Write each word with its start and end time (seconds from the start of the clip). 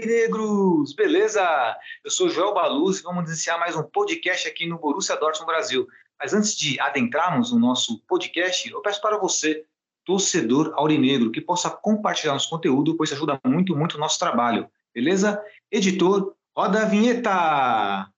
aurinegros! 0.00 0.94
Beleza? 0.94 1.76
Eu 2.02 2.10
sou 2.10 2.28
Joel 2.30 2.54
Baluz 2.54 2.98
e 2.98 3.02
vamos 3.02 3.28
iniciar 3.28 3.58
mais 3.58 3.76
um 3.76 3.82
podcast 3.82 4.48
aqui 4.48 4.66
no 4.66 4.78
Borussia 4.78 5.16
Dortmund 5.16 5.52
Brasil. 5.52 5.86
Mas 6.18 6.32
antes 6.32 6.56
de 6.56 6.80
adentrarmos 6.80 7.52
no 7.52 7.58
nosso 7.58 8.00
podcast, 8.08 8.70
eu 8.70 8.80
peço 8.80 9.00
para 9.02 9.18
você, 9.18 9.64
torcedor 10.04 10.72
aurinegro, 10.74 11.30
que 11.30 11.40
possa 11.40 11.68
compartilhar 11.68 12.32
nosso 12.32 12.48
conteúdo, 12.48 12.96
pois 12.96 13.12
ajuda 13.12 13.38
muito, 13.44 13.76
muito 13.76 13.96
o 13.96 14.00
nosso 14.00 14.18
trabalho. 14.18 14.70
Beleza? 14.94 15.42
Editor, 15.70 16.34
roda 16.56 16.82
a 16.82 16.84
vinheta! 16.86 18.08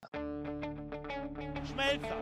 Schmelzer, 1.64 2.21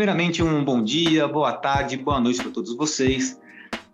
Primeiramente, 0.00 0.42
um 0.42 0.64
bom 0.64 0.82
dia, 0.82 1.28
boa 1.28 1.52
tarde, 1.52 1.98
boa 1.98 2.18
noite 2.18 2.40
para 2.40 2.50
todos 2.50 2.74
vocês. 2.74 3.38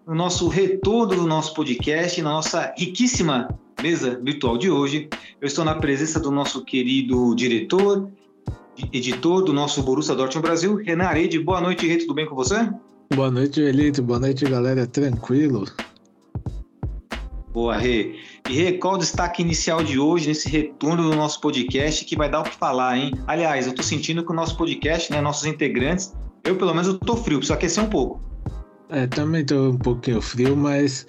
No 0.07 0.15
nosso 0.15 0.47
retorno 0.47 1.17
do 1.17 1.27
nosso 1.27 1.53
podcast, 1.53 2.23
na 2.23 2.31
nossa 2.31 2.73
riquíssima 2.79 3.48
mesa 3.83 4.17
virtual 4.23 4.57
de 4.57 4.71
hoje, 4.71 5.09
eu 5.41 5.48
estou 5.48 5.65
na 5.65 5.75
presença 5.75 6.21
do 6.21 6.31
nosso 6.31 6.65
querido 6.65 7.35
diretor, 7.35 8.09
editor 8.93 9.43
do 9.43 9.53
nosso 9.53 9.83
Borussia 9.83 10.15
Dortmund 10.15 10.47
Brasil, 10.47 10.77
Renan 10.77 11.07
Arede. 11.07 11.41
Boa 11.41 11.61
noite, 11.61 11.85
Rê, 11.89 11.97
tudo 11.97 12.15
bem 12.15 12.25
com 12.25 12.37
você? 12.37 12.70
Boa 13.13 13.33
noite, 13.33 13.61
Elito. 13.61 14.01
Boa 14.01 14.20
noite, 14.20 14.45
galera. 14.45 14.87
Tranquilo? 14.87 15.65
Boa, 17.53 17.77
Rê. 17.77 18.15
E 18.48 18.72
qual 18.75 18.94
o 18.94 18.98
destaque 18.98 19.42
inicial 19.42 19.83
de 19.83 19.98
hoje 19.98 20.28
nesse 20.28 20.48
retorno 20.48 21.11
do 21.11 21.16
nosso 21.16 21.41
podcast 21.41 22.05
que 22.05 22.16
vai 22.16 22.30
dar 22.30 22.41
o 22.41 22.44
que 22.44 22.55
falar, 22.55 22.97
hein? 22.97 23.12
Aliás, 23.27 23.66
eu 23.66 23.75
tô 23.75 23.83
sentindo 23.83 24.25
que 24.25 24.30
o 24.30 24.34
nosso 24.34 24.56
podcast, 24.56 25.11
né, 25.11 25.20
nossos 25.20 25.47
integrantes, 25.47 26.14
eu 26.44 26.56
pelo 26.56 26.72
menos 26.72 26.86
eu 26.86 26.98
tô 26.98 27.17
frio, 27.17 27.39
preciso 27.39 27.55
aquecer 27.55 27.83
um 27.83 27.89
pouco. 27.89 28.20
É, 28.89 29.06
também 29.08 29.44
tô 29.44 29.70
um 29.70 29.78
pouquinho 29.78 30.22
frio, 30.22 30.56
mas 30.56 31.06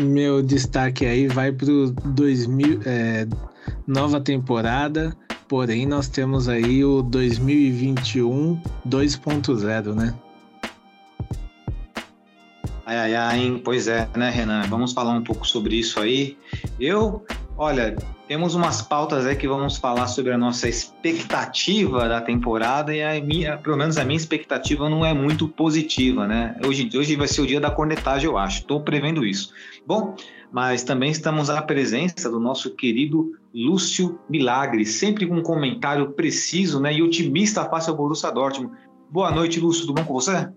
meu 0.00 0.42
destaque 0.42 1.04
aí 1.04 1.28
vai 1.28 1.52
pro 1.52 1.90
2000, 1.90 2.80
é, 2.86 3.26
nova 3.86 4.20
temporada, 4.20 5.14
porém 5.46 5.86
nós 5.86 6.08
temos 6.08 6.48
aí 6.48 6.82
o 6.82 7.02
2021 7.02 8.58
2.0, 8.88 9.94
né? 9.94 10.14
Ai, 12.86 12.96
ai, 12.96 13.14
ai, 13.14 13.38
hein? 13.40 13.60
Pois 13.64 13.88
é, 13.88 14.06
né, 14.14 14.28
Renan? 14.28 14.62
Vamos 14.68 14.92
falar 14.92 15.12
um 15.12 15.24
pouco 15.24 15.46
sobre 15.46 15.76
isso 15.76 15.98
aí. 16.00 16.36
Eu, 16.78 17.24
olha, 17.56 17.96
temos 18.28 18.54
umas 18.54 18.82
pautas 18.82 19.24
aí 19.24 19.34
que 19.36 19.48
vamos 19.48 19.78
falar 19.78 20.06
sobre 20.06 20.32
a 20.32 20.38
nossa 20.38 20.68
expectativa 20.68 22.06
da 22.06 22.20
temporada 22.20 22.94
e 22.94 23.02
a 23.02 23.18
minha, 23.24 23.56
pelo 23.56 23.78
menos 23.78 23.96
a 23.96 24.04
minha 24.04 24.18
expectativa 24.18 24.90
não 24.90 25.04
é 25.04 25.14
muito 25.14 25.48
positiva, 25.48 26.26
né? 26.26 26.56
Hoje, 26.66 26.90
hoje 26.94 27.16
vai 27.16 27.26
ser 27.26 27.40
o 27.40 27.46
dia 27.46 27.58
da 27.58 27.70
cornetagem, 27.70 28.28
eu 28.28 28.36
acho. 28.36 28.60
Estou 28.60 28.82
prevendo 28.82 29.24
isso. 29.24 29.50
Bom, 29.86 30.14
mas 30.52 30.82
também 30.82 31.10
estamos 31.10 31.48
à 31.48 31.62
presença 31.62 32.30
do 32.30 32.38
nosso 32.38 32.74
querido 32.74 33.32
Lúcio 33.54 34.18
Milagre, 34.28 34.84
sempre 34.84 35.26
com 35.26 35.36
um 35.36 35.42
comentário 35.42 36.10
preciso, 36.12 36.80
né, 36.80 36.92
e 36.92 37.02
otimista 37.02 37.64
face 37.64 37.88
ao 37.88 37.96
Borussia 37.96 38.30
Dortmund. 38.30 38.74
Boa 39.10 39.30
noite, 39.30 39.58
Lúcio. 39.58 39.86
Tudo 39.86 39.94
bom 39.94 40.04
com 40.04 40.12
você? 40.12 40.50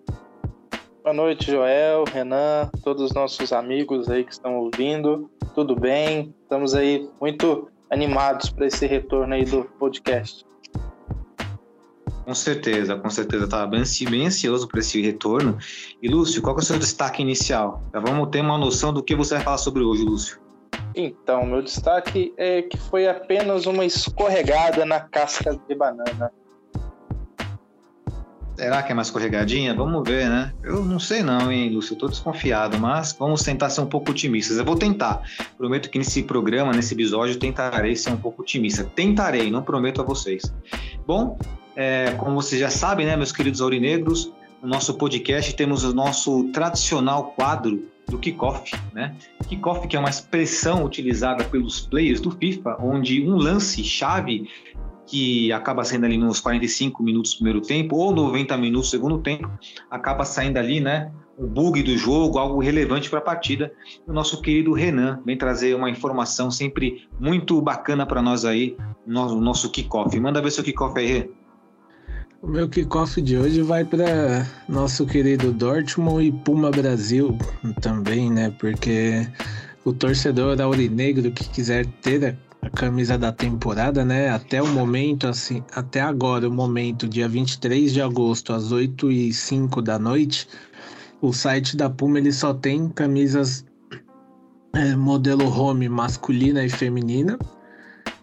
Boa 1.08 1.16
noite, 1.16 1.50
Joel, 1.50 2.04
Renan, 2.04 2.70
todos 2.84 3.02
os 3.02 3.14
nossos 3.14 3.54
amigos 3.54 4.10
aí 4.10 4.26
que 4.26 4.34
estão 4.34 4.58
ouvindo. 4.58 5.32
Tudo 5.56 5.74
bem? 5.74 6.36
Estamos 6.44 6.76
aí 6.76 7.10
muito 7.22 7.70
animados 7.90 8.50
para 8.50 8.68
esse 8.68 8.86
retorno 8.86 9.34
aí 9.34 9.46
do 9.46 9.64
podcast. 9.80 10.46
Com 12.26 12.36
certeza, 12.36 12.98
com 12.98 13.10
certeza. 13.10 13.46
Estava 13.46 13.66
bem, 13.68 13.84
bem 14.10 14.28
ansioso 14.28 14.68
para 14.68 14.82
esse 14.82 15.02
retorno. 15.02 15.58
E, 16.04 16.10
Lúcio, 16.10 16.42
qual 16.42 16.58
é 16.58 16.60
o 16.60 16.62
seu 16.62 16.78
destaque 16.78 17.22
inicial? 17.22 17.82
Já 17.94 18.02
vamos 18.02 18.28
ter 18.30 18.42
uma 18.42 18.58
noção 18.58 18.92
do 18.92 19.02
que 19.02 19.16
você 19.16 19.36
vai 19.36 19.44
falar 19.46 19.60
sobre 19.60 19.84
hoje, 19.84 20.04
Lúcio. 20.04 20.42
Então, 20.94 21.46
meu 21.46 21.62
destaque 21.62 22.34
é 22.36 22.64
que 22.64 22.76
foi 22.76 23.08
apenas 23.08 23.66
uma 23.66 23.86
escorregada 23.86 24.86
na 24.86 25.00
casca 25.00 25.58
de 25.70 25.74
banana. 25.74 26.34
Será 28.58 28.82
que 28.82 28.92
é 28.92 28.96
mais 28.96 29.10
escorregadinha? 29.10 29.72
Vamos 29.76 30.02
ver, 30.04 30.28
né? 30.28 30.52
Eu 30.64 30.84
não 30.84 30.98
sei 30.98 31.22
não, 31.22 31.52
hein, 31.52 31.70
Lúcio? 31.70 31.94
Eu 31.94 32.00
tô 32.00 32.08
desconfiado, 32.08 32.80
mas 32.80 33.16
vamos 33.18 33.44
tentar 33.44 33.70
ser 33.70 33.82
um 33.82 33.86
pouco 33.86 34.10
otimistas. 34.10 34.58
Eu 34.58 34.66
vou 34.66 34.76
tentar. 34.76 35.22
Prometo 35.56 35.92
que 35.92 36.00
nesse 36.00 36.24
programa, 36.24 36.72
nesse 36.72 36.96
episódio, 36.96 37.38
tentarei 37.38 37.96
ser 37.96 38.10
um 38.10 38.18
pouco 38.18 38.42
otimista. 38.42 38.84
Tentarei, 38.84 39.52
não 39.52 39.62
prometo 39.62 40.02
a 40.02 40.04
vocês. 40.04 40.52
Bom, 41.06 41.38
é, 41.76 42.16
como 42.18 42.34
vocês 42.34 42.60
já 42.60 42.72
sabem, 42.72 43.06
né, 43.06 43.16
meus 43.16 43.32
queridos 43.32 43.62
aurinegros, 43.62 44.34
no 44.60 44.68
nosso 44.68 44.96
podcast 44.96 45.56
temos 45.56 45.84
o 45.84 45.94
nosso 45.94 46.46
tradicional 46.46 47.36
quadro 47.38 47.84
do 48.08 48.18
kickoff, 48.18 48.72
né? 48.92 49.16
Kickoff 49.48 49.88
que 49.88 49.96
é 49.96 50.00
uma 50.00 50.10
expressão 50.10 50.84
utilizada 50.84 51.44
pelos 51.44 51.82
players 51.82 52.20
do 52.20 52.32
FIFA, 52.32 52.78
onde 52.80 53.22
um 53.22 53.36
lance 53.36 53.84
chave 53.84 54.50
que 55.08 55.52
acaba 55.52 55.84
saindo 55.84 56.06
ali 56.06 56.18
nos 56.18 56.40
45 56.40 57.02
minutos 57.02 57.32
do 57.32 57.38
primeiro 57.38 57.62
tempo 57.62 57.96
ou 57.96 58.14
90 58.14 58.58
minutos 58.58 58.90
do 58.90 58.92
segundo 58.92 59.20
tempo, 59.20 59.50
acaba 59.90 60.26
saindo 60.26 60.58
ali, 60.58 60.80
né? 60.80 61.12
O 61.38 61.48
bug 61.48 61.82
do 61.82 61.98
jogo, 61.98 62.38
algo 62.38 62.60
relevante 62.60 63.10
para 63.10 63.20
a 63.20 63.22
partida. 63.22 63.72
O 64.06 64.12
nosso 64.12 64.42
querido 64.42 64.74
Renan 64.74 65.22
vem 65.26 65.38
trazer 65.38 65.76
uma 65.76 65.90
informação 65.90 66.52
sempre 66.52 67.08
muito 67.20 67.62
bacana 67.62 68.06
para 68.06 68.22
nós 68.22 68.44
aí 68.44 68.76
no 69.06 69.40
nosso 69.40 69.72
kickoff. 69.72 70.20
Manda 70.20 70.42
ver 70.42 70.52
seu 70.52 70.64
kickoff 70.64 71.00
aí, 71.00 71.08
Rê. 71.08 71.30
O 72.42 72.48
meu 72.48 72.70
kickoff 72.70 73.20
de 73.22 73.38
hoje 73.38 73.62
vai 73.62 73.84
para 73.84 74.48
nosso 74.70 75.06
querido 75.06 75.52
Dortmund 75.52 76.26
e 76.28 76.32
Puma 76.32 76.70
Brasil 76.70 77.36
também, 77.82 78.30
né? 78.30 78.54
Porque 78.60 79.28
o 79.84 79.94
torcedor 79.94 80.60
aurinegro 80.62 81.32
que 81.32 81.48
quiser 81.50 81.86
ter 82.02 82.26
a 82.26 82.47
a 82.68 82.70
camisa 82.70 83.18
da 83.18 83.32
temporada, 83.32 84.04
né? 84.04 84.30
Até 84.30 84.62
o 84.62 84.68
momento, 84.68 85.28
assim, 85.28 85.64
até 85.74 86.02
agora, 86.02 86.48
o 86.48 86.52
momento, 86.52 87.08
dia 87.08 87.28
23 87.28 87.94
de 87.94 88.02
agosto, 88.02 88.54
às 88.54 88.72
8 88.72 89.12
e 89.12 89.34
05 89.34 89.82
da 89.82 89.98
noite, 89.98 90.48
o 91.22 91.32
site 91.34 91.76
da 91.76 91.90
Puma 91.90 92.20
ele 92.20 92.32
só 92.32 92.54
tem 92.54 92.90
camisas 92.90 93.66
é, 94.74 94.96
modelo 94.96 95.48
home 95.50 95.88
masculina 95.88 96.64
e 96.64 96.70
feminina, 96.70 97.40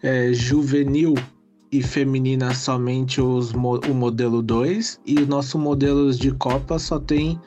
é, 0.03 0.33
juvenil 0.33 1.15
e 1.73 1.83
feminina 1.83 2.55
somente 2.55 3.21
os, 3.21 3.53
o 3.53 3.95
modelo 3.95 4.43
2, 4.43 5.01
e 5.07 5.19
o 5.19 5.27
nosso 5.27 5.59
modelos 5.59 6.19
de 6.19 6.31
Copa 6.33 6.79
só 6.79 7.01
tem 7.01 7.41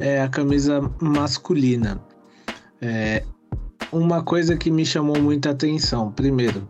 é, 0.00 0.20
a 0.20 0.28
camisa 0.28 0.80
masculina. 1.00 2.02
É, 2.80 3.22
uma 3.92 4.22
coisa 4.22 4.56
que 4.56 4.70
me 4.70 4.84
chamou 4.84 5.20
muita 5.20 5.50
atenção. 5.50 6.10
Primeiro, 6.10 6.66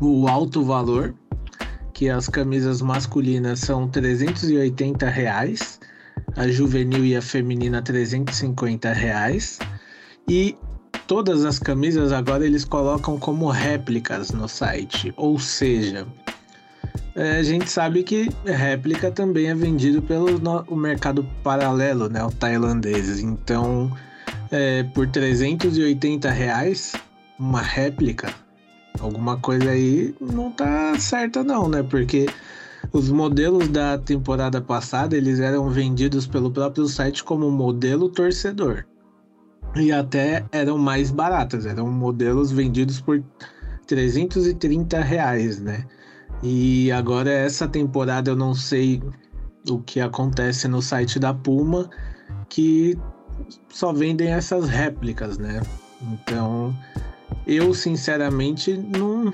o 0.00 0.28
alto 0.28 0.62
valor, 0.62 1.14
que 1.92 2.08
as 2.08 2.28
camisas 2.28 2.80
masculinas 2.80 3.58
são 3.58 3.88
380 3.88 5.08
reais, 5.08 5.80
a 6.36 6.46
juvenil 6.46 7.04
e 7.04 7.16
a 7.16 7.20
feminina 7.20 7.82
350 7.82 8.92
reais. 8.92 9.58
E 10.28 10.56
todas 11.08 11.44
as 11.44 11.58
camisas 11.58 12.12
agora 12.12 12.46
eles 12.46 12.64
colocam 12.64 13.18
como 13.18 13.50
réplicas 13.50 14.30
no 14.30 14.48
site, 14.48 15.12
ou 15.16 15.38
seja, 15.38 16.06
é, 17.16 17.38
a 17.38 17.42
gente 17.42 17.68
sabe 17.68 18.04
que 18.04 18.28
réplica 18.44 19.10
também 19.10 19.48
é 19.48 19.54
vendido 19.54 20.00
pelo 20.00 20.76
mercado 20.76 21.26
paralelo, 21.42 22.08
né, 22.08 22.22
o 22.22 22.30
tailandês. 22.30 23.18
Então, 23.18 23.90
é, 24.50 24.82
por 24.82 25.06
380 25.08 26.30
reais, 26.30 26.92
uma 27.38 27.60
réplica, 27.60 28.32
alguma 29.00 29.36
coisa 29.38 29.70
aí 29.70 30.14
não 30.20 30.50
tá 30.50 30.98
certa 30.98 31.44
não, 31.44 31.68
né? 31.68 31.82
Porque 31.82 32.26
os 32.92 33.10
modelos 33.10 33.68
da 33.68 33.98
temporada 33.98 34.60
passada, 34.60 35.16
eles 35.16 35.40
eram 35.40 35.68
vendidos 35.68 36.26
pelo 36.26 36.50
próprio 36.50 36.86
site 36.86 37.22
como 37.22 37.50
modelo 37.50 38.08
torcedor. 38.08 38.84
E 39.76 39.92
até 39.92 40.44
eram 40.50 40.78
mais 40.78 41.10
baratos, 41.10 41.66
eram 41.66 41.90
modelos 41.90 42.50
vendidos 42.50 43.00
por 43.00 43.22
330 43.86 45.00
reais, 45.00 45.60
né? 45.60 45.84
E 46.42 46.90
agora 46.92 47.30
essa 47.30 47.68
temporada 47.68 48.30
eu 48.30 48.36
não 48.36 48.54
sei 48.54 49.02
o 49.68 49.78
que 49.80 50.00
acontece 50.00 50.66
no 50.68 50.80
site 50.80 51.18
da 51.18 51.34
Puma, 51.34 51.90
que 52.48 52.96
só 53.68 53.92
vendem 53.92 54.28
essas 54.28 54.68
réplicas, 54.68 55.38
né? 55.38 55.60
Então, 56.02 56.74
eu 57.46 57.74
sinceramente 57.74 58.74
não, 58.74 59.32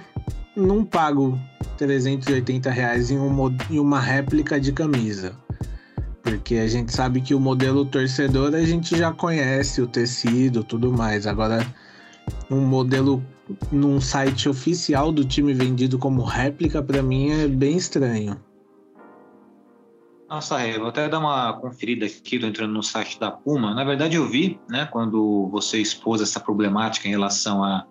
não 0.56 0.84
pago 0.84 1.38
380 1.76 2.70
reais 2.70 3.10
em, 3.10 3.18
um, 3.18 3.56
em 3.70 3.78
uma 3.78 4.00
réplica 4.00 4.60
de 4.60 4.72
camisa. 4.72 5.32
Porque 6.22 6.56
a 6.56 6.66
gente 6.66 6.92
sabe 6.92 7.20
que 7.20 7.34
o 7.34 7.40
modelo 7.40 7.84
torcedor 7.84 8.54
a 8.54 8.62
gente 8.62 8.96
já 8.96 9.12
conhece 9.12 9.82
o 9.82 9.86
tecido 9.86 10.64
tudo 10.64 10.92
mais. 10.92 11.26
Agora, 11.26 11.66
um 12.50 12.60
modelo 12.60 13.22
num 13.70 14.00
site 14.00 14.48
oficial 14.48 15.12
do 15.12 15.24
time 15.24 15.52
vendido 15.52 15.98
como 15.98 16.22
réplica, 16.22 16.82
para 16.82 17.02
mim 17.02 17.30
é 17.30 17.48
bem 17.48 17.76
estranho. 17.76 18.40
Nossa, 20.28 20.66
eu 20.66 20.80
vou 20.80 20.88
até 20.88 21.08
dar 21.08 21.18
uma 21.18 21.52
conferida 21.54 22.06
aqui, 22.06 22.38
tô 22.38 22.46
entrando 22.46 22.72
no 22.72 22.82
site 22.82 23.20
da 23.20 23.30
Puma. 23.30 23.74
Na 23.74 23.84
verdade, 23.84 24.16
eu 24.16 24.26
vi, 24.26 24.58
né, 24.68 24.88
quando 24.90 25.48
você 25.50 25.78
expôs 25.78 26.22
essa 26.22 26.40
problemática 26.40 27.06
em 27.06 27.10
relação 27.10 27.62
a 27.62 27.86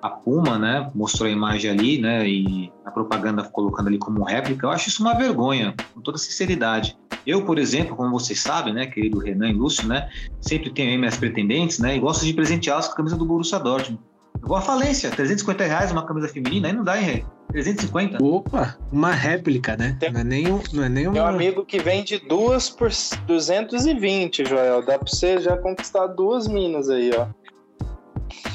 a 0.00 0.10
Puma, 0.10 0.58
né, 0.58 0.90
mostrou 0.94 1.28
a 1.28 1.30
imagem 1.30 1.70
ali, 1.70 2.00
né, 2.00 2.26
e 2.26 2.72
a 2.84 2.90
propaganda 2.90 3.42
colocando 3.44 3.88
ali 3.88 3.98
como 3.98 4.24
réplica, 4.24 4.66
eu 4.66 4.70
acho 4.70 4.88
isso 4.88 5.02
uma 5.02 5.14
vergonha, 5.14 5.74
com 5.92 6.00
toda 6.00 6.16
sinceridade. 6.16 6.96
Eu, 7.26 7.44
por 7.44 7.58
exemplo, 7.58 7.96
como 7.96 8.10
vocês 8.10 8.40
sabem, 8.40 8.72
né, 8.72 8.86
querido 8.86 9.18
Renan 9.18 9.50
e 9.50 9.52
Lúcio, 9.52 9.86
né, 9.86 10.08
sempre 10.40 10.70
tenho 10.70 10.98
minhas 10.98 11.16
pretendentes, 11.16 11.78
né, 11.78 11.96
e 11.96 12.00
gosto 12.00 12.24
de 12.24 12.32
presenteá-las 12.32 12.86
com 12.86 12.94
a 12.94 12.96
camisa 12.96 13.16
do 13.16 13.26
Borussia 13.26 13.58
Dortmund. 13.58 14.00
Eu 14.40 14.48
vou 14.48 14.56
à 14.56 14.60
falência, 14.60 15.10
350 15.10 15.64
reais 15.64 15.92
uma 15.92 16.06
camisa 16.06 16.28
feminina, 16.28 16.68
aí 16.68 16.74
não 16.74 16.84
dá, 16.84 16.98
hein, 16.98 17.04
Rei? 17.04 17.26
350. 17.48 18.22
Opa, 18.22 18.76
uma 18.92 19.12
réplica, 19.12 19.76
né? 19.76 19.96
Tem, 19.98 20.12
não 20.12 20.20
é 20.20 20.24
nem, 20.24 20.52
um, 20.52 20.60
não 20.72 20.84
é 20.84 20.88
nem 20.88 21.06
uma... 21.06 21.14
Tem 21.14 21.22
um 21.22 21.26
amigo 21.26 21.64
que 21.64 21.78
vende 21.78 22.18
duas 22.18 22.68
por 22.68 22.90
220, 23.26 24.44
Joel. 24.44 24.84
Dá 24.84 24.98
pra 24.98 25.08
você 25.08 25.40
já 25.40 25.56
conquistar 25.56 26.06
duas 26.08 26.46
minas 26.46 26.90
aí, 26.90 27.10
ó. 27.16 27.26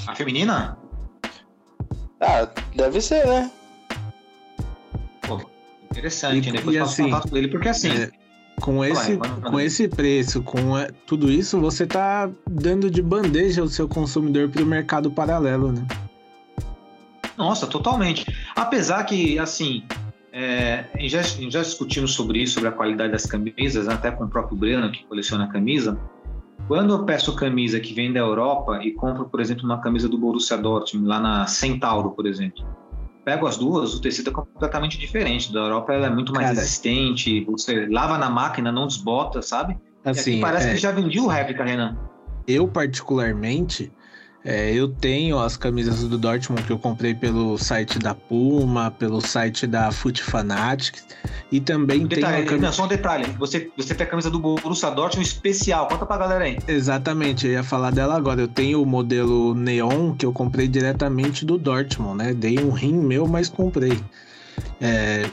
A 0.07 0.15
feminina? 0.15 0.77
Ah, 2.19 2.47
deve 2.75 3.01
ser, 3.01 3.25
né? 3.25 3.51
Pô, 5.21 5.41
interessante, 5.89 6.49
e, 6.49 6.51
Depois 6.51 6.75
e 6.75 6.79
faço 6.79 6.91
assim, 6.93 7.03
contato 7.05 7.29
com 7.29 7.37
ele, 7.37 7.47
porque 7.47 7.69
assim. 7.69 7.89
É, 7.89 8.11
com 8.61 8.85
esse, 8.85 9.17
com 9.17 9.59
esse 9.59 9.87
preço, 9.87 10.43
com 10.43 10.75
a, 10.75 10.87
tudo 11.07 11.31
isso, 11.31 11.59
você 11.59 11.85
tá 11.87 12.29
dando 12.47 12.91
de 12.91 13.01
bandeja 13.01 13.63
o 13.63 13.67
seu 13.67 13.87
consumidor 13.87 14.49
para 14.49 14.61
o 14.61 14.65
mercado 14.65 15.09
paralelo, 15.09 15.71
né? 15.71 15.85
Nossa, 17.41 17.65
totalmente. 17.65 18.25
Apesar 18.55 19.03
que, 19.03 19.39
assim, 19.39 19.83
é, 20.31 20.85
já, 21.07 21.21
já 21.23 21.61
discutimos 21.61 22.13
sobre 22.13 22.39
isso, 22.39 22.53
sobre 22.53 22.69
a 22.69 22.71
qualidade 22.71 23.11
das 23.11 23.25
camisas, 23.25 23.87
até 23.87 24.11
com 24.11 24.25
o 24.25 24.29
próprio 24.29 24.55
Breno, 24.55 24.91
que 24.91 25.03
coleciona 25.05 25.47
camisa. 25.47 25.99
Quando 26.67 26.93
eu 26.93 27.03
peço 27.03 27.35
camisa 27.35 27.79
que 27.79 27.93
vem 27.93 28.13
da 28.13 28.19
Europa 28.19 28.79
e 28.83 28.91
compro, 28.91 29.25
por 29.25 29.41
exemplo, 29.41 29.65
uma 29.65 29.81
camisa 29.81 30.07
do 30.07 30.17
Borussia 30.17 30.57
Dortmund, 30.57 31.07
lá 31.07 31.19
na 31.19 31.47
Centauro, 31.47 32.11
por 32.11 32.27
exemplo, 32.27 32.63
pego 33.25 33.47
as 33.47 33.57
duas, 33.57 33.95
o 33.95 34.01
tecido 34.01 34.29
é 34.29 34.33
completamente 34.33 34.97
diferente. 34.97 35.51
Da 35.51 35.61
Europa 35.61 35.93
ela 35.93 36.07
é 36.07 36.09
muito 36.09 36.31
mais 36.31 36.47
Cara, 36.47 36.59
resistente, 36.59 37.43
você 37.45 37.87
lava 37.87 38.17
na 38.17 38.29
máquina, 38.29 38.71
não 38.71 38.85
desbota, 38.85 39.41
sabe? 39.41 39.75
Assim, 40.05 40.39
parece 40.39 40.69
é... 40.69 40.71
que 40.73 40.77
já 40.77 40.91
vendi 40.91 41.19
o 41.19 41.27
réplica, 41.27 41.63
Renan. 41.63 41.97
Eu, 42.47 42.67
particularmente, 42.67 43.91
é, 44.43 44.73
eu 44.73 44.87
tenho 44.87 45.37
as 45.37 45.55
camisas 45.55 46.03
do 46.03 46.17
Dortmund 46.17 46.63
que 46.63 46.71
eu 46.71 46.79
comprei 46.79 47.13
pelo 47.13 47.59
site 47.59 47.99
da 47.99 48.15
Puma, 48.15 48.89
pelo 48.89 49.21
site 49.21 49.67
da 49.67 49.91
Foot 49.91 50.23
Fanatics 50.23 51.05
e 51.51 51.59
também 51.59 52.05
um 52.05 52.07
detalhe, 52.07 52.37
tenho. 52.37 52.47
Camisa... 52.47 52.65
Não, 52.65 52.73
só 52.73 52.85
um 52.85 52.87
detalhe: 52.87 53.25
você, 53.37 53.69
você 53.77 53.93
tem 53.93 54.07
a 54.07 54.09
camisa 54.09 54.31
do 54.31 54.39
Borussia 54.39 54.89
Dortmund 54.89 55.27
especial. 55.27 55.87
Conta 55.87 56.07
pra 56.07 56.17
galera 56.17 56.43
aí. 56.43 56.57
Exatamente, 56.67 57.45
eu 57.45 57.53
ia 57.53 57.63
falar 57.63 57.91
dela 57.91 58.15
agora. 58.15 58.41
Eu 58.41 58.47
tenho 58.47 58.81
o 58.81 58.85
modelo 58.85 59.53
Neon 59.53 60.15
que 60.15 60.25
eu 60.25 60.33
comprei 60.33 60.67
diretamente 60.67 61.45
do 61.45 61.59
Dortmund, 61.59 62.17
né? 62.17 62.33
Dei 62.33 62.57
um 62.57 62.71
rim 62.71 62.93
meu, 62.93 63.27
mas 63.27 63.47
comprei. 63.47 63.99
É, 64.79 65.29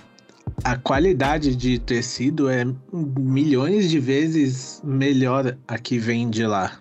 a 0.63 0.77
qualidade 0.77 1.57
de 1.57 1.79
tecido 1.79 2.51
é 2.51 2.67
milhões 2.93 3.89
de 3.89 3.99
vezes 3.99 4.83
melhor 4.85 5.57
a 5.67 5.79
que 5.79 5.99
vem 5.99 6.29
de 6.29 6.47
lá 6.47 6.79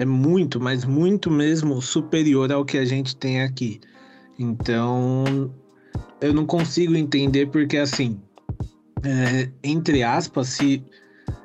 é 0.00 0.04
muito, 0.06 0.58
mas 0.58 0.86
muito 0.86 1.30
mesmo 1.30 1.82
superior 1.82 2.50
ao 2.50 2.64
que 2.64 2.78
a 2.78 2.86
gente 2.86 3.14
tem 3.14 3.42
aqui. 3.42 3.78
Então, 4.38 5.52
eu 6.22 6.32
não 6.32 6.46
consigo 6.46 6.96
entender 6.96 7.50
porque, 7.50 7.76
assim, 7.76 8.18
é, 9.04 9.50
entre 9.62 10.02
aspas, 10.02 10.48
se 10.48 10.82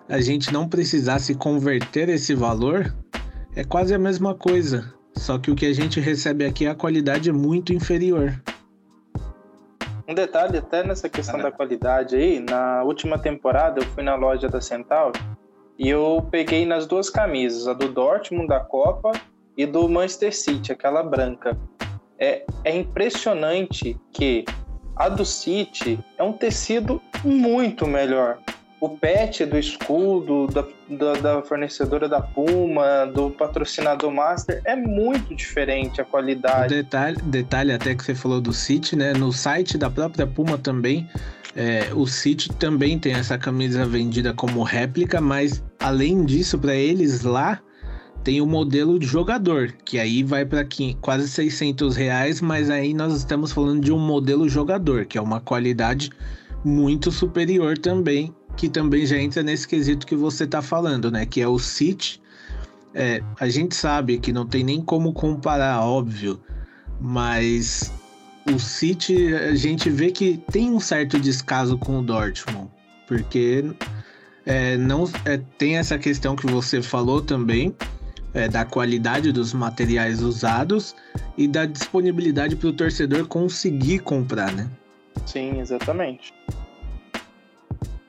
a 0.08 0.22
gente 0.22 0.54
não 0.54 0.70
precisasse 0.70 1.36
converter 1.36 2.08
esse 2.08 2.34
valor, 2.34 2.96
é 3.58 3.66
quase 3.66 3.94
a 3.94 4.00
mesma 4.00 4.34
coisa. 4.34 4.94
Só 5.18 5.38
que 5.38 5.52
o 5.52 5.56
que 5.56 5.66
a 5.66 5.74
gente 5.74 6.00
recebe 6.00 6.46
aqui, 6.46 6.66
a 6.66 6.74
qualidade 6.74 7.30
é 7.30 7.34
muito 7.34 7.74
inferior. 7.74 8.42
Um 10.08 10.16
detalhe 10.16 10.60
até 10.60 10.82
nessa 10.82 11.10
questão 11.10 11.40
da 11.40 11.52
qualidade 11.52 12.16
aí, 12.16 12.40
na 12.40 12.84
última 12.84 13.20
temporada 13.20 13.82
eu 13.82 13.86
fui 13.88 14.04
na 14.04 14.16
loja 14.16 14.48
da 14.48 14.62
Centauro 14.62 15.35
e 15.78 15.90
eu 15.90 16.26
peguei 16.32 16.66
nas 16.66 16.88
duas 16.88 17.10
camisas, 17.10 17.68
a 17.68 17.74
do 17.74 17.90
Dortmund 17.90 18.48
da 18.48 18.60
Copa 18.60 19.12
e 19.58 19.66
do 19.66 19.88
Manchester 19.90 20.36
City, 20.36 20.72
aquela 20.72 21.04
branca. 21.04 21.58
É, 22.18 22.46
é 22.64 22.76
impressionante 22.76 23.98
que 24.14 24.46
a 24.96 25.10
do 25.10 25.26
City 25.26 26.00
é 26.18 26.24
um 26.24 26.32
tecido 26.32 27.02
muito 27.24 27.86
melhor. 27.86 28.40
O 28.80 28.90
pet 28.90 29.46
do 29.46 29.58
escudo, 29.58 30.48
da, 30.48 30.66
da, 30.90 31.14
da, 31.14 31.42
fornecedora 31.42 32.10
da 32.10 32.22
Puma, 32.22 33.06
do 33.06 33.32
patrocinador 33.32 34.12
Master, 34.12 34.62
é 34.66 34.76
muito 34.76 35.34
diferente 35.34 36.02
a 36.02 36.04
qualidade. 36.04 36.76
Detalhe, 36.76 37.18
detalhe 37.24 37.72
até 37.72 37.96
que 37.96 38.04
você 38.04 38.14
falou 38.14 38.42
do 38.42 38.52
City, 38.52 38.96
né? 38.96 39.14
No 39.14 39.32
site 39.32 39.78
da 39.78 39.90
própria 39.90 40.28
Puma 40.28 40.58
também 40.58 41.10
é, 41.56 41.90
o 41.94 42.06
City 42.06 42.50
também 42.50 43.00
tem 43.00 43.14
essa 43.14 43.38
camisa 43.38 43.86
vendida 43.86 44.34
como 44.34 44.62
réplica, 44.62 45.22
mas 45.22 45.64
além 45.80 46.26
disso, 46.26 46.60
para 46.60 46.76
eles 46.76 47.22
lá 47.22 47.62
tem 48.26 48.42
o 48.42 48.46
modelo 48.46 49.00
de 49.00 49.06
jogador, 49.06 49.72
que 49.86 49.98
aí 49.98 50.24
vai 50.24 50.44
para 50.44 50.68
quase 51.00 51.30
600 51.30 51.96
reais, 51.96 52.42
mas 52.42 52.70
aí 52.70 52.94
nós 52.94 53.14
estamos 53.14 53.52
falando 53.52 53.82
de 53.82 53.94
um 53.94 54.00
modelo 54.00 54.50
jogador, 54.50 55.06
que 55.06 55.18
é 55.18 55.22
uma 55.22 55.40
qualidade 55.40 56.10
muito 56.64 57.12
superior 57.12 57.78
também, 57.78 58.34
que 58.56 58.70
também 58.70 59.06
já 59.06 59.18
entra 59.18 59.44
nesse 59.44 59.68
quesito 59.68 60.06
que 60.06 60.16
você 60.16 60.46
está 60.46 60.62
falando, 60.62 61.12
né? 61.12 61.26
Que 61.26 61.42
é 61.42 61.48
o 61.48 61.60
City. 61.60 62.22
É, 62.94 63.22
a 63.40 63.50
gente 63.50 63.76
sabe 63.76 64.18
que 64.18 64.32
não 64.32 64.46
tem 64.46 64.64
nem 64.64 64.82
como 64.82 65.12
comparar, 65.12 65.82
óbvio, 65.82 66.40
mas 67.00 67.92
o 68.50 68.58
City, 68.60 69.34
a 69.34 69.56
gente 69.56 69.90
vê 69.90 70.12
que 70.12 70.42
tem 70.52 70.72
um 70.72 70.80
certo 70.80 71.20
descaso 71.20 71.78
com 71.78 72.00
o 72.00 72.02
Dortmund, 72.02 72.70
porque 73.08 73.66
é, 74.46 74.78
não 74.78 75.10
é, 75.26 75.38
tem 75.58 75.78
essa 75.78 75.98
questão 75.98 76.36
que 76.36 76.46
você 76.46 76.82
falou 76.82 77.22
também 77.22 77.76
é, 78.34 78.48
da 78.48 78.64
qualidade 78.64 79.32
dos 79.32 79.54
materiais 79.54 80.22
usados 80.22 80.96
e 81.38 81.48
da 81.48 81.66
disponibilidade 81.66 82.56
para 82.56 82.70
o 82.70 82.74
torcedor 82.74 83.28
conseguir 83.28 84.00
comprar, 84.00 84.52
né? 84.52 84.70
Sim, 85.26 85.60
exatamente. 85.60 86.34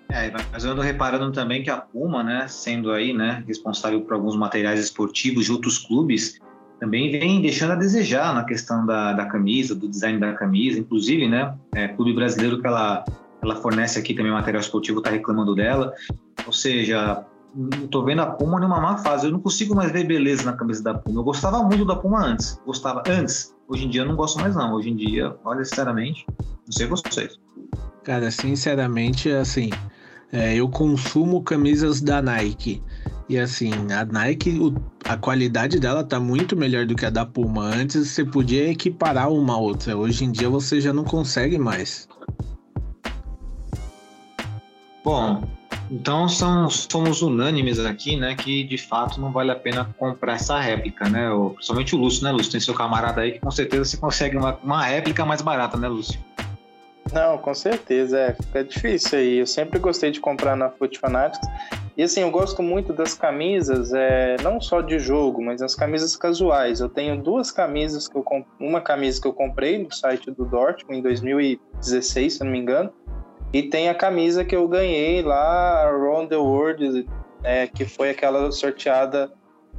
É, 0.08 0.32
mas 0.52 0.64
eu 0.64 0.72
ando 0.72 0.82
reparando 0.82 1.32
também 1.32 1.62
que 1.62 1.70
a 1.70 1.78
Puma, 1.78 2.22
né, 2.22 2.46
sendo 2.48 2.92
aí, 2.92 3.12
né, 3.12 3.42
responsável 3.46 4.00
por 4.02 4.14
alguns 4.14 4.36
materiais 4.36 4.78
esportivos 4.80 5.46
de 5.46 5.52
outros 5.52 5.78
clubes, 5.78 6.38
também 6.78 7.10
vem 7.10 7.40
deixando 7.40 7.72
a 7.72 7.76
desejar 7.76 8.34
na 8.34 8.44
questão 8.44 8.86
da, 8.86 9.12
da 9.12 9.26
camisa, 9.26 9.74
do 9.74 9.88
design 9.88 10.18
da 10.18 10.32
camisa, 10.34 10.78
inclusive, 10.78 11.28
né, 11.28 11.54
é, 11.74 11.88
clube 11.88 12.12
brasileiro 12.12 12.60
que 12.60 12.66
ela, 12.66 13.04
ela 13.42 13.56
fornece 13.56 13.98
aqui 13.98 14.14
também 14.14 14.30
material 14.30 14.60
esportivo 14.60 14.98
está 14.98 15.10
reclamando 15.10 15.54
dela, 15.54 15.92
ou 16.46 16.52
seja, 16.52 17.24
estou 17.82 18.04
vendo 18.04 18.22
a 18.22 18.26
Puma 18.26 18.60
numa 18.60 18.80
má 18.80 18.98
fase, 18.98 19.26
eu 19.26 19.32
não 19.32 19.40
consigo 19.40 19.74
mais 19.74 19.90
ver 19.90 20.04
beleza 20.04 20.44
na 20.44 20.52
camisa 20.52 20.82
da 20.84 20.94
Puma, 20.94 21.20
eu 21.20 21.24
gostava 21.24 21.62
muito 21.62 21.84
da 21.84 21.96
Puma 21.96 22.24
antes, 22.24 22.60
gostava 22.64 23.02
antes, 23.08 23.54
hoje 23.66 23.86
em 23.86 23.88
dia 23.88 24.02
eu 24.02 24.06
não 24.06 24.14
gosto 24.14 24.38
mais 24.38 24.54
não, 24.54 24.72
hoje 24.74 24.90
em 24.90 24.96
dia, 24.96 25.34
olha, 25.44 25.64
sinceramente, 25.64 26.24
não 26.28 26.72
sei 26.72 26.86
vocês. 26.86 27.40
Cara, 28.04 28.30
sinceramente, 28.30 29.30
assim, 29.30 29.70
é, 30.32 30.54
eu 30.56 30.68
consumo 30.68 31.42
camisas 31.42 32.00
da 32.00 32.20
Nike, 32.20 32.82
E 33.28 33.38
assim, 33.38 33.70
a 33.92 34.04
Nike, 34.04 34.58
o, 34.58 34.74
a 35.04 35.16
qualidade 35.16 35.78
dela 35.80 36.04
tá 36.04 36.18
muito 36.18 36.56
melhor 36.56 36.86
do 36.86 36.94
que 36.94 37.06
a 37.06 37.10
da 37.10 37.24
Puma. 37.24 37.64
Antes 37.64 38.08
você 38.08 38.24
podia 38.24 38.70
equiparar 38.70 39.30
uma 39.30 39.54
a 39.54 39.56
outra. 39.56 39.96
Hoje 39.96 40.24
em 40.24 40.30
dia 40.30 40.48
você 40.48 40.80
já 40.80 40.92
não 40.92 41.04
consegue 41.04 41.58
mais. 41.58 42.08
Bom, 45.04 45.42
então 45.90 46.28
são, 46.28 46.68
somos 46.68 47.22
unânimes 47.22 47.78
aqui, 47.78 48.16
né? 48.16 48.34
Que 48.34 48.64
de 48.64 48.76
fato 48.78 49.20
não 49.20 49.30
vale 49.30 49.52
a 49.52 49.56
pena 49.56 49.84
comprar 49.98 50.34
essa 50.34 50.58
réplica, 50.58 51.08
né? 51.08 51.28
Principalmente 51.54 51.94
o 51.94 51.98
Lúcio, 51.98 52.24
né, 52.24 52.32
Lúcio? 52.32 52.52
Tem 52.52 52.60
seu 52.60 52.74
camarada 52.74 53.20
aí 53.20 53.32
que 53.32 53.40
com 53.40 53.50
certeza 53.50 53.84
você 53.84 53.96
consegue 53.96 54.36
uma, 54.36 54.56
uma 54.62 54.84
réplica 54.84 55.24
mais 55.24 55.40
barata, 55.40 55.76
né, 55.76 55.88
Lúcio? 55.88 56.18
Não, 57.12 57.38
com 57.38 57.54
certeza, 57.54 58.18
é. 58.18 58.34
Fica 58.34 58.64
difícil 58.64 59.18
aí. 59.18 59.38
Eu 59.38 59.46
sempre 59.46 59.78
gostei 59.78 60.10
de 60.10 60.20
comprar 60.20 60.56
na 60.56 60.70
Foot 60.70 60.98
Fanatics. 60.98 61.48
E 61.96 62.02
assim, 62.02 62.20
eu 62.20 62.30
gosto 62.30 62.62
muito 62.62 62.92
das 62.92 63.14
camisas, 63.14 63.90
é, 63.94 64.36
não 64.42 64.60
só 64.60 64.82
de 64.82 64.98
jogo, 64.98 65.42
mas 65.42 65.62
as 65.62 65.74
camisas 65.74 66.14
casuais. 66.14 66.80
Eu 66.80 66.90
tenho 66.90 67.16
duas 67.16 67.50
camisas 67.50 68.06
que 68.06 68.16
eu 68.16 68.24
uma 68.60 68.82
camisa 68.82 69.20
que 69.20 69.26
eu 69.26 69.32
comprei 69.32 69.78
no 69.78 69.90
site 69.90 70.30
do 70.30 70.44
Dortmund 70.44 70.98
em 70.98 71.02
2016, 71.02 72.34
se 72.34 72.44
não 72.44 72.50
me 72.50 72.58
engano, 72.58 72.92
e 73.50 73.62
tem 73.62 73.88
a 73.88 73.94
camisa 73.94 74.44
que 74.44 74.54
eu 74.54 74.68
ganhei 74.68 75.22
lá, 75.22 75.84
Around 75.86 76.28
the 76.28 76.36
World, 76.36 77.08
é, 77.42 77.66
que 77.66 77.86
foi 77.86 78.10
aquela 78.10 78.52
sorteada 78.52 79.32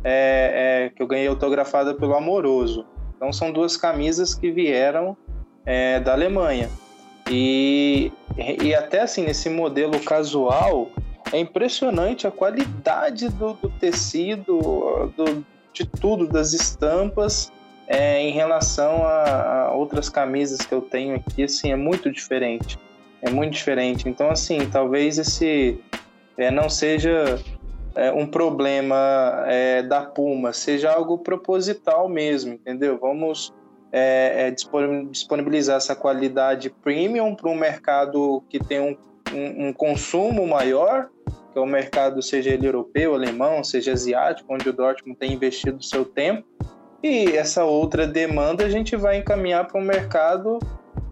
é, 0.04 0.86
é, 0.86 0.90
que 0.90 1.04
eu 1.04 1.06
ganhei 1.06 1.28
autografada 1.28 1.94
pelo 1.94 2.16
Amoroso. 2.16 2.84
Então 3.16 3.32
são 3.32 3.52
duas 3.52 3.78
camisas 3.78 4.34
que 4.34 4.50
vieram 4.50 5.16
é, 5.64 6.00
da 6.00 6.14
Alemanha. 6.14 6.68
E, 7.30 8.12
e 8.62 8.74
até 8.74 9.02
assim, 9.02 9.24
nesse 9.24 9.50
modelo 9.50 10.00
casual, 10.00 10.90
é 11.32 11.40
impressionante 11.40 12.26
a 12.26 12.32
qualidade 12.32 13.30
do, 13.30 13.54
do 13.54 13.70
tecido, 13.70 15.12
do, 15.16 15.46
de 15.74 15.86
tudo, 15.86 16.28
das 16.28 16.54
estampas, 16.54 17.52
é, 17.88 18.22
em 18.22 18.32
relação 18.32 19.06
a, 19.06 19.68
a, 19.68 19.72
outras 19.74 20.10
camisas 20.10 20.60
que 20.60 20.74
eu 20.74 20.82
tenho 20.82 21.16
aqui, 21.16 21.44
assim, 21.44 21.72
é 21.72 21.76
muito 21.76 22.12
diferente 22.12 22.78
é 23.22 23.30
muito 23.30 23.54
diferente. 23.54 24.08
Então, 24.08 24.30
assim, 24.30 24.70
talvez 24.70 25.18
esse 25.18 25.80
é, 26.38 26.52
não 26.52 26.70
seja 26.70 27.40
é, 27.96 28.12
um 28.12 28.26
problema 28.28 29.44
é, 29.48 29.82
da 29.82 30.02
Puma, 30.02 30.54
seja 30.54 30.92
algo 30.92 31.18
proposital 31.20 32.08
mesmo, 32.08 32.54
entendeu? 32.54 32.98
Vamos 33.00 33.54
é, 33.92 34.48
é, 34.48 34.52
disponibilizar 35.10 35.78
essa 35.78 35.96
qualidade 35.96 36.70
premium 36.70 37.36
para 37.36 37.50
um 37.50 37.56
mercado 37.56 38.44
que 38.50 38.60
tem 38.60 38.80
um, 38.80 38.98
um, 39.34 39.68
um, 39.68 39.74
consumo 39.74 40.46
maior, 40.46 41.10
que 41.26 41.58
é 41.58 41.62
o 41.62 41.66
mercado, 41.66 42.22
seja 42.22 42.52
ele 42.52 42.68
europeu, 42.68 43.14
alemão, 43.14 43.64
seja 43.64 43.94
asiático, 43.94 44.54
onde 44.54 44.68
o 44.70 44.74
Dortmund 44.74 45.18
tem 45.18 45.34
investido 45.34 45.82
seu 45.84 46.04
tempo, 46.04 46.46
e 47.02 47.36
essa 47.38 47.64
outra 47.64 48.08
demanda 48.08 48.66
a 48.66 48.70
gente 48.70 48.96
vai 48.96 49.18
encaminhar 49.18 49.68
para 49.68 49.80
um 49.80 49.84
mercado 49.84 50.60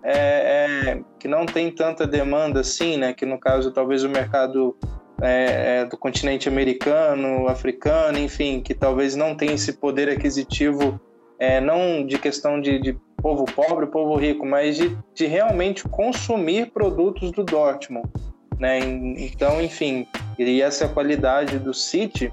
é, 0.04 0.14
é, 0.14 1.02
que 1.20 1.28
não 1.28 1.46
tem 1.46 1.72
tanta 1.72 2.06
demanda 2.06 2.60
assim, 2.60 2.98
né? 2.98 3.14
Que 3.14 3.26
no 3.26 3.40
caso 3.40 3.72
talvez 3.72 4.04
o 4.04 4.10
mercado 4.10 4.76
é, 5.22 5.80
é, 5.82 5.86
do 5.86 5.98
continente 5.98 6.48
americano, 6.48 7.48
africano, 7.48 8.18
enfim, 8.18 8.62
que 8.62 8.74
talvez 8.74 9.16
não 9.16 9.36
tenha 9.36 9.54
esse 9.54 9.74
poder 9.74 10.10
aquisitivo, 10.10 11.00
é, 11.40 11.60
não 11.60 12.06
de 12.06 12.18
questão 12.18 12.60
de, 12.60 12.80
de, 12.80 12.98
povo 13.22 13.46
pobre, 13.46 13.88
povo 13.88 14.16
rico, 14.16 14.46
mas 14.46 14.78
de, 14.78 14.96
de 15.14 15.26
realmente 15.26 15.84
consumir 15.88 16.68
produtos 16.72 17.32
do 17.32 17.44
Dortmund, 17.44 18.08
né? 18.60 18.78
Então, 18.80 19.62
enfim, 19.62 20.06
e 20.38 20.62
essa 20.62 20.88
qualidade 20.88 21.58
do 21.58 21.74
City 21.74 22.32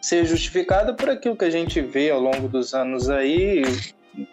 ser 0.00 0.24
justificada 0.24 0.94
por 0.94 1.08
aquilo 1.10 1.36
que 1.36 1.44
a 1.44 1.50
gente 1.50 1.80
vê 1.80 2.10
ao 2.10 2.18
longo 2.20 2.48
dos 2.48 2.74
anos 2.74 3.08
aí, 3.08 3.62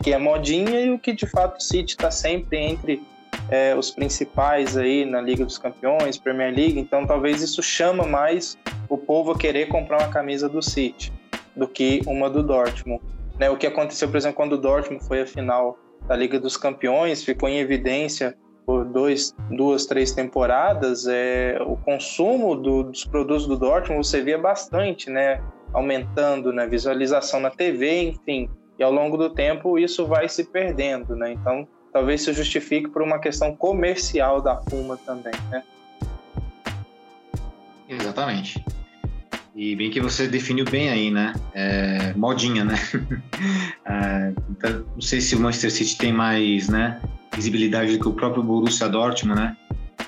que 0.01 0.13
é 0.13 0.17
modinha 0.17 0.79
e 0.79 0.89
o 0.89 0.97
que 0.97 1.13
de 1.13 1.27
fato 1.27 1.57
o 1.57 1.63
City 1.63 1.91
está 1.91 2.09
sempre 2.09 2.57
entre 2.57 3.03
é, 3.49 3.75
os 3.75 3.91
principais 3.91 4.77
aí 4.77 5.05
na 5.05 5.21
Liga 5.21 5.45
dos 5.45 5.57
Campeões, 5.57 6.17
Premier 6.17 6.53
League, 6.53 6.79
então 6.79 7.05
talvez 7.05 7.41
isso 7.41 7.61
chama 7.61 8.05
mais 8.05 8.57
o 8.89 8.97
povo 8.97 9.31
a 9.31 9.37
querer 9.37 9.67
comprar 9.67 9.99
uma 9.99 10.09
camisa 10.09 10.49
do 10.49 10.61
City 10.61 11.11
do 11.55 11.67
que 11.67 12.01
uma 12.05 12.29
do 12.29 12.41
Dortmund. 12.43 13.01
Né, 13.39 13.49
o 13.49 13.57
que 13.57 13.67
aconteceu, 13.67 14.07
por 14.09 14.17
exemplo, 14.17 14.35
quando 14.35 14.53
o 14.53 14.57
Dortmund 14.57 15.05
foi 15.05 15.21
a 15.21 15.25
final 15.27 15.77
da 16.07 16.15
Liga 16.15 16.39
dos 16.39 16.57
Campeões, 16.57 17.23
ficou 17.23 17.47
em 17.47 17.59
evidência 17.59 18.35
por 18.65 18.83
dois, 18.83 19.33
duas, 19.49 19.85
três 19.85 20.11
temporadas, 20.11 21.07
é, 21.07 21.57
o 21.65 21.77
consumo 21.77 22.55
do, 22.55 22.83
dos 22.83 23.05
produtos 23.05 23.47
do 23.47 23.55
Dortmund 23.55 24.05
você 24.05 24.21
via 24.21 24.37
bastante, 24.37 25.09
né, 25.09 25.41
aumentando, 25.71 26.51
né, 26.51 26.67
visualização 26.67 27.39
na 27.39 27.49
TV, 27.49 28.09
enfim, 28.09 28.49
e 28.77 28.83
ao 28.83 28.91
longo 28.91 29.17
do 29.17 29.29
tempo 29.29 29.79
isso 29.79 30.05
vai 30.05 30.27
se 30.27 30.43
perdendo, 30.43 31.15
né? 31.15 31.31
Então, 31.31 31.67
talvez 31.91 32.21
se 32.21 32.33
justifique 32.33 32.89
por 32.89 33.01
uma 33.01 33.19
questão 33.19 33.55
comercial 33.55 34.41
da 34.41 34.55
Puma 34.55 34.97
também, 34.97 35.33
né? 35.49 35.63
Exatamente. 37.89 38.63
E 39.57 39.75
bem 39.75 39.89
que 39.89 39.99
você 39.99 40.27
definiu 40.27 40.65
bem 40.65 40.87
aí, 40.87 41.09
né? 41.09 41.33
É, 41.51 42.13
modinha, 42.13 42.63
né? 42.63 42.75
é, 43.83 44.31
então, 44.51 44.85
não 44.93 45.01
sei 45.01 45.19
se 45.19 45.35
o 45.35 45.39
Manchester 45.39 45.71
City 45.71 45.97
tem 45.97 46.13
mais, 46.13 46.69
né, 46.69 47.01
visibilidade 47.35 47.97
do 47.97 47.99
que 47.99 48.07
o 48.07 48.13
próprio 48.13 48.43
Borussia 48.43 48.87
Dortmund, 48.87 49.41
né? 49.41 49.57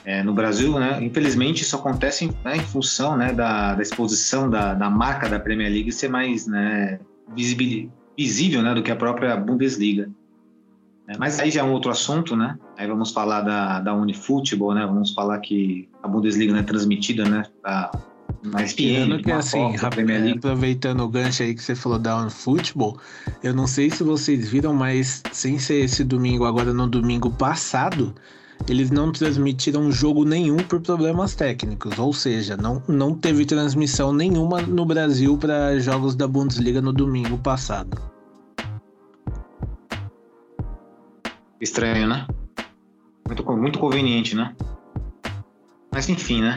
É, 0.05 0.21
no 0.21 0.35
Brasil, 0.35 0.79
né? 0.79 1.03
Infelizmente 1.03 1.63
isso 1.63 1.75
acontece 1.75 2.25
em, 2.25 2.31
né, 2.45 2.57
em 2.57 2.59
função, 2.59 3.17
né, 3.17 3.33
da, 3.33 3.73
da 3.73 3.81
exposição 3.81 4.47
da, 4.47 4.75
da 4.75 4.87
marca 4.87 5.27
da 5.27 5.39
Premier 5.39 5.71
League 5.71 5.91
ser 5.91 6.09
mais, 6.09 6.45
né, 6.45 6.99
visibil, 7.35 7.91
visível 8.15 8.61
né, 8.61 8.75
do 8.75 8.83
que 8.83 8.91
a 8.91 8.95
própria 8.95 9.35
Bundesliga. 9.35 10.11
É, 11.07 11.17
mas 11.17 11.39
aí 11.39 11.49
já 11.49 11.61
é 11.61 11.63
um 11.63 11.71
outro 11.71 11.89
assunto, 11.89 12.35
né? 12.35 12.55
Aí 12.77 12.85
vamos 12.85 13.09
falar 13.09 13.41
da, 13.41 13.79
da 13.79 13.95
Unifutebol, 13.95 14.75
né? 14.75 14.85
Vamos 14.85 15.11
falar 15.11 15.39
que 15.39 15.89
a 16.03 16.07
Bundesliga 16.07 16.53
não 16.53 16.59
é 16.59 16.63
transmitida, 16.63 17.27
né? 17.27 17.43
Mais 18.43 18.73
Tirando 18.73 19.21
que 19.21 19.31
assim, 19.31 19.75
aproveitando 20.35 21.01
o 21.01 21.09
gancho 21.09 21.43
aí 21.43 21.53
que 21.53 21.61
você 21.61 21.75
falou 21.75 21.99
da 21.99 22.17
Unifutebol, 22.17 22.97
eu 23.43 23.53
não 23.53 23.67
sei 23.67 23.89
se 23.89 24.03
vocês 24.03 24.49
viram, 24.49 24.73
mas 24.73 25.21
sem 25.31 25.59
ser 25.59 25.83
esse 25.83 26.03
domingo, 26.03 26.45
agora 26.45 26.73
no 26.73 26.87
domingo 26.87 27.29
passado, 27.29 28.13
eles 28.67 28.91
não 28.91 29.11
transmitiram 29.11 29.91
jogo 29.91 30.25
nenhum 30.25 30.57
por 30.57 30.81
problemas 30.81 31.35
técnicos, 31.35 31.97
ou 31.97 32.13
seja, 32.13 32.57
não, 32.57 32.81
não 32.87 33.13
teve 33.15 33.45
transmissão 33.45 34.13
nenhuma 34.13 34.61
no 34.61 34.85
Brasil 34.85 35.37
para 35.37 35.77
jogos 35.79 36.15
da 36.15 36.27
Bundesliga 36.27 36.81
no 36.81 36.93
domingo 36.93 37.37
passado. 37.37 38.01
Estranho, 41.61 42.07
né? 42.07 42.25
Muito, 43.27 43.43
muito 43.51 43.79
conveniente, 43.79 44.35
né? 44.35 44.55
Mas 45.91 46.07
enfim, 46.07 46.41
né? 46.41 46.55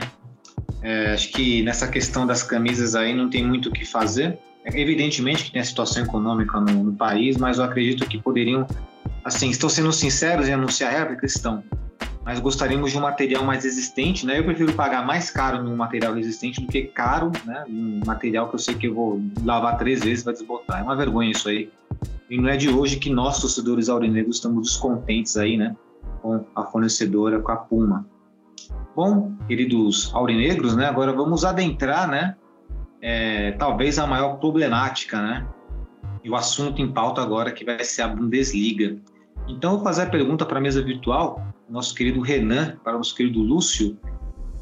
É, 0.80 1.12
acho 1.12 1.30
que 1.30 1.62
nessa 1.62 1.86
questão 1.88 2.26
das 2.26 2.42
camisas 2.42 2.94
aí 2.94 3.14
não 3.14 3.28
tem 3.28 3.46
muito 3.46 3.68
o 3.68 3.72
que 3.72 3.84
fazer. 3.84 4.38
Evidentemente 4.64 5.44
que 5.44 5.52
tem 5.52 5.60
a 5.60 5.64
situação 5.64 6.04
econômica 6.04 6.60
no, 6.60 6.84
no 6.84 6.92
país, 6.92 7.36
mas 7.36 7.58
eu 7.58 7.64
acredito 7.64 8.06
que 8.06 8.16
poderiam, 8.16 8.66
assim, 9.24 9.50
estão 9.50 9.68
sendo 9.68 9.92
sinceros 9.92 10.48
em 10.48 10.52
anunciar 10.52 10.94
a 10.94 10.98
réplica? 10.98 11.26
Estão 11.26 11.62
mas 12.24 12.38
gostaríamos 12.38 12.92
de 12.92 12.98
um 12.98 13.00
material 13.00 13.44
mais 13.44 13.64
resistente, 13.64 14.24
né? 14.24 14.38
Eu 14.38 14.44
prefiro 14.44 14.72
pagar 14.74 15.04
mais 15.04 15.30
caro 15.30 15.62
num 15.62 15.74
material 15.74 16.14
resistente 16.14 16.60
do 16.60 16.68
que 16.68 16.82
caro, 16.82 17.32
né? 17.44 17.64
Um 17.68 18.00
material 18.06 18.48
que 18.48 18.54
eu 18.54 18.58
sei 18.58 18.74
que 18.76 18.86
eu 18.86 18.94
vou 18.94 19.20
lavar 19.44 19.76
três 19.76 20.04
vezes 20.04 20.24
vai 20.24 20.32
desbotar. 20.32 20.80
É 20.80 20.82
uma 20.82 20.94
vergonha 20.94 21.32
isso 21.32 21.48
aí. 21.48 21.68
E 22.30 22.38
não 22.40 22.48
é 22.48 22.56
de 22.56 22.68
hoje 22.68 22.96
que 22.96 23.10
nós, 23.10 23.40
torcedores 23.40 23.88
aurinegros, 23.88 24.36
estamos 24.36 24.68
descontentes 24.68 25.36
aí, 25.36 25.56
né? 25.56 25.74
Com 26.20 26.44
a 26.54 26.64
fornecedora, 26.64 27.40
com 27.40 27.50
a 27.50 27.56
Puma. 27.56 28.06
Bom, 28.94 29.32
queridos 29.48 30.14
aurinegros, 30.14 30.76
né? 30.76 30.86
Agora 30.86 31.12
vamos 31.12 31.44
adentrar, 31.44 32.08
né? 32.08 32.36
É, 33.00 33.52
talvez 33.52 33.98
a 33.98 34.06
maior 34.06 34.38
problemática, 34.38 35.20
né? 35.20 35.46
E 36.22 36.30
o 36.30 36.36
assunto 36.36 36.80
em 36.80 36.92
pauta 36.92 37.20
agora 37.20 37.50
que 37.50 37.64
vai 37.64 37.82
ser 37.84 38.02
a 38.02 38.08
Bundesliga. 38.08 38.96
Então, 39.48 39.72
eu 39.72 39.76
vou 39.76 39.84
fazer 39.84 40.02
a 40.02 40.06
pergunta 40.06 40.46
para 40.46 40.58
a 40.58 40.60
mesa 40.60 40.82
virtual 40.82 41.52
nosso 41.72 41.94
querido 41.94 42.20
Renan, 42.20 42.76
para 42.84 42.94
o 42.94 42.98
nosso 42.98 43.14
querido 43.14 43.40
Lúcio, 43.40 43.98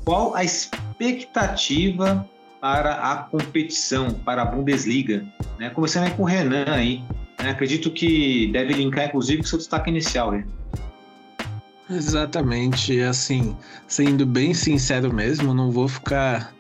qual 0.05 0.35
a 0.37 0.45
expectativa 0.45 2.25
para 2.61 2.93
a 2.93 3.17
competição, 3.25 4.15
para 4.15 4.43
a 4.43 4.45
Bundesliga? 4.45 5.27
Né? 5.59 5.71
Começando 5.71 6.15
com 6.15 6.23
o 6.23 6.27
Renan 6.27 6.67
aí. 6.69 7.03
Né? 7.43 7.51
Acredito 7.51 7.91
que 7.91 8.47
deve 8.53 8.75
linkar, 8.75 9.07
inclusive, 9.07 9.43
com 9.43 9.49
seu 9.49 9.59
destaque 9.59 9.91
inicial, 9.91 10.31
né? 10.31 10.47
Exatamente, 11.91 13.01
assim, 13.01 13.57
sendo 13.89 14.25
bem 14.25 14.55
sincero 14.55 15.13
mesmo, 15.13 15.53
não 15.53 15.71
vou 15.71 15.89
ficar 15.89 16.55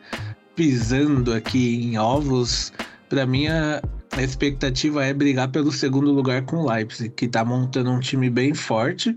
pisando 0.57 1.33
aqui 1.33 1.85
em 1.85 1.99
ovos. 1.99 2.73
Para 3.09 3.25
mim, 3.27 3.47
a, 3.47 3.81
expectativa 4.19 5.05
é 5.05 5.15
brigar 5.15 5.49
pelo 5.51 5.71
segundo 5.71 6.11
lugar 6.13 6.45
com 6.45 6.57
o 6.57 6.69
Leipzig, 6.69 7.11
que 7.11 7.27
está 7.27 7.45
montando 7.45 7.91
um 7.91 8.01
time 8.01 8.29
bem 8.29 8.53
forte 8.53 9.17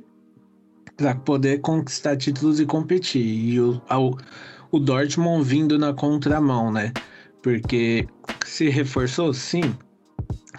para 0.95 1.15
poder 1.15 1.59
conquistar 1.61 2.15
títulos 2.15 2.59
e 2.59 2.65
competir. 2.65 3.25
E 3.25 3.59
o, 3.59 3.81
ao, 3.89 4.15
o 4.71 4.79
Dortmund 4.79 5.43
vindo 5.43 5.79
na 5.79 5.93
contramão, 5.93 6.71
né? 6.71 6.93
porque 7.43 8.07
se 8.45 8.69
reforçou, 8.69 9.33
sim. 9.33 9.75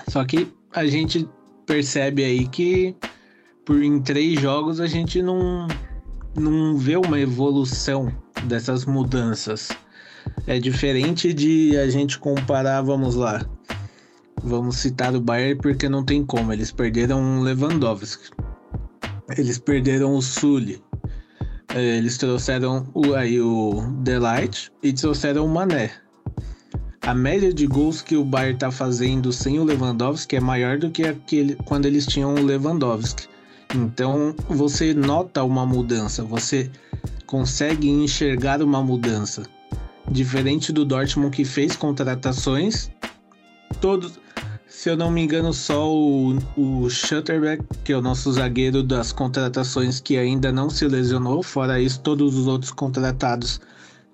Só 0.08 0.24
que 0.24 0.46
a 0.72 0.86
gente 0.86 1.28
percebe 1.66 2.22
aí 2.22 2.46
que 2.46 2.94
por 3.64 3.82
em 3.82 4.00
três 4.00 4.40
jogos 4.40 4.80
a 4.80 4.86
gente 4.86 5.22
não, 5.22 5.66
não 6.36 6.76
vê 6.76 6.96
uma 6.96 7.18
evolução 7.18 8.12
dessas 8.46 8.84
mudanças. 8.84 9.70
É 10.46 10.58
diferente 10.58 11.32
de 11.32 11.76
a 11.76 11.88
gente 11.88 12.18
comparar, 12.18 12.82
vamos 12.82 13.14
lá. 13.14 13.44
Vamos 14.42 14.76
citar 14.76 15.14
o 15.14 15.20
Bayern 15.20 15.60
porque 15.60 15.88
não 15.88 16.04
tem 16.04 16.24
como. 16.24 16.52
Eles 16.52 16.70
perderam 16.70 17.40
o 17.40 17.42
Lewandowski. 17.42 18.30
Eles 19.38 19.58
perderam 19.58 20.14
o 20.14 20.20
Sully. 20.20 20.82
É, 21.74 21.96
eles 21.96 22.18
trouxeram 22.18 22.86
o, 22.92 23.14
aí 23.14 23.40
o 23.40 23.80
Delight 24.02 24.70
e 24.82 24.92
trouxeram 24.92 25.46
o 25.46 25.48
Mané. 25.48 25.90
A 27.02 27.14
média 27.14 27.52
de 27.52 27.66
gols 27.66 28.00
que 28.00 28.16
o 28.16 28.24
Bayern 28.24 28.54
está 28.54 28.70
fazendo 28.70 29.32
sem 29.32 29.58
o 29.58 29.64
Lewandowski 29.64 30.36
é 30.36 30.40
maior 30.40 30.78
do 30.78 30.90
que 30.90 31.06
aquele, 31.06 31.54
quando 31.66 31.86
eles 31.86 32.06
tinham 32.06 32.34
o 32.34 32.42
Lewandowski. 32.42 33.33
Então 33.74 34.34
você 34.48 34.94
nota 34.94 35.42
uma 35.42 35.66
mudança, 35.66 36.22
você 36.22 36.70
consegue 37.26 37.88
enxergar 37.88 38.62
uma 38.62 38.82
mudança. 38.82 39.42
Diferente 40.08 40.72
do 40.72 40.84
Dortmund 40.84 41.34
que 41.34 41.44
fez 41.44 41.74
contratações, 41.74 42.90
todos, 43.80 44.20
se 44.68 44.88
eu 44.88 44.96
não 44.96 45.10
me 45.10 45.22
engano, 45.22 45.52
só 45.52 45.92
o, 45.92 46.36
o 46.56 46.88
Schutterbeck, 46.88 47.64
que 47.82 47.92
é 47.92 47.96
o 47.96 48.02
nosso 48.02 48.30
zagueiro 48.32 48.82
das 48.82 49.12
contratações 49.12 49.98
que 49.98 50.16
ainda 50.16 50.52
não 50.52 50.70
se 50.70 50.86
lesionou, 50.86 51.42
fora 51.42 51.80
isso, 51.80 52.00
todos 52.00 52.36
os 52.36 52.46
outros 52.46 52.70
contratados 52.70 53.60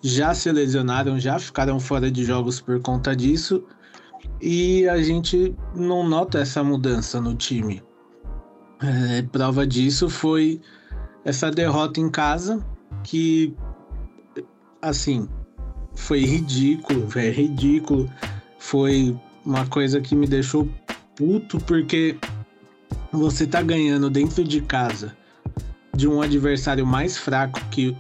já 0.03 0.33
se 0.33 0.51
lesionaram, 0.51 1.21
já 1.21 1.39
ficaram 1.39 1.79
fora 1.79 2.11
de 2.11 2.25
jogos 2.25 2.61
por 2.61 2.81
conta 2.81 3.15
disso. 3.15 3.63
E 4.41 4.89
a 4.89 5.03
gente 5.03 5.55
não 5.75 6.09
nota 6.09 6.39
essa 6.39 6.65
mudança 6.65 7.21
no 7.21 7.35
time. 7.35 7.83
É, 8.83 9.23
prova 9.23 9.67
disso 9.67 10.09
foi 10.09 10.61
essa 11.25 11.51
derrota 11.51 12.01
em 12.01 12.11
casa, 12.11 12.65
que 13.05 13.55
assim 14.81 15.29
foi 15.95 16.21
ridículo, 16.21 17.07
é 17.17 17.31
ridículo. 17.31 18.11
Foi 18.59 19.19
uma 19.45 19.67
coisa 19.67 20.01
que 20.01 20.15
me 20.15 20.27
deixou 20.27 20.69
puto 21.15 21.59
porque 21.61 22.17
você 23.13 23.47
tá 23.47 23.61
ganhando 23.61 24.09
dentro 24.09 24.43
de 24.43 24.63
casa 24.63 25.17
de 25.95 26.09
um 26.09 26.23
adversário 26.23 26.87
mais 26.87 27.19
fraco 27.19 27.61
que 27.71 27.95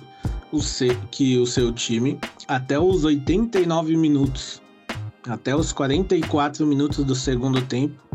o, 0.51 0.63
seu, 0.63 0.97
que 1.11 1.37
o 1.39 1.47
seu 1.47 1.73
time 1.73 2.19
até 2.49 2.79
os 2.79 3.05
89 3.05 3.97
minutos, 3.97 4.63
até 5.29 5.55
os 5.55 5.73
44 5.73 6.67
minutos 6.67 7.05
do 7.05 7.15
segundo 7.15 7.61
tempo 7.63 8.10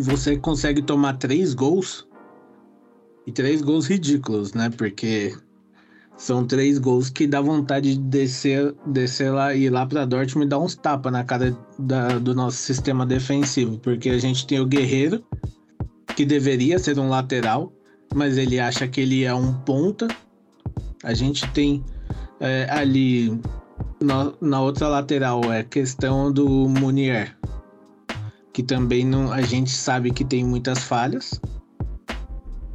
você 0.00 0.36
consegue 0.36 0.82
tomar 0.82 1.14
três 1.14 1.54
gols 1.54 2.06
e 3.26 3.32
três 3.32 3.62
gols 3.62 3.86
ridículos, 3.86 4.54
né? 4.54 4.70
Porque 4.70 5.36
são 6.16 6.46
três 6.46 6.78
gols 6.78 7.08
que 7.08 7.26
dá 7.26 7.40
vontade 7.40 7.94
de 7.94 8.00
descer, 8.00 8.74
descer 8.86 9.32
lá 9.32 9.54
e 9.54 9.64
ir 9.64 9.70
lá 9.70 9.86
para 9.86 10.04
Dortmund 10.04 10.46
e 10.46 10.48
dar 10.48 10.58
uns 10.58 10.74
tapas 10.74 11.12
na 11.12 11.24
cara 11.24 11.56
da, 11.78 12.18
do 12.18 12.34
nosso 12.34 12.58
sistema 12.58 13.06
defensivo, 13.06 13.78
porque 13.78 14.10
a 14.10 14.18
gente 14.18 14.46
tem 14.46 14.60
o 14.60 14.66
Guerreiro 14.66 15.24
que 16.14 16.24
deveria 16.24 16.78
ser 16.78 16.98
um 16.98 17.08
lateral, 17.08 17.72
mas 18.14 18.36
ele 18.36 18.60
acha 18.60 18.86
que 18.86 19.00
ele 19.00 19.24
é 19.24 19.34
um 19.34 19.54
ponta. 19.54 20.08
A 21.02 21.14
gente 21.14 21.50
tem 21.52 21.82
é, 22.38 22.66
ali 22.68 23.40
na, 24.02 24.32
na 24.40 24.60
outra 24.60 24.88
lateral 24.88 25.40
é 25.52 25.62
questão 25.62 26.32
do 26.32 26.46
Munier, 26.68 27.36
que 28.52 28.62
também 28.62 29.04
não, 29.04 29.32
a 29.32 29.42
gente 29.42 29.70
sabe 29.70 30.10
que 30.10 30.24
tem 30.24 30.44
muitas 30.44 30.80
falhas. 30.80 31.40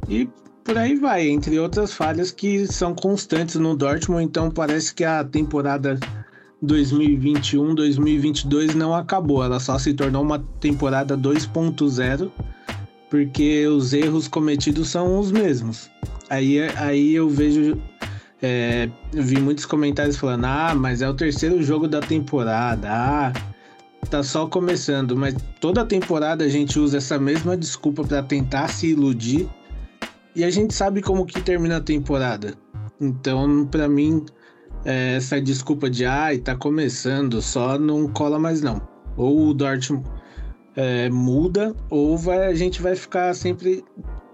E 0.08 0.28
por 0.64 0.78
aí 0.78 0.96
vai, 0.96 1.28
entre 1.28 1.58
outras 1.58 1.92
falhas 1.92 2.30
que 2.30 2.66
são 2.66 2.94
constantes 2.94 3.56
no 3.56 3.76
Dortmund, 3.76 4.24
então 4.24 4.50
parece 4.50 4.94
que 4.94 5.04
a 5.04 5.22
temporada 5.22 5.98
2021-2022 6.64 8.72
não 8.74 8.94
acabou, 8.94 9.44
ela 9.44 9.60
só 9.60 9.78
se 9.78 9.92
tornou 9.94 10.22
uma 10.22 10.38
temporada 10.60 11.16
2.0, 11.16 12.30
porque 13.10 13.66
os 13.66 13.92
erros 13.92 14.26
cometidos 14.26 14.88
são 14.88 15.18
os 15.18 15.30
mesmos. 15.30 15.90
Aí, 16.28 16.58
aí 16.76 17.14
eu 17.14 17.28
vejo, 17.28 17.80
é, 18.42 18.88
vi 19.12 19.40
muitos 19.40 19.64
comentários 19.66 20.16
falando: 20.16 20.46
ah, 20.46 20.74
mas 20.74 21.02
é 21.02 21.08
o 21.08 21.14
terceiro 21.14 21.62
jogo 21.62 21.86
da 21.86 22.00
temporada, 22.00 22.88
ah 22.90 23.32
tá 24.08 24.22
só 24.22 24.46
começando, 24.46 25.16
mas 25.16 25.34
toda 25.60 25.84
temporada 25.84 26.44
a 26.44 26.48
gente 26.48 26.78
usa 26.78 26.98
essa 26.98 27.18
mesma 27.18 27.56
desculpa 27.56 28.04
para 28.04 28.22
tentar 28.22 28.68
se 28.68 28.88
iludir 28.88 29.48
e 30.34 30.44
a 30.44 30.50
gente 30.50 30.74
sabe 30.74 31.00
como 31.00 31.24
que 31.24 31.40
termina 31.40 31.78
a 31.78 31.80
temporada. 31.80 32.54
Então, 33.00 33.66
para 33.66 33.88
mim, 33.88 34.24
é, 34.84 35.16
essa 35.16 35.40
desculpa 35.40 35.88
de 35.88 36.04
ai, 36.04 36.38
tá 36.38 36.54
começando, 36.54 37.40
só 37.40 37.78
não 37.78 38.08
cola 38.08 38.38
mais 38.38 38.60
não. 38.60 38.80
Ou 39.16 39.48
o 39.48 39.54
Dortmund 39.54 40.06
é, 40.76 41.08
muda, 41.08 41.74
ou 41.88 42.18
vai, 42.18 42.46
a 42.46 42.54
gente 42.54 42.82
vai 42.82 42.94
ficar 42.94 43.34
sempre 43.34 43.82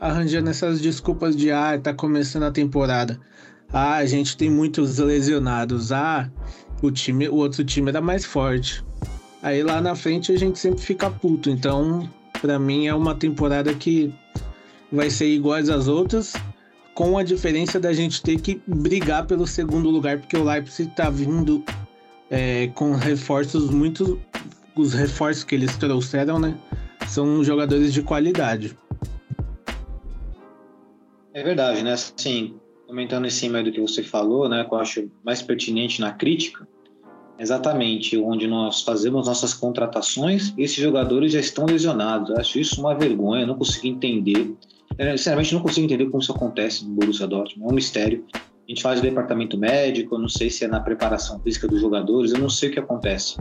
arranjando 0.00 0.50
essas 0.50 0.80
desculpas 0.80 1.36
de 1.36 1.52
ah, 1.52 1.78
tá 1.80 1.94
começando 1.94 2.42
a 2.42 2.50
temporada. 2.50 3.20
Ah, 3.72 3.94
a 3.94 4.06
gente 4.06 4.36
tem 4.36 4.50
muitos 4.50 4.98
lesionados. 4.98 5.92
Ah, 5.92 6.30
o 6.82 6.90
time, 6.90 7.28
o 7.28 7.36
outro 7.36 7.64
time 7.64 7.88
era 7.88 8.00
mais 8.00 8.24
forte. 8.24 8.84
Aí 9.42 9.62
lá 9.62 9.80
na 9.80 9.96
frente 9.96 10.30
a 10.30 10.38
gente 10.38 10.58
sempre 10.58 10.80
fica 10.80 11.10
puto. 11.10 11.50
Então, 11.50 12.08
para 12.40 12.58
mim 12.58 12.86
é 12.86 12.94
uma 12.94 13.14
temporada 13.14 13.74
que 13.74 14.14
vai 14.90 15.10
ser 15.10 15.26
igual 15.26 15.58
às 15.58 15.88
outras, 15.88 16.34
com 16.94 17.18
a 17.18 17.24
diferença 17.24 17.80
da 17.80 17.92
gente 17.92 18.22
ter 18.22 18.40
que 18.40 18.62
brigar 18.66 19.26
pelo 19.26 19.46
segundo 19.46 19.90
lugar, 19.90 20.18
porque 20.18 20.36
o 20.36 20.44
Leipzig 20.44 20.94
tá 20.94 21.10
vindo 21.10 21.64
é, 22.30 22.68
com 22.68 22.92
reforços 22.94 23.70
muito. 23.70 24.20
Os 24.74 24.94
reforços 24.94 25.44
que 25.44 25.54
eles 25.54 25.76
trouxeram, 25.76 26.38
né? 26.38 26.56
São 27.06 27.44
jogadores 27.44 27.92
de 27.92 28.00
qualidade. 28.00 28.74
É 31.34 31.42
verdade, 31.42 31.82
né? 31.82 31.92
Assim, 31.92 32.54
comentando 32.86 33.26
em 33.26 33.30
cima 33.30 33.62
do 33.62 33.70
que 33.70 33.80
você 33.80 34.02
falou, 34.02 34.48
né? 34.48 34.64
Que 34.64 34.72
eu 34.72 34.78
acho 34.78 35.10
mais 35.22 35.42
pertinente 35.42 36.00
na 36.00 36.12
crítica, 36.12 36.66
Exatamente, 37.42 38.16
onde 38.16 38.46
nós 38.46 38.82
fazemos 38.82 39.26
nossas 39.26 39.52
contratações, 39.52 40.54
esses 40.56 40.76
jogadores 40.76 41.32
já 41.32 41.40
estão 41.40 41.66
lesionados. 41.66 42.30
Eu 42.30 42.36
acho 42.36 42.60
isso 42.60 42.80
uma 42.80 42.94
vergonha, 42.94 43.44
não 43.44 43.56
consigo 43.56 43.88
entender. 43.88 44.54
Eu, 44.96 45.18
sinceramente, 45.18 45.52
não 45.52 45.60
consigo 45.60 45.84
entender 45.84 46.06
como 46.06 46.22
isso 46.22 46.30
acontece 46.30 46.84
no 46.84 46.94
Borussia 46.94 47.26
Dortmund, 47.26 47.68
é 47.68 47.72
um 47.72 47.74
mistério. 47.74 48.24
A 48.32 48.38
gente 48.68 48.80
faz 48.80 49.00
o 49.00 49.02
departamento 49.02 49.58
médico, 49.58 50.14
eu 50.14 50.20
não 50.20 50.28
sei 50.28 50.50
se 50.50 50.64
é 50.64 50.68
na 50.68 50.78
preparação 50.78 51.40
física 51.40 51.66
dos 51.66 51.80
jogadores, 51.80 52.32
eu 52.32 52.38
não 52.38 52.48
sei 52.48 52.68
o 52.68 52.72
que 52.72 52.78
acontece. 52.78 53.36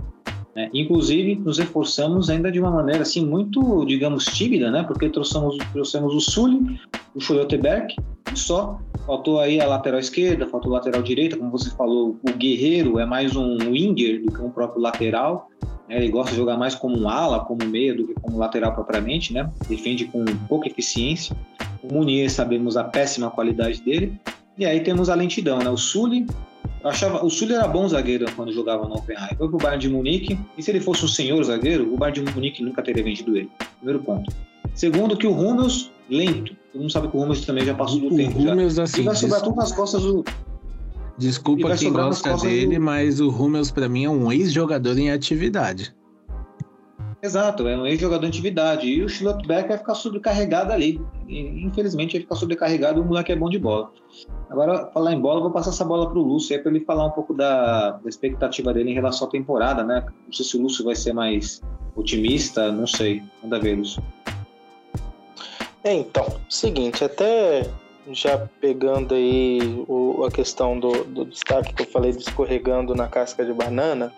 Né? 0.55 0.71
Inclusive, 0.73 1.35
nos 1.35 1.59
reforçamos 1.59 2.27
ainda 2.27 2.51
de 2.51 2.59
uma 2.59 2.71
maneira 2.71 3.03
assim 3.03 3.23
muito, 3.23 3.85
digamos, 3.85 4.25
tímida, 4.25 4.71
né? 4.71 4.81
Porque 4.81 5.09
trouxemos, 5.09 5.55
trouxemos 5.71 6.15
o 6.15 6.19
Sully, 6.19 6.79
o 7.13 7.19
Schlotterberg, 7.19 7.95
só. 8.33 8.79
Faltou 9.05 9.39
aí 9.39 9.59
a 9.59 9.67
lateral 9.67 9.99
esquerda, 9.99 10.47
faltou 10.47 10.71
a 10.71 10.77
lateral 10.77 11.01
direita, 11.01 11.35
como 11.35 11.51
você 11.51 11.69
falou, 11.71 12.19
o 12.21 12.33
Guerreiro 12.33 12.99
é 12.99 13.05
mais 13.05 13.35
um 13.35 13.57
winger 13.57 14.23
do 14.23 14.31
que 14.31 14.41
um 14.41 14.49
próprio 14.49 14.81
lateral. 14.81 15.49
Né? 15.89 15.97
Ele 15.97 16.09
gosta 16.09 16.31
de 16.31 16.37
jogar 16.37 16.57
mais 16.57 16.75
como 16.75 16.97
um 16.97 17.09
ala, 17.09 17.39
como 17.41 17.65
meia, 17.65 17.95
do 17.95 18.07
que 18.07 18.13
como 18.13 18.37
lateral 18.37 18.73
propriamente, 18.73 19.33
né? 19.33 19.49
Defende 19.67 20.05
com 20.05 20.23
pouca 20.47 20.67
eficiência. 20.67 21.35
O 21.83 21.93
Munier, 21.93 22.29
sabemos 22.29 22.77
a 22.77 22.83
péssima 22.83 23.31
qualidade 23.31 23.81
dele. 23.81 24.19
E 24.57 24.65
aí 24.65 24.81
temos 24.81 25.09
a 25.09 25.15
lentidão, 25.15 25.59
né? 25.59 25.69
O 25.69 25.77
Sully, 25.77 26.27
eu 26.83 26.89
achava, 26.89 27.25
o 27.25 27.29
Sully 27.29 27.53
era 27.53 27.67
bom 27.67 27.87
zagueiro 27.87 28.25
quando 28.35 28.53
jogava 28.53 28.87
no 28.87 28.95
Oppenheim. 28.95 29.35
Foi 29.37 29.49
pro 29.49 29.57
Bayern 29.57 29.81
de 29.81 29.89
Munique, 29.89 30.39
e 30.57 30.61
se 30.63 30.71
ele 30.71 30.79
fosse 30.79 31.03
um 31.05 31.07
senhor 31.07 31.43
zagueiro, 31.43 31.91
o 31.91 31.97
Bayern 31.97 32.23
de 32.23 32.33
Munique 32.33 32.63
nunca 32.63 32.81
teria 32.83 33.03
vendido 33.03 33.35
ele. 33.35 33.49
Primeiro 33.77 34.03
ponto. 34.03 34.31
Segundo, 34.73 35.17
que 35.17 35.27
o 35.27 35.31
Hummels, 35.31 35.91
lento. 36.09 36.55
Todo 36.71 36.81
mundo 36.81 36.91
sabe 36.91 37.07
que 37.09 37.17
o 37.17 37.21
Hummels 37.21 37.45
também 37.45 37.65
já 37.65 37.73
passou 37.73 37.99
do 37.99 38.13
o 38.13 38.15
tempo. 38.15 38.39
Hummels, 38.39 38.75
já. 38.75 38.83
assim, 38.83 39.01
e 39.01 39.05
vai 39.05 39.15
sobrar 39.15 39.41
tudo 39.41 39.55
nas 39.57 39.71
costas 39.71 40.03
do... 40.03 40.23
Desculpa 41.17 41.75
quem 41.75 41.91
gosta 41.91 42.37
dele, 42.37 42.77
do... 42.77 42.81
mas 42.81 43.19
o 43.19 43.29
Hummels 43.29 43.69
para 43.69 43.89
mim 43.89 44.05
é 44.05 44.09
um 44.09 44.31
ex-jogador 44.31 44.97
em 44.97 45.11
atividade. 45.11 45.93
Exato, 47.21 47.67
é 47.67 47.77
um 47.77 47.85
ex-jogador 47.85 48.25
em 48.25 48.29
atividade. 48.29 48.87
E 48.87 49.03
o 49.03 49.09
Schlotterbeck 49.09 49.67
vai 49.67 49.77
ficar 49.77 49.93
sobrecarregado 49.93 50.71
ali. 50.71 50.99
E, 51.27 51.63
infelizmente 51.63 52.13
vai 52.13 52.21
ficar 52.21 52.35
sobrecarregado, 52.35 53.01
o 53.01 53.05
moleque 53.05 53.31
é 53.31 53.35
bom 53.35 53.49
de 53.49 53.59
bola. 53.59 53.91
Agora, 54.49 54.87
falar 54.87 55.13
em 55.13 55.19
bola, 55.19 55.41
vou 55.41 55.51
passar 55.51 55.69
essa 55.69 55.85
bola 55.85 56.09
para 56.09 56.17
o 56.17 56.23
Lúcio 56.23 56.55
aí 56.55 56.61
para 56.61 56.71
ele 56.71 56.83
falar 56.83 57.05
um 57.05 57.11
pouco 57.11 57.33
da, 57.33 57.91
da, 57.91 58.09
expectativa 58.09 58.73
dele 58.73 58.91
em 58.91 58.93
relação 58.93 59.27
à 59.27 59.31
temporada, 59.31 59.83
né? 59.83 60.03
Não 60.25 60.33
sei 60.33 60.45
se 60.45 60.57
o 60.57 60.61
Lúcio 60.61 60.83
vai 60.83 60.95
ser 60.95 61.13
mais 61.13 61.61
otimista, 61.95 62.71
não 62.71 62.87
sei. 62.87 63.21
Manda 63.43 63.59
ver, 63.59 63.77
Lúcio. 63.77 64.01
É, 65.83 65.93
então, 65.93 66.25
seguinte, 66.49 67.03
até 67.03 67.65
já 68.11 68.47
pegando 68.59 69.15
aí 69.15 69.59
o, 69.87 70.23
a 70.25 70.31
questão 70.31 70.79
do, 70.79 71.03
do 71.03 71.25
destaque 71.25 71.73
que 71.73 71.83
eu 71.83 71.87
falei 71.87 72.11
de 72.11 72.19
escorregando 72.19 72.95
na 72.95 73.07
casca 73.07 73.45
de 73.45 73.53
banana, 73.53 74.13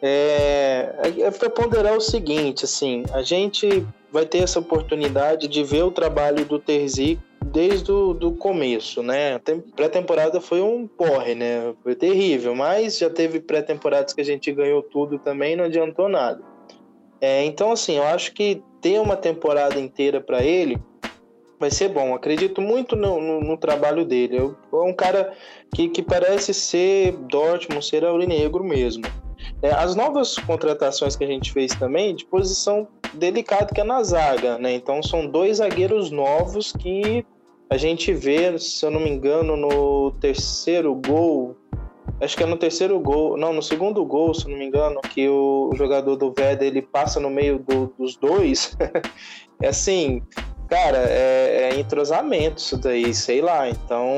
É, 0.00 0.94
é 1.22 1.30
para 1.30 1.50
ponderar 1.50 1.96
o 1.96 2.00
seguinte, 2.00 2.64
assim, 2.64 3.04
a 3.12 3.20
gente 3.20 3.84
vai 4.12 4.24
ter 4.24 4.38
essa 4.38 4.60
oportunidade 4.60 5.48
de 5.48 5.64
ver 5.64 5.82
o 5.82 5.90
trabalho 5.90 6.44
do 6.44 6.58
Terzi 6.58 7.18
desde 7.44 7.90
o 7.90 8.14
do 8.14 8.32
começo, 8.32 9.02
né? 9.02 9.40
Pré-temporada 9.74 10.40
foi 10.40 10.60
um 10.60 10.86
porre, 10.86 11.34
né? 11.34 11.74
Foi 11.82 11.94
terrível, 11.96 12.54
mas 12.54 12.98
já 12.98 13.10
teve 13.10 13.40
pré-temporadas 13.40 14.12
que 14.12 14.20
a 14.20 14.24
gente 14.24 14.52
ganhou 14.52 14.82
tudo 14.82 15.18
também, 15.18 15.56
não 15.56 15.64
adiantou 15.64 16.08
nada. 16.08 16.40
É, 17.20 17.44
então, 17.44 17.72
assim, 17.72 17.96
eu 17.96 18.04
acho 18.04 18.32
que 18.32 18.62
ter 18.80 19.00
uma 19.00 19.16
temporada 19.16 19.78
inteira 19.78 20.20
para 20.20 20.42
ele 20.42 20.78
vai 21.58 21.70
ser 21.70 21.88
bom. 21.88 22.14
Acredito 22.14 22.60
muito 22.60 22.94
no, 22.94 23.20
no, 23.20 23.40
no 23.40 23.56
trabalho 23.56 24.04
dele. 24.04 24.36
É 24.36 24.76
um 24.76 24.94
cara 24.94 25.32
que, 25.74 25.88
que 25.88 26.02
parece 26.02 26.54
ser 26.54 27.12
Dortmund, 27.12 27.84
ser 27.84 28.04
aurinegro 28.04 28.62
mesmo. 28.62 29.04
É, 29.62 29.70
as 29.72 29.94
novas 29.94 30.36
contratações 30.36 31.16
que 31.16 31.24
a 31.24 31.26
gente 31.26 31.52
fez 31.52 31.72
também, 31.74 32.14
de 32.14 32.24
posição 32.24 32.86
delicada, 33.14 33.72
que 33.74 33.80
é 33.80 33.84
na 33.84 34.02
zaga, 34.02 34.58
né? 34.58 34.72
Então 34.72 35.02
são 35.02 35.26
dois 35.26 35.56
zagueiros 35.56 36.10
novos 36.10 36.72
que 36.72 37.24
a 37.70 37.76
gente 37.76 38.12
vê, 38.12 38.58
se 38.58 38.84
eu 38.84 38.90
não 38.90 39.00
me 39.00 39.10
engano, 39.10 39.56
no 39.56 40.12
terceiro 40.12 40.94
gol. 40.94 41.56
Acho 42.20 42.36
que 42.36 42.42
é 42.42 42.46
no 42.46 42.56
terceiro 42.56 42.98
gol, 42.98 43.36
não, 43.36 43.52
no 43.52 43.62
segundo 43.62 44.04
gol, 44.04 44.34
se 44.34 44.48
não 44.48 44.58
me 44.58 44.66
engano, 44.66 45.00
que 45.00 45.28
o, 45.28 45.70
jogador 45.74 46.16
do 46.16 46.32
Veda 46.32 46.64
ele 46.64 46.82
passa 46.82 47.20
no 47.20 47.30
meio 47.30 47.58
do, 47.60 47.92
dos 47.98 48.16
dois. 48.16 48.76
é 49.62 49.68
assim, 49.68 50.20
cara, 50.68 50.98
é, 50.98 51.70
é, 51.70 51.78
entrosamento 51.78 52.58
isso 52.58 52.76
daí, 52.76 53.14
sei 53.14 53.40
lá. 53.40 53.68
Então, 53.68 54.08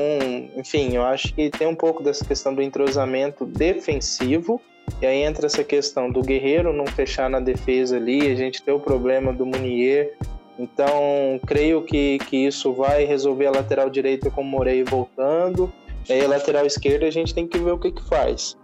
enfim, 0.57 0.95
eu 0.95 1.03
acho 1.03 1.33
que 1.33 1.49
tem 1.51 1.67
um 1.67 1.75
pouco 1.75 2.01
dessa 2.01 2.25
questão 2.25 2.55
do 2.55 2.61
entrosamento 2.61 3.45
defensivo 3.45 4.59
e 4.99 5.05
aí 5.05 5.23
entra 5.23 5.45
essa 5.45 5.63
questão 5.63 6.09
do 6.09 6.21
Guerreiro 6.21 6.73
não 6.73 6.85
fechar 6.87 7.29
na 7.29 7.39
defesa 7.39 7.97
ali, 7.97 8.31
a 8.31 8.35
gente 8.35 8.61
tem 8.61 8.73
o 8.73 8.79
problema 8.79 9.31
do 9.31 9.45
Munier. 9.45 10.15
Então, 10.59 11.39
creio 11.47 11.81
que, 11.81 12.19
que 12.19 12.45
isso 12.45 12.73
vai 12.73 13.03
resolver 13.03 13.47
a 13.47 13.51
lateral 13.51 13.89
direita 13.89 14.29
com 14.29 14.41
o 14.41 14.45
Morei 14.45 14.83
voltando. 14.83 15.71
Aí, 16.11 16.25
a 16.25 16.27
lateral 16.27 16.65
esquerda, 16.65 17.05
a 17.07 17.11
gente 17.11 17.33
tem 17.33 17.47
que 17.47 17.57
ver 17.57 17.71
o 17.71 17.79
que, 17.79 17.91
que 17.91 18.03
faz. 18.03 18.57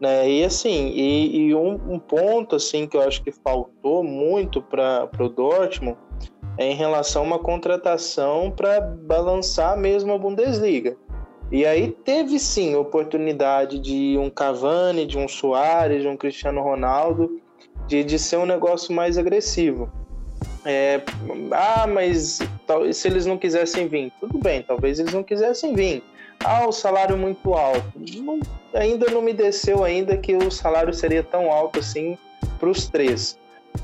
Né? 0.00 0.28
E 0.28 0.44
assim, 0.44 0.88
e, 0.88 1.36
e 1.36 1.54
um, 1.54 1.74
um, 1.94 1.98
ponto 1.98 2.56
assim 2.56 2.86
que 2.86 2.96
eu 2.96 3.02
acho 3.02 3.22
que 3.22 3.30
faltou 3.30 4.02
muito 4.02 4.60
para 4.60 5.08
o 5.20 5.28
Dortmund 5.28 5.96
é 6.56 6.72
em 6.72 6.74
relação 6.74 7.22
a 7.22 7.26
uma 7.26 7.38
contratação 7.38 8.50
para 8.50 8.80
balançar 8.80 9.76
mesmo 9.78 10.12
a 10.12 10.18
Bundesliga. 10.18 10.96
E 11.50 11.64
aí 11.64 11.92
teve 11.92 12.38
sim 12.38 12.74
oportunidade 12.74 13.78
de 13.78 14.18
um 14.18 14.28
Cavani, 14.28 15.06
de 15.06 15.16
um 15.16 15.28
Soares, 15.28 16.02
de 16.02 16.08
um 16.08 16.16
Cristiano 16.16 16.60
Ronaldo, 16.60 17.40
de, 17.86 18.02
de 18.02 18.18
ser 18.18 18.36
um 18.36 18.46
negócio 18.46 18.92
mais 18.92 19.16
agressivo. 19.16 19.90
É, 20.64 21.00
ah, 21.52 21.86
mas 21.86 22.40
se 22.92 23.08
eles 23.08 23.24
não 23.24 23.38
quisessem 23.38 23.88
vir, 23.88 24.12
tudo 24.20 24.38
bem, 24.38 24.62
talvez 24.62 24.98
eles 24.98 25.14
não 25.14 25.22
quisessem 25.22 25.74
vir. 25.74 26.02
Ah, 26.44 26.66
o 26.66 26.72
salário 26.72 27.16
muito 27.16 27.54
alto. 27.54 27.92
Não, 27.96 28.40
ainda 28.72 29.10
não 29.10 29.20
me 29.20 29.32
desceu 29.32 29.84
ainda 29.84 30.16
que 30.16 30.36
o 30.36 30.50
salário 30.50 30.94
seria 30.94 31.22
tão 31.22 31.50
alto 31.50 31.80
assim 31.80 32.16
para 32.58 32.68
os 32.68 32.88
três. 32.88 33.38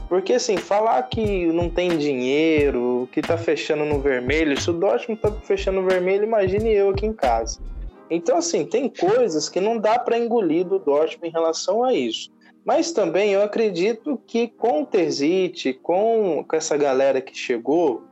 Porque 0.08 0.34
assim, 0.34 0.56
falar 0.56 1.02
que 1.04 1.46
não 1.46 1.68
tem 1.68 1.96
dinheiro, 1.96 3.08
que 3.12 3.20
tá 3.20 3.36
fechando 3.36 3.84
no 3.84 4.00
vermelho, 4.00 4.60
se 4.60 4.70
o 4.70 4.72
Dortmund 4.72 5.20
tá 5.20 5.30
fechando 5.42 5.80
no 5.80 5.88
vermelho, 5.88 6.24
imagine 6.24 6.72
eu 6.72 6.90
aqui 6.90 7.06
em 7.06 7.12
casa. 7.12 7.60
Então 8.10 8.36
assim, 8.36 8.64
tem 8.64 8.88
coisas 8.88 9.48
que 9.48 9.60
não 9.60 9.78
dá 9.78 9.98
para 9.98 10.18
engolir 10.18 10.64
do 10.64 10.78
Dortmund 10.78 11.28
em 11.28 11.32
relação 11.32 11.82
a 11.82 11.92
isso. 11.92 12.30
Mas 12.64 12.92
também 12.92 13.32
eu 13.32 13.42
acredito 13.42 14.20
que 14.26 14.48
com 14.48 14.82
o 14.82 14.86
Terzic, 14.86 15.74
com, 15.74 16.44
com 16.46 16.56
essa 16.56 16.76
galera 16.76 17.20
que 17.20 17.36
chegou, 17.36 18.04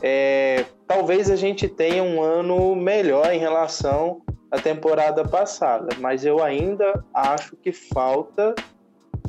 é, 0.00 0.64
talvez 0.88 1.30
a 1.30 1.36
gente 1.36 1.68
tenha 1.68 2.02
um 2.02 2.22
ano 2.22 2.74
melhor 2.74 3.30
em 3.32 3.38
relação 3.38 4.22
à 4.50 4.58
temporada 4.58 5.22
passada. 5.22 5.94
Mas 6.00 6.24
eu 6.24 6.42
ainda 6.42 7.04
acho 7.12 7.54
que 7.56 7.70
falta 7.70 8.54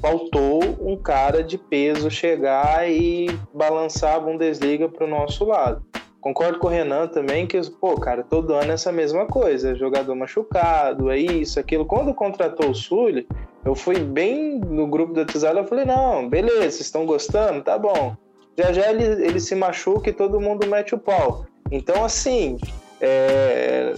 faltou 0.02 0.62
um 0.80 0.95
cara 0.95 1.43
de 1.43 1.58
peso 1.58 2.10
chegar 2.10 2.89
e 2.89 3.28
balançar 3.54 4.15
a 4.15 4.19
Bundesliga 4.19 4.88
para 4.88 5.06
o 5.06 5.10
nosso 5.10 5.43
lado. 5.43 5.86
Concordo 6.22 6.58
com 6.58 6.67
o 6.67 6.69
Renan 6.69 7.08
também 7.08 7.45
que, 7.45 7.60
pô, 7.69 7.95
cara, 7.95 8.24
todo 8.24 8.54
ano 8.54 8.72
é 8.72 8.76
essa 8.76 8.93
mesma 8.93 9.26
coisa, 9.26 9.76
jogador 9.76 10.15
machucado, 10.15 11.10
é 11.10 11.17
isso, 11.17 11.60
aquilo. 11.60 11.86
Quando 11.86 12.13
contratou 12.13 12.69
o 12.69 12.76
Sully, 12.76 13.28
eu 13.65 13.76
fui 13.76 14.00
bem 14.00 14.60
no 14.60 14.88
grupo 14.88 15.13
da 15.13 15.26
Tizala, 15.26 15.62
eu 15.62 15.67
falei, 15.67 15.84
não, 15.84 16.30
beleza, 16.30 16.62
vocês 16.62 16.82
estão 16.82 17.06
gostando? 17.06 17.62
Tá 17.62 17.78
bom. 17.78 18.15
Já 18.58 18.74
já 18.74 18.89
ele, 18.89 19.04
ele 19.26 19.39
se 19.39 19.56
machuca 19.56 20.10
e 20.10 20.13
todo 20.13 20.41
mundo 20.41 20.67
mete 20.67 20.93
o 20.93 21.00
pau. 21.00 21.45
Então, 21.71 22.03
assim, 22.03 22.58
é, 22.99 23.93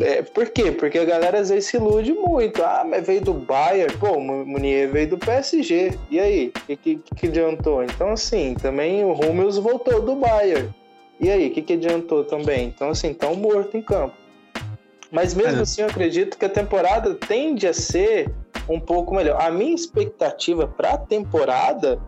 é, 0.00 0.22
por 0.22 0.48
quê? 0.50 0.72
Porque 0.72 0.98
a 0.98 1.04
galera 1.04 1.40
às 1.40 1.48
vezes 1.48 1.70
se 1.70 1.76
ilude 1.76 2.12
muito. 2.12 2.62
Ah, 2.62 2.84
mas 2.88 3.06
veio 3.06 3.20
do 3.20 3.34
Bayern. 3.34 3.96
Pô, 3.98 4.12
o 4.12 4.20
Munier 4.20 4.90
veio 4.90 5.08
do 5.08 5.18
PSG. 5.18 5.98
E 6.10 6.20
aí? 6.20 6.48
O 6.48 6.66
que, 6.66 6.76
que, 6.76 6.96
que, 6.96 7.26
adiantou? 7.26 7.82
Então, 7.82 8.10
assim, 8.10 8.54
também 8.54 9.04
o 9.04 9.12
Hummels 9.12 9.58
voltou 9.58 10.00
do 10.02 10.16
Bayern. 10.16 10.74
E 11.20 11.30
aí? 11.30 11.48
O 11.48 11.50
que, 11.50 11.62
que 11.62 11.72
adiantou 11.74 12.24
também? 12.24 12.66
Então, 12.66 12.90
assim, 12.90 13.14
tão 13.14 13.34
morto 13.34 13.76
em 13.76 13.82
campo. 13.82 14.14
Mas 15.10 15.34
mesmo 15.34 15.60
é. 15.60 15.62
assim, 15.62 15.82
eu 15.82 15.88
acredito 15.88 16.36
que 16.36 16.44
a 16.44 16.48
temporada 16.48 17.14
tende 17.14 17.66
a 17.66 17.72
ser 17.72 18.30
um 18.68 18.80
pouco 18.80 19.14
melhor. 19.14 19.40
A 19.40 19.50
minha 19.50 19.74
expectativa 19.74 20.66
para 20.66 20.94
a 20.94 20.98
temporada, 20.98 22.00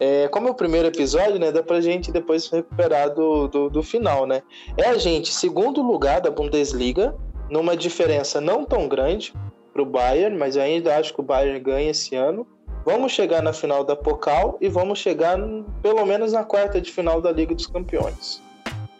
é, 0.00 0.26
como 0.28 0.48
é 0.48 0.50
o 0.50 0.54
primeiro 0.54 0.88
episódio, 0.88 1.38
né, 1.38 1.52
dá 1.52 1.62
pra 1.62 1.78
gente 1.82 2.10
depois 2.10 2.48
recuperar 2.48 3.14
do, 3.14 3.46
do, 3.48 3.68
do 3.68 3.82
final, 3.82 4.26
né? 4.26 4.42
É 4.78 4.88
a 4.88 4.96
gente, 4.96 5.30
segundo 5.30 5.82
lugar 5.82 6.22
da 6.22 6.30
Bundesliga, 6.30 7.14
numa 7.50 7.76
diferença 7.76 8.40
não 8.40 8.64
tão 8.64 8.88
grande 8.88 9.34
para 9.74 9.82
o 9.82 9.84
Bayern, 9.84 10.38
mas 10.38 10.56
eu 10.56 10.62
ainda 10.62 10.96
acho 10.96 11.12
que 11.12 11.20
o 11.20 11.22
Bayern 11.22 11.60
ganha 11.60 11.90
esse 11.90 12.16
ano. 12.16 12.46
Vamos 12.82 13.12
chegar 13.12 13.42
na 13.42 13.52
final 13.52 13.84
da 13.84 13.94
Pokal 13.94 14.56
e 14.58 14.68
vamos 14.68 14.98
chegar 14.98 15.38
pelo 15.82 16.06
menos 16.06 16.32
na 16.32 16.44
quarta 16.44 16.80
de 16.80 16.90
final 16.90 17.20
da 17.20 17.30
Liga 17.30 17.54
dos 17.54 17.66
Campeões. 17.66 18.42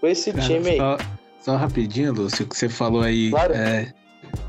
Com 0.01 0.07
esse 0.07 0.33
Cara, 0.33 0.47
time 0.47 0.71
aí. 0.71 0.77
Só, 0.77 0.99
só, 1.41 1.57
rapidinho, 1.57 2.13
Lúcio, 2.13 2.47
que 2.47 2.55
você 2.55 2.69
falou 2.69 3.01
aí 3.01 3.31
claro. 3.31 3.55
é, 3.55 3.95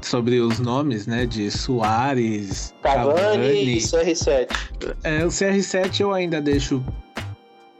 sobre 0.02 0.39
os 0.39 0.60
nomes, 0.60 1.08
né? 1.08 1.26
De 1.26 1.50
Soares, 1.52 2.74
Cavani, 2.82 3.15
Cavani. 3.15 3.78
e 3.78 3.78
CR7. 3.78 4.48
É, 5.04 5.26
o 5.26 5.30
CR7 5.30 6.00
eu 6.02 6.13
ainda 6.13 6.41
deixo 6.41 6.84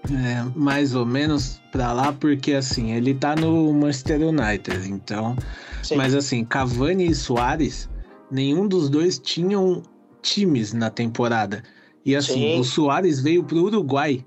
é, 0.10 0.44
mais 0.56 0.96
ou 0.96 1.06
menos 1.06 1.62
para 1.72 1.94
lá, 1.94 2.12
porque 2.14 2.54
assim, 2.54 2.92
ele 2.92 3.14
tá 3.14 3.36
no 3.36 3.72
Manchester 3.74 4.22
United, 4.22 4.90
então. 4.90 5.36
Sim. 5.84 5.96
Mas 5.96 6.16
assim, 6.16 6.44
Cavani 6.44 7.08
e 7.08 7.16
Soares, 7.16 7.90
nenhum 8.30 8.68
dos 8.68 8.90
dois 8.90 9.20
tinham 9.20 9.84
times 10.22 10.74
na 10.74 10.90
temporada. 10.90 11.64
E 12.06 12.16
assim, 12.16 12.56
Sim. 12.56 12.60
o 12.60 12.64
Soares 12.64 13.20
veio 13.20 13.44
pro 13.44 13.64
Uruguai. 13.64 14.26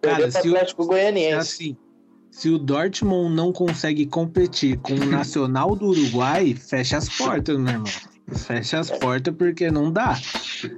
Cara, 0.00 0.30
se 0.30 0.48
o, 0.48 0.84
Goianiense. 0.84 1.36
assim, 1.36 1.76
se 2.32 2.48
o 2.48 2.58
Dortmund 2.58 3.34
não 3.34 3.52
consegue 3.52 4.06
competir 4.06 4.78
com 4.78 4.94
o 4.94 5.04
Nacional 5.04 5.76
do 5.76 5.88
Uruguai, 5.88 6.54
fecha 6.54 6.96
as 6.96 7.06
portas, 7.06 7.58
meu 7.58 7.74
irmão. 7.74 7.92
Fecha 8.34 8.80
as 8.80 8.90
portas 8.90 9.34
porque 9.36 9.70
não 9.70 9.92
dá. 9.92 10.18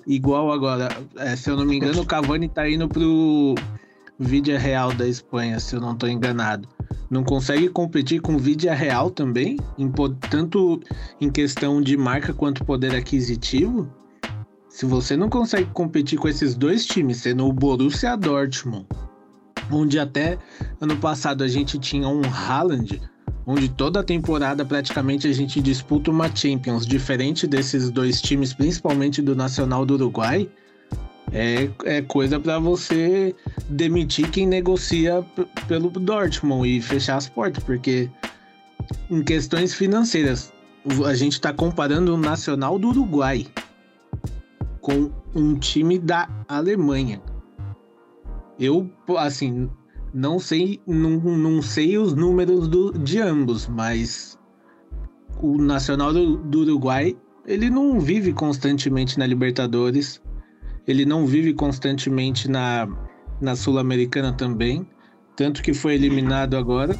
Igual 0.05 0.53
agora, 0.53 0.88
é, 1.17 1.37
se 1.37 1.49
eu 1.49 1.57
não 1.57 1.64
me 1.64 1.77
engano, 1.77 2.03
o 2.03 2.07
Cavani 2.07 2.49
tá 2.49 2.69
indo 2.69 2.88
pro 2.88 3.55
Vídea 4.19 4.59
Real 4.59 4.93
da 4.93 5.07
Espanha, 5.07 5.61
se 5.61 5.77
eu 5.77 5.81
não 5.81 5.95
tô 5.95 6.09
enganado. 6.09 6.69
Não 7.09 7.23
consegue 7.23 7.69
competir 7.69 8.21
com 8.21 8.37
Vídea 8.37 8.75
Real 8.75 9.09
também, 9.09 9.57
em, 9.79 9.93
tanto 10.29 10.81
em 11.21 11.31
questão 11.31 11.81
de 11.81 11.97
marca 11.97 12.35
quanto 12.35 12.64
poder 12.64 12.97
aquisitivo. 12.97 13.88
Se 14.69 14.85
você 14.85 15.17
não 15.17 15.29
consegue 15.29 15.71
competir 15.73 16.19
com 16.19 16.27
esses 16.27 16.57
dois 16.57 16.85
times, 16.85 17.19
sendo 17.19 17.47
o 17.47 17.53
Borussia 17.53 18.17
Dortmund, 18.17 18.87
onde 19.70 19.98
até 19.98 20.38
ano 20.81 20.96
passado 20.96 21.42
a 21.44 21.48
gente 21.48 21.79
tinha 21.79 22.09
um 22.09 22.22
Haaland 22.24 23.00
onde 23.46 23.68
toda 23.68 24.03
temporada 24.03 24.64
praticamente 24.64 25.27
a 25.29 25.33
gente 25.33 25.61
disputa 25.61 26.11
uma 26.11 26.35
Champions, 26.35 26.87
diferente 26.87 27.46
desses 27.46 27.90
dois 27.90 28.20
times, 28.20 28.55
principalmente 28.55 29.20
do 29.20 29.37
Nacional 29.37 29.85
do 29.85 29.94
Uruguai, 29.94 30.48
é, 31.33 31.68
é 31.85 32.03
coisa 32.03 32.38
para 32.38 32.59
você 32.59 33.35
demitir 33.68 34.31
quem 34.31 34.46
negocia 34.46 35.24
pelo 35.66 35.90
Dortmund 35.90 36.68
e 36.68 36.81
fechar 36.81 37.16
as 37.16 37.29
portas, 37.29 37.62
porque 37.62 38.09
em 39.11 39.22
questões 39.22 39.74
financeiras, 39.74 40.53
a 41.07 41.14
gente 41.14 41.33
está 41.33 41.53
comparando 41.53 42.14
o 42.14 42.18
Nacional 42.18 42.79
do 42.79 42.88
Uruguai 42.88 43.46
com 44.81 45.11
um 45.35 45.59
time 45.59 45.98
da 45.98 46.29
Alemanha. 46.46 47.20
Eu, 48.59 48.90
assim, 49.19 49.69
não 50.12 50.38
sei, 50.38 50.81
não, 50.87 51.11
não 51.19 51.61
sei 51.61 51.99
os 51.99 52.14
números 52.14 52.69
do, 52.69 52.93
de 52.93 53.21
ambos, 53.21 53.67
mas 53.67 54.38
o 55.40 55.59
Nacional 55.59 56.12
do, 56.12 56.37
do 56.37 56.61
Uruguai 56.61 57.17
ele 57.47 57.69
não 57.69 58.01
vive 58.01 58.33
constantemente 58.33 59.19
na 59.19 59.27
Libertadores, 59.27 60.21
ele 60.87 61.05
não 61.05 61.27
vive 61.27 61.53
constantemente 61.53 62.49
na, 62.49 62.88
na 63.40 63.55
Sul-Americana 63.55 64.33
também, 64.33 64.87
tanto 65.37 65.62
que 65.62 65.75
foi 65.75 65.95
eliminado 65.95 66.57
agora. 66.57 66.97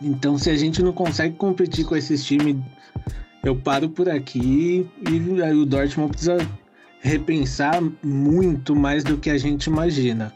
Então, 0.00 0.38
se 0.38 0.48
a 0.48 0.56
gente 0.56 0.82
não 0.82 0.92
consegue 0.92 1.36
competir 1.36 1.84
com 1.84 1.94
esses 1.94 2.24
times, 2.24 2.56
eu 3.44 3.54
paro 3.54 3.90
por 3.90 4.08
aqui 4.08 4.88
e 5.10 5.52
o 5.52 5.66
Dortmund 5.66 6.10
precisa 6.12 6.38
repensar 7.00 7.82
muito 8.02 8.74
mais 8.74 9.04
do 9.04 9.18
que 9.18 9.30
a 9.30 9.36
gente 9.36 9.64
imagina. 9.64 10.32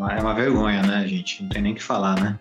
É, 0.00 0.18
é 0.18 0.20
uma 0.20 0.34
vergonha, 0.34 0.82
né, 0.82 1.06
gente? 1.06 1.42
Não 1.42 1.48
tem 1.48 1.62
nem 1.62 1.72
o 1.72 1.76
que 1.76 1.82
falar, 1.82 2.20
né? 2.20 2.38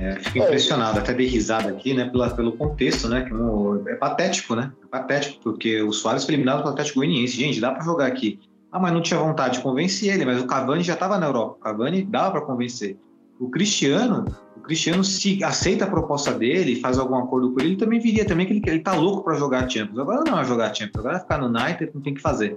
É, 0.00 0.14
fico 0.16 0.38
impressionado, 0.38 0.98
até 0.98 1.12
dei 1.12 1.26
risada 1.26 1.68
aqui, 1.68 1.92
né, 1.92 2.06
pela, 2.06 2.30
pelo 2.30 2.52
contexto, 2.52 3.06
né, 3.06 3.20
que 3.22 3.34
é, 3.34 3.92
é 3.92 3.96
patético, 3.96 4.54
né, 4.54 4.72
é 4.82 4.86
patético, 4.86 5.38
porque 5.42 5.82
o 5.82 5.92
Soares 5.92 6.24
foi 6.24 6.32
eliminado 6.32 6.62
pelo 6.62 6.70
Atlético 6.70 7.00
Goianiense, 7.00 7.36
gente, 7.36 7.60
dá 7.60 7.70
para 7.70 7.84
jogar 7.84 8.06
aqui. 8.06 8.40
Ah, 8.72 8.78
mas 8.80 8.94
não 8.94 9.02
tinha 9.02 9.20
vontade 9.20 9.58
de 9.58 9.62
convencer 9.62 10.14
ele, 10.14 10.24
mas 10.24 10.40
o 10.40 10.46
Cavani 10.46 10.82
já 10.82 10.94
estava 10.94 11.18
na 11.18 11.26
Europa, 11.26 11.56
o 11.58 11.62
Cavani 11.62 12.02
dava 12.02 12.30
para 12.30 12.40
convencer. 12.40 12.96
O 13.38 13.50
Cristiano, 13.50 14.24
o 14.56 14.60
Cristiano 14.60 15.04
se 15.04 15.44
aceita 15.44 15.84
a 15.84 15.90
proposta 15.90 16.32
dele, 16.32 16.80
faz 16.80 16.98
algum 16.98 17.16
acordo 17.16 17.52
com 17.52 17.60
ele, 17.60 17.70
ele 17.70 17.76
também 17.76 18.00
viria 18.00 18.24
também 18.24 18.46
que 18.46 18.54
ele, 18.54 18.62
ele 18.64 18.80
tá 18.80 18.94
louco 18.94 19.22
para 19.22 19.34
jogar 19.34 19.68
Champions. 19.68 19.98
Agora 19.98 20.24
não 20.24 20.40
é 20.40 20.44
jogar 20.46 20.74
Champions, 20.74 21.00
agora 21.00 21.16
é 21.16 21.20
ficar 21.20 21.38
no 21.38 21.46
United, 21.48 21.90
não 21.92 22.00
tem 22.00 22.14
que 22.14 22.22
fazer. 22.22 22.56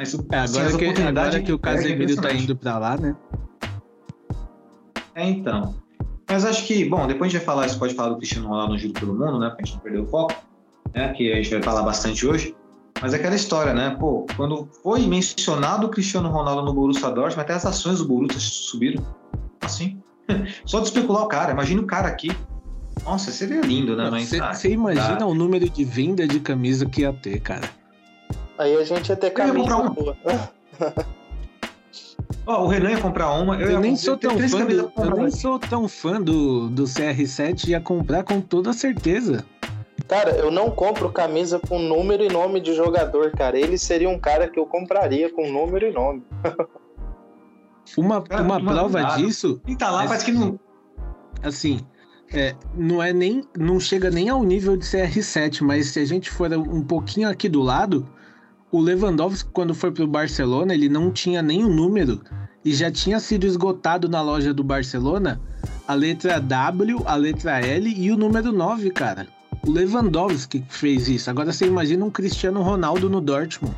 Mas 0.00 0.14
é, 0.14 0.18
agora, 0.38 0.66
assim, 0.68 0.78
que, 0.78 1.02
agora 1.02 1.42
que 1.42 1.52
o 1.52 1.58
Casemiro 1.58 2.16
tá 2.16 2.32
indo 2.32 2.56
para 2.56 2.78
lá, 2.78 2.96
né? 2.96 3.14
É, 5.14 5.28
então. 5.28 5.74
Mas 6.26 6.46
acho 6.46 6.66
que, 6.66 6.86
bom, 6.86 7.06
depois 7.06 7.28
a 7.28 7.32
gente 7.32 7.44
vai 7.44 7.44
falar, 7.44 7.68
você 7.68 7.78
pode 7.78 7.92
falar 7.92 8.08
do 8.08 8.16
Cristiano 8.16 8.48
Ronaldo 8.48 8.72
no 8.72 8.78
Giro 8.78 8.94
pelo 8.94 9.12
Mundo, 9.12 9.38
né? 9.38 9.50
Pra 9.50 9.58
gente 9.62 9.74
não 9.74 9.82
perder 9.82 10.00
o 10.00 10.06
foco, 10.06 10.34
né? 10.94 11.12
Que 11.12 11.30
a 11.30 11.36
gente 11.36 11.50
vai 11.50 11.62
falar 11.62 11.82
bastante 11.82 12.26
hoje. 12.26 12.56
Mas 13.02 13.12
é 13.12 13.16
aquela 13.16 13.34
história, 13.34 13.74
né? 13.74 13.94
Pô, 14.00 14.24
quando 14.38 14.70
foi 14.82 15.06
mencionado 15.06 15.86
o 15.86 15.90
Cristiano 15.90 16.30
Ronaldo 16.30 16.62
no 16.62 16.72
Borussia 16.72 17.10
Dortmund, 17.10 17.38
até 17.38 17.52
as 17.52 17.66
ações 17.66 17.98
do 17.98 18.06
Borussia 18.08 18.40
subiram. 18.40 19.04
Assim. 19.60 20.02
Só 20.64 20.80
de 20.80 20.86
especular 20.86 21.24
o 21.24 21.28
cara. 21.28 21.52
Imagina 21.52 21.82
o 21.82 21.86
cara 21.86 22.08
aqui. 22.08 22.30
Nossa, 23.04 23.30
seria 23.30 23.60
lindo, 23.60 23.94
né? 23.94 24.08
Você 24.18 24.40
ah, 24.40 24.70
imagina 24.70 25.18
tá. 25.18 25.26
o 25.26 25.34
número 25.34 25.68
de 25.68 25.84
venda 25.84 26.26
de 26.26 26.40
camisa 26.40 26.86
que 26.86 27.02
ia 27.02 27.12
ter, 27.12 27.38
cara. 27.40 27.79
Aí 28.60 28.76
a 28.76 28.84
gente 28.84 29.08
ia 29.08 29.16
ter 29.16 29.30
camisa. 29.30 29.56
Eu 29.56 29.64
ia 29.64 29.70
comprar 29.70 30.02
uma. 30.02 31.10
Ó, 32.46 32.64
o 32.64 32.68
Renan 32.68 32.90
ia 32.90 33.00
comprar 33.00 33.32
uma. 33.32 33.58
Eu, 33.58 33.70
eu 33.70 33.80
nem, 33.80 33.96
sou 33.96 34.18
tão, 34.18 34.38
fã 34.38 34.66
do, 34.66 34.92
eu 34.96 35.16
nem 35.16 35.30
sou 35.30 35.58
tão 35.58 35.88
fã 35.88 36.20
do, 36.20 36.68
do 36.68 36.84
CR7 36.84 37.68
ia 37.68 37.80
comprar 37.80 38.22
com 38.22 38.38
toda 38.38 38.74
certeza. 38.74 39.46
Cara, 40.06 40.32
eu 40.32 40.50
não 40.50 40.70
compro 40.70 41.10
camisa 41.10 41.58
com 41.58 41.78
número 41.78 42.22
e 42.22 42.28
nome 42.28 42.60
de 42.60 42.74
jogador, 42.74 43.30
cara. 43.30 43.58
Ele 43.58 43.78
seria 43.78 44.10
um 44.10 44.18
cara 44.18 44.46
que 44.46 44.58
eu 44.58 44.66
compraria 44.66 45.32
com 45.32 45.50
número 45.50 45.86
e 45.86 45.92
nome. 45.92 46.22
uma 47.96 48.20
cara, 48.20 48.42
uma 48.42 48.62
prova 48.62 49.02
disso. 49.16 49.58
E 49.66 49.74
tá 49.74 49.90
lá, 49.90 50.04
é, 50.04 50.06
parece 50.06 50.26
que 50.26 50.32
não. 50.32 50.60
Assim, 51.42 51.80
é, 52.30 52.54
não 52.74 53.02
é 53.02 53.10
nem. 53.10 53.42
Não 53.56 53.80
chega 53.80 54.10
nem 54.10 54.28
ao 54.28 54.42
nível 54.42 54.76
de 54.76 54.84
CR7, 54.84 55.62
mas 55.62 55.86
se 55.86 56.00
a 56.00 56.04
gente 56.04 56.30
for 56.30 56.52
um 56.52 56.82
pouquinho 56.82 57.26
aqui 57.26 57.48
do 57.48 57.62
lado, 57.62 58.06
o 58.72 58.80
Lewandowski, 58.80 59.50
quando 59.52 59.74
foi 59.74 59.90
para 59.90 60.04
o 60.04 60.08
Barcelona, 60.08 60.74
ele 60.74 60.88
não 60.88 61.10
tinha 61.10 61.42
nem 61.42 61.64
o 61.64 61.68
número 61.68 62.20
e 62.64 62.72
já 62.72 62.90
tinha 62.90 63.18
sido 63.18 63.46
esgotado 63.46 64.08
na 64.08 64.22
loja 64.22 64.52
do 64.52 64.62
Barcelona 64.62 65.40
a 65.88 65.94
letra 65.94 66.40
W, 66.40 67.02
a 67.04 67.16
letra 67.16 67.60
L 67.60 67.92
e 67.96 68.12
o 68.12 68.16
número 68.16 68.52
9, 68.52 68.90
cara. 68.90 69.26
O 69.66 69.70
Lewandowski 69.70 70.64
fez 70.68 71.08
isso. 71.08 71.28
Agora 71.28 71.52
você 71.52 71.66
imagina 71.66 72.04
um 72.04 72.10
Cristiano 72.10 72.62
Ronaldo 72.62 73.10
no 73.10 73.20
Dortmund. 73.20 73.74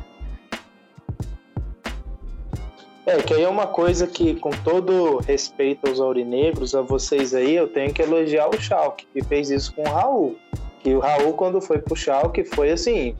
É, 3.05 3.17
que 3.17 3.33
aí 3.33 3.43
é 3.43 3.49
uma 3.49 3.67
coisa 3.67 4.07
que, 4.07 4.35
com 4.35 4.51
todo 4.63 5.17
respeito 5.17 5.87
aos 5.89 5.99
aurinegros, 5.99 6.73
a 6.73 6.81
vocês 6.81 7.33
aí, 7.33 7.55
eu 7.55 7.67
tenho 7.67 7.93
que 7.93 8.01
elogiar 8.01 8.47
o 8.47 8.61
Schalke, 8.61 9.05
que 9.11 9.21
fez 9.23 9.49
isso 9.49 9.73
com 9.75 9.81
o 9.81 9.91
Raul. 9.91 10.37
Que 10.81 10.93
o 10.93 10.99
Raul, 10.99 11.33
quando 11.33 11.59
foi 11.59 11.79
pro 11.79 11.95
Schalke, 11.95 12.45
foi 12.45 12.71
assim, 12.71 13.15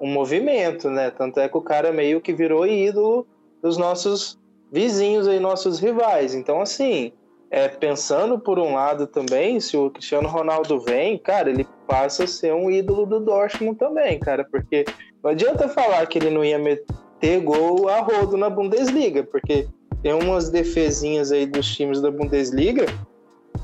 um 0.00 0.08
movimento, 0.08 0.90
né? 0.90 1.10
Tanto 1.10 1.40
é 1.40 1.48
que 1.48 1.56
o 1.56 1.62
cara 1.62 1.92
meio 1.92 2.20
que 2.20 2.32
virou 2.32 2.66
ídolo 2.66 3.26
dos 3.62 3.76
nossos 3.76 4.38
vizinhos 4.70 5.26
aí, 5.26 5.40
nossos 5.40 5.78
rivais. 5.78 6.34
Então, 6.34 6.60
assim, 6.60 7.12
é, 7.50 7.68
pensando 7.68 8.38
por 8.38 8.58
um 8.58 8.74
lado 8.74 9.06
também, 9.06 9.58
se 9.60 9.76
o 9.76 9.90
Cristiano 9.90 10.28
Ronaldo 10.28 10.80
vem, 10.80 11.18
cara, 11.18 11.50
ele 11.50 11.66
passa 11.86 12.24
a 12.24 12.26
ser 12.28 12.52
um 12.52 12.70
ídolo 12.70 13.06
do 13.06 13.20
Dortmund 13.20 13.78
também, 13.78 14.18
cara, 14.18 14.44
porque 14.44 14.84
não 15.22 15.30
adianta 15.30 15.68
falar 15.68 16.06
que 16.06 16.18
ele 16.18 16.30
não 16.30 16.44
ia 16.44 16.58
meter 16.58 17.40
gol 17.40 17.88
a 17.88 18.00
rodo 18.00 18.36
na 18.36 18.50
Bundesliga, 18.50 19.24
porque 19.24 19.66
tem 20.02 20.12
umas 20.12 20.50
defesinhas 20.50 21.32
aí 21.32 21.46
dos 21.46 21.74
times 21.74 22.00
da 22.00 22.10
Bundesliga 22.10 22.86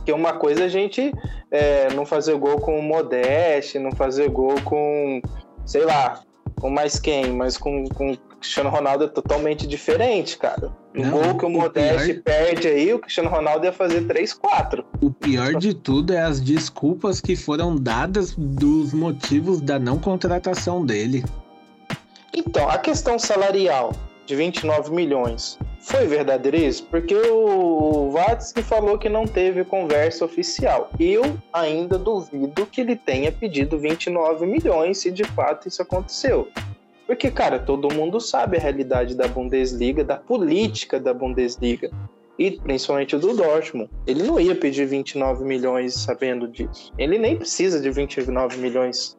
que 0.04 0.12
uma 0.12 0.34
coisa 0.34 0.62
é 0.62 0.64
a 0.64 0.68
gente 0.68 1.12
é, 1.50 1.92
não 1.94 2.04
fazer 2.04 2.36
gol 2.36 2.60
com 2.60 2.78
o 2.78 2.82
Modeste, 2.82 3.78
não 3.78 3.92
fazer 3.92 4.28
gol 4.28 4.54
com 4.64 5.20
sei 5.64 5.84
lá, 5.84 6.20
com 6.60 6.70
mais 6.70 6.98
quem, 6.98 7.32
mas 7.32 7.56
com, 7.56 7.88
com 7.88 8.16
Cristiano 8.44 8.68
Ronaldo 8.68 9.04
é 9.04 9.08
totalmente 9.08 9.66
diferente, 9.66 10.36
cara. 10.36 10.70
O 10.94 11.02
Não, 11.02 11.10
gol 11.10 11.38
que 11.38 11.44
o, 11.44 11.48
o 11.48 11.50
Modeste 11.50 12.14
pior... 12.14 12.22
perde 12.22 12.68
aí, 12.68 12.92
o 12.92 12.98
Cristiano 12.98 13.30
Ronaldo 13.30 13.64
ia 13.64 13.72
fazer 13.72 14.06
3, 14.06 14.34
4. 14.34 14.84
O 15.00 15.10
pior 15.10 15.54
de 15.54 15.74
tudo 15.74 16.12
é 16.12 16.20
as 16.20 16.40
desculpas 16.40 17.20
que 17.20 17.34
foram 17.34 17.74
dadas 17.74 18.34
dos 18.36 18.92
motivos 18.92 19.60
da 19.60 19.78
não 19.78 19.98
contratação 19.98 20.84
dele. 20.84 21.24
Então, 22.34 22.68
a 22.68 22.78
questão 22.78 23.18
salarial 23.18 23.92
de 24.26 24.36
29 24.36 24.92
milhões 24.92 25.58
foi 25.84 26.06
verdadeiro 26.06 26.56
isso? 26.56 26.86
Porque 26.86 27.14
o 27.14 28.10
Vatsky 28.10 28.62
falou 28.62 28.98
que 28.98 29.08
não 29.08 29.26
teve 29.26 29.64
conversa 29.64 30.24
oficial. 30.24 30.90
Eu 30.98 31.38
ainda 31.52 31.98
duvido 31.98 32.66
que 32.66 32.80
ele 32.80 32.96
tenha 32.96 33.30
pedido 33.30 33.78
29 33.78 34.46
milhões 34.46 34.98
se 34.98 35.10
de 35.10 35.24
fato 35.24 35.68
isso 35.68 35.82
aconteceu. 35.82 36.48
Porque, 37.06 37.30
cara, 37.30 37.58
todo 37.58 37.92
mundo 37.92 38.18
sabe 38.18 38.56
a 38.56 38.60
realidade 38.60 39.14
da 39.14 39.28
Bundesliga, 39.28 40.02
da 40.02 40.16
política 40.16 40.98
da 40.98 41.12
Bundesliga. 41.12 41.90
E 42.38 42.50
principalmente 42.50 43.16
do 43.16 43.36
Dortmund. 43.36 43.90
Ele 44.06 44.22
não 44.22 44.40
ia 44.40 44.56
pedir 44.56 44.86
29 44.86 45.44
milhões 45.44 45.94
sabendo 45.94 46.48
disso. 46.48 46.92
Ele 46.98 47.18
nem 47.18 47.36
precisa 47.36 47.78
de 47.78 47.90
29 47.90 48.56
milhões. 48.56 49.16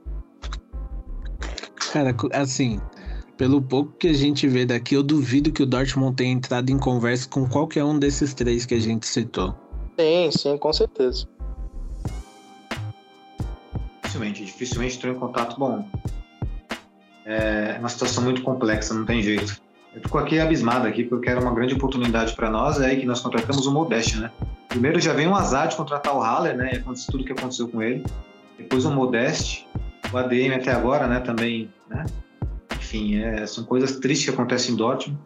Cara, 1.93 2.13
assim, 2.34 2.82
pelo 3.38 3.62
pouco 3.62 3.91
que 3.93 4.08
a 4.08 4.13
gente 4.13 4.48
vê 4.48 4.65
daqui, 4.65 4.95
eu 4.95 5.04
duvido 5.04 5.52
que 5.52 5.63
o 5.63 5.65
Dortmund 5.65 6.15
tenha 6.15 6.32
entrado 6.32 6.69
em 6.69 6.78
conversa 6.78 7.28
com 7.28 7.48
qualquer 7.48 7.84
um 7.84 7.98
desses 7.98 8.34
três 8.34 8.65
que 8.65 8.74
a 8.74 8.80
gente 8.80 9.06
citou. 9.06 9.56
Sim, 10.00 10.32
sim, 10.32 10.58
com 10.58 10.74
certeza. 10.74 11.28
Dificilmente, 14.04 14.45
dificilmente 14.45 14.98
entrou 14.98 15.13
em 15.13 15.19
contato. 15.19 15.60
Bom, 15.60 15.88
é 17.26 17.78
uma 17.80 17.89
situação 17.89 18.24
muito 18.24 18.41
complexa, 18.41 18.93
não 18.93 19.06
tem 19.06 19.21
jeito. 19.21 19.60
Eu 19.93 20.02
fico 20.02 20.17
aqui 20.17 20.39
abismado 20.39 20.88
aqui, 20.88 21.04
porque 21.04 21.30
era 21.30 21.39
uma 21.39 21.54
grande 21.54 21.74
oportunidade 21.74 22.36
para 22.36 22.50
nós, 22.50 22.80
é 22.80 22.88
aí 22.88 23.00
que 23.00 23.06
nós 23.06 23.21
contratamos 23.21 23.65
o 23.65 23.71
Modeste, 23.71 24.17
né? 24.17 24.32
Primeiro 24.67 25.00
já 25.00 25.13
veio 25.13 25.30
um 25.30 25.36
azar 25.36 25.69
de 25.69 25.76
contratar 25.76 26.15
o 26.15 26.21
Haller, 26.21 26.56
né? 26.56 26.71
E 26.74 26.78
aconteceu 26.78 27.12
tudo 27.12 27.21
o 27.21 27.26
que 27.26 27.32
aconteceu 27.32 27.67
com 27.67 27.82
ele. 27.82 28.04
Depois 28.58 28.84
o 28.86 28.91
Modeste, 28.91 29.65
o 30.12 30.17
ADM 30.17 30.54
até 30.56 30.71
agora, 30.71 31.08
né? 31.08 31.21
Também, 31.21 31.69
né? 31.89 32.06
Enfim, 32.95 33.21
é, 33.21 33.45
são 33.45 33.63
coisas 33.63 33.99
tristes 33.99 34.29
que 34.29 34.34
acontecem 34.34 34.73
em 34.73 34.77
Dortmund. 34.77 35.19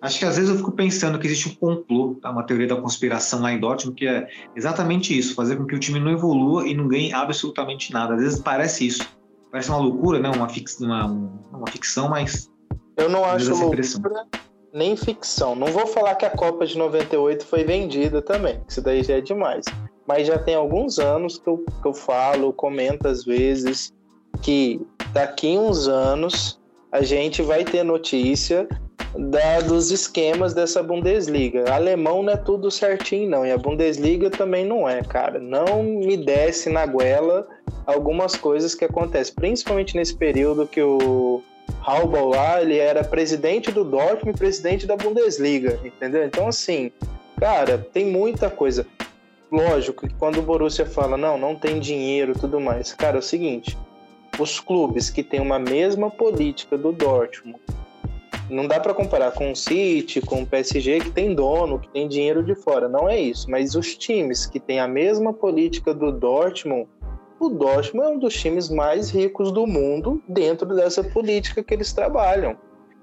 Acho 0.00 0.18
que 0.18 0.24
às 0.26 0.36
vezes 0.36 0.50
eu 0.50 0.56
fico 0.58 0.72
pensando 0.72 1.18
que 1.18 1.26
existe 1.26 1.48
um 1.48 1.54
complô, 1.54 2.14
tá? 2.20 2.30
uma 2.30 2.42
teoria 2.42 2.66
da 2.66 2.76
conspiração 2.76 3.40
lá 3.40 3.52
em 3.52 3.58
Dortmund, 3.58 3.96
que 3.96 4.06
é 4.06 4.28
exatamente 4.54 5.16
isso, 5.16 5.34
fazer 5.34 5.56
com 5.56 5.64
que 5.64 5.74
o 5.74 5.78
time 5.78 5.98
não 5.98 6.10
evolua 6.10 6.66
e 6.68 6.74
não 6.74 6.86
ganhe 6.86 7.12
absolutamente 7.12 7.90
nada. 7.92 8.14
Às 8.14 8.20
vezes 8.20 8.38
parece 8.38 8.86
isso. 8.86 9.08
Parece 9.50 9.70
uma 9.70 9.78
loucura, 9.78 10.18
né? 10.18 10.28
Uma, 10.28 10.48
fix, 10.48 10.78
uma, 10.80 11.06
uma 11.06 11.66
ficção, 11.70 12.10
mas. 12.10 12.50
Eu 12.96 13.08
não 13.08 13.24
acho 13.24 13.54
loucura 13.54 14.26
nem 14.74 14.96
ficção. 14.96 15.54
Não 15.54 15.68
vou 15.68 15.86
falar 15.86 16.16
que 16.16 16.26
a 16.26 16.30
Copa 16.30 16.66
de 16.66 16.76
98 16.76 17.46
foi 17.46 17.62
vendida 17.62 18.20
também, 18.20 18.60
isso 18.68 18.82
daí 18.82 19.04
já 19.04 19.14
é 19.14 19.20
demais. 19.20 19.64
Mas 20.06 20.26
já 20.26 20.36
tem 20.36 20.56
alguns 20.56 20.98
anos 20.98 21.38
que 21.38 21.48
eu, 21.48 21.64
que 21.80 21.88
eu 21.88 21.94
falo, 21.94 22.52
comento 22.52 23.06
às 23.06 23.24
vezes, 23.24 23.94
que 24.42 24.84
daqui 25.12 25.56
uns 25.56 25.86
anos 25.86 26.58
a 26.94 27.02
gente 27.02 27.42
vai 27.42 27.64
ter 27.64 27.82
notícia 27.82 28.68
da, 29.18 29.60
dos 29.60 29.90
esquemas 29.90 30.54
dessa 30.54 30.80
Bundesliga. 30.80 31.64
Alemão 31.68 32.22
não 32.22 32.32
é 32.32 32.36
tudo 32.36 32.70
certinho, 32.70 33.28
não. 33.28 33.44
E 33.44 33.50
a 33.50 33.58
Bundesliga 33.58 34.30
também 34.30 34.64
não 34.64 34.88
é, 34.88 35.02
cara. 35.02 35.40
Não 35.40 35.82
me 35.82 36.16
desce 36.16 36.70
na 36.70 36.86
goela 36.86 37.48
algumas 37.84 38.36
coisas 38.36 38.76
que 38.76 38.84
acontecem, 38.84 39.34
principalmente 39.34 39.96
nesse 39.96 40.14
período 40.14 40.68
que 40.68 40.80
o 40.80 41.42
Halbau 41.84 42.28
lá, 42.28 42.62
ele 42.62 42.78
era 42.78 43.02
presidente 43.02 43.72
do 43.72 43.82
Dortmund 43.82 44.30
e 44.30 44.38
presidente 44.38 44.86
da 44.86 44.96
Bundesliga, 44.96 45.80
entendeu? 45.84 46.24
Então, 46.24 46.46
assim, 46.46 46.92
cara, 47.40 47.76
tem 47.92 48.06
muita 48.06 48.48
coisa. 48.48 48.86
lógico 49.50 50.06
que 50.06 50.14
quando 50.14 50.38
o 50.38 50.42
Borussia 50.42 50.86
fala, 50.86 51.16
não, 51.16 51.36
não 51.36 51.56
tem 51.56 51.80
dinheiro 51.80 52.38
tudo 52.38 52.60
mais, 52.60 52.92
cara, 52.92 53.16
é 53.16 53.18
o 53.18 53.22
seguinte, 53.22 53.76
os 54.38 54.60
clubes 54.60 55.10
que 55.10 55.22
têm 55.22 55.40
uma 55.40 55.58
mesma 55.58 56.10
política 56.10 56.76
do 56.76 56.92
Dortmund, 56.92 57.60
não 58.50 58.66
dá 58.66 58.78
para 58.78 58.92
comparar 58.92 59.32
com 59.32 59.52
o 59.52 59.56
City, 59.56 60.20
com 60.20 60.42
o 60.42 60.46
PSG, 60.46 61.00
que 61.00 61.10
tem 61.10 61.34
dono, 61.34 61.78
que 61.78 61.88
tem 61.88 62.06
dinheiro 62.06 62.42
de 62.42 62.54
fora, 62.54 62.88
não 62.88 63.08
é 63.08 63.18
isso, 63.18 63.50
mas 63.50 63.74
os 63.74 63.96
times 63.96 64.46
que 64.46 64.60
têm 64.60 64.80
a 64.80 64.88
mesma 64.88 65.32
política 65.32 65.94
do 65.94 66.12
Dortmund, 66.12 66.88
o 67.40 67.48
Dortmund 67.48 68.06
é 68.06 68.10
um 68.10 68.18
dos 68.18 68.34
times 68.34 68.68
mais 68.68 69.10
ricos 69.10 69.50
do 69.50 69.66
mundo 69.66 70.22
dentro 70.28 70.74
dessa 70.74 71.02
política 71.02 71.62
que 71.62 71.74
eles 71.74 71.92
trabalham. 71.92 72.56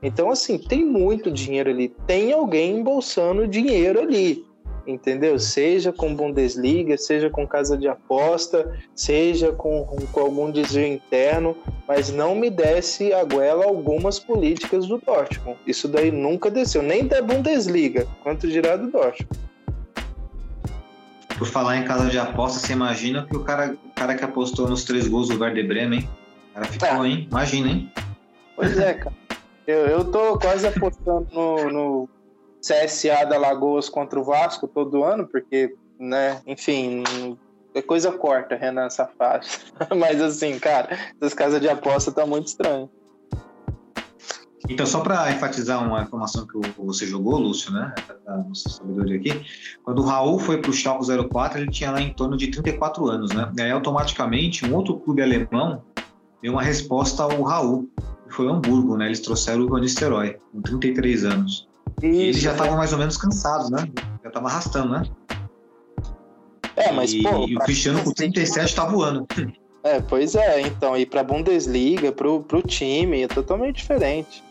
Então, 0.03 0.31
assim, 0.31 0.57
tem 0.57 0.85
muito 0.85 1.29
dinheiro 1.29 1.69
ali, 1.69 1.89
tem 2.07 2.31
alguém 2.31 2.77
embolsando 2.77 3.47
dinheiro 3.47 3.99
ali 3.99 4.45
entendeu? 4.85 5.37
Seja 5.39 5.91
com 5.91 6.15
Bundesliga, 6.15 6.97
seja 6.97 7.29
com 7.29 7.47
casa 7.47 7.77
de 7.77 7.87
aposta, 7.87 8.77
seja 8.95 9.51
com, 9.51 9.85
com 10.11 10.19
algum 10.19 10.51
desvio 10.51 10.87
interno, 10.87 11.55
mas 11.87 12.11
não 12.11 12.35
me 12.35 12.49
desce 12.49 13.13
a 13.13 13.23
goela 13.23 13.65
algumas 13.65 14.19
políticas 14.19 14.87
do 14.87 14.97
Dortmund. 14.97 15.57
Isso 15.65 15.87
daí 15.87 16.11
nunca 16.11 16.49
desceu, 16.49 16.81
nem 16.81 17.07
da 17.07 17.21
Bundesliga, 17.21 18.07
quanto 18.23 18.47
dirá 18.47 18.75
do 18.75 18.91
Dortmund. 18.91 19.39
Por 21.37 21.47
falar 21.47 21.77
em 21.77 21.85
casa 21.85 22.09
de 22.09 22.19
aposta, 22.19 22.59
você 22.59 22.73
imagina 22.73 23.25
que 23.25 23.35
o 23.35 23.43
cara, 23.43 23.75
o 23.83 23.95
cara 23.95 24.15
que 24.15 24.23
apostou 24.23 24.67
nos 24.69 24.83
três 24.83 25.07
gols 25.07 25.29
do 25.29 25.39
Werder 25.39 25.67
Bremen, 25.67 25.99
hein? 26.01 26.09
O 26.51 26.53
cara 26.53 26.65
ficou, 26.67 27.01
ah. 27.01 27.07
hein? 27.07 27.27
Imagina, 27.31 27.69
hein? 27.69 27.91
Pois 28.55 28.77
é, 28.77 28.93
cara. 28.93 29.15
Eu, 29.65 29.87
eu 29.87 30.05
tô 30.05 30.37
quase 30.37 30.67
apostando 30.67 31.27
no, 31.31 31.71
no 31.71 32.09
CSA 32.61 33.25
da 33.25 33.37
Lagoas 33.37 33.89
contra 33.89 34.19
o 34.19 34.23
Vasco 34.23 34.67
todo 34.67 35.03
ano, 35.03 35.27
porque, 35.27 35.75
né, 35.99 36.41
enfim, 36.45 37.03
é 37.73 37.81
coisa 37.81 38.11
corta, 38.11 38.55
Renan 38.55 38.89
Safado. 38.89 39.45
Mas 39.97 40.21
assim, 40.21 40.59
cara, 40.59 40.97
essas 41.19 41.33
casas 41.33 41.59
de 41.59 41.67
aposta 41.67 42.11
tá 42.11 42.25
muito 42.25 42.47
estranho. 42.47 42.89
Então, 44.69 44.85
só 44.85 45.01
para 45.01 45.31
enfatizar 45.31 45.85
uma 45.85 46.03
informação 46.03 46.45
que 46.45 46.57
você 46.77 47.05
jogou, 47.05 47.37
Lúcio, 47.37 47.73
né? 47.73 47.93
A 48.27 48.37
nossa 48.37 48.69
sabedoria 48.69 49.17
aqui. 49.17 49.45
Quando 49.83 49.99
o 49.99 50.05
Raul 50.05 50.39
foi 50.39 50.61
para 50.61 50.69
o 50.69 50.73
Schalke 50.73 51.05
04, 51.29 51.59
ele 51.59 51.71
tinha 51.71 51.91
lá 51.91 51.99
em 51.99 52.13
torno 52.13 52.37
de 52.37 52.47
34 52.47 53.07
anos, 53.09 53.31
né? 53.33 53.51
E 53.57 53.61
aí, 53.61 53.71
automaticamente, 53.71 54.63
um 54.65 54.75
outro 54.75 54.97
clube 54.99 55.21
alemão 55.21 55.83
deu 56.41 56.53
uma 56.53 56.61
resposta 56.61 57.23
ao 57.23 57.41
Raul, 57.41 57.89
que 58.27 58.33
foi 58.33 58.45
o 58.45 58.49
Hamburgo, 58.51 58.95
né? 58.95 59.07
Eles 59.07 59.19
trouxeram 59.19 59.63
o 59.63 59.67
Van 59.67 59.81
Nistelrooy, 59.81 60.37
com 60.51 60.61
33 60.61 61.25
anos. 61.25 61.67
Isso, 62.01 62.21
eles 62.21 62.39
já 62.39 62.51
estavam 62.51 62.77
mais 62.77 62.91
ou 62.93 62.99
menos 62.99 63.17
cansados, 63.17 63.69
né? 63.69 63.87
Já 64.23 64.29
estavam 64.29 64.49
arrastando, 64.49 64.89
né? 64.89 65.03
É, 66.75 66.91
mas 66.91 67.13
e, 67.13 67.21
pô, 67.21 67.47
e 67.47 67.55
o 67.55 67.59
Cristiano 67.59 68.03
com 68.03 68.11
37 68.11 68.65
está 68.65 68.85
voando. 68.85 69.27
É, 69.83 69.99
pois 69.99 70.35
é, 70.35 70.61
então, 70.61 70.95
ir 70.95 71.07
pra 71.07 71.23
Bundesliga, 71.23 72.11
pro, 72.11 72.41
pro 72.41 72.61
time, 72.61 73.23
é 73.23 73.27
totalmente 73.27 73.77
diferente. 73.77 74.43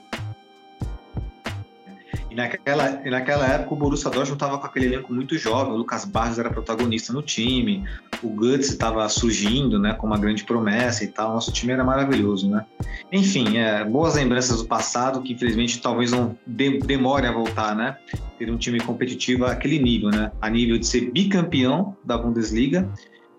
E 2.30 2.34
naquela, 2.34 3.02
e 3.04 3.10
naquela 3.10 3.46
época 3.46 3.74
o 3.74 3.76
Borussia 3.76 4.08
Dortmund 4.08 4.34
estava 4.34 4.58
com 4.58 4.66
aquele 4.66 4.86
elenco 4.86 5.12
muito 5.12 5.36
jovem, 5.36 5.72
o 5.72 5.76
Lucas 5.76 6.04
Barros 6.04 6.38
era 6.38 6.48
protagonista 6.48 7.12
no 7.12 7.22
time, 7.22 7.84
o 8.22 8.28
Guts 8.28 8.68
estava 8.68 9.08
surgindo, 9.08 9.78
né, 9.80 9.94
com 9.94 10.06
uma 10.06 10.16
grande 10.16 10.44
promessa 10.44 11.02
e 11.02 11.08
tal, 11.08 11.34
nosso 11.34 11.52
time 11.52 11.72
era 11.72 11.82
maravilhoso, 11.82 12.48
né. 12.48 12.64
Enfim, 13.10 13.58
é, 13.58 13.84
boas 13.84 14.14
lembranças 14.14 14.58
do 14.58 14.66
passado 14.66 15.20
que 15.22 15.32
infelizmente 15.32 15.82
talvez 15.82 16.12
não 16.12 16.38
de, 16.46 16.78
demore 16.78 17.26
a 17.26 17.32
voltar, 17.32 17.74
né, 17.74 17.96
ter 18.38 18.48
um 18.48 18.56
time 18.56 18.78
competitivo 18.78 19.44
àquele 19.44 19.80
nível, 19.80 20.10
né, 20.10 20.30
a 20.40 20.48
nível 20.48 20.78
de 20.78 20.86
ser 20.86 21.10
bicampeão 21.10 21.96
da 22.04 22.16
Bundesliga 22.16 22.88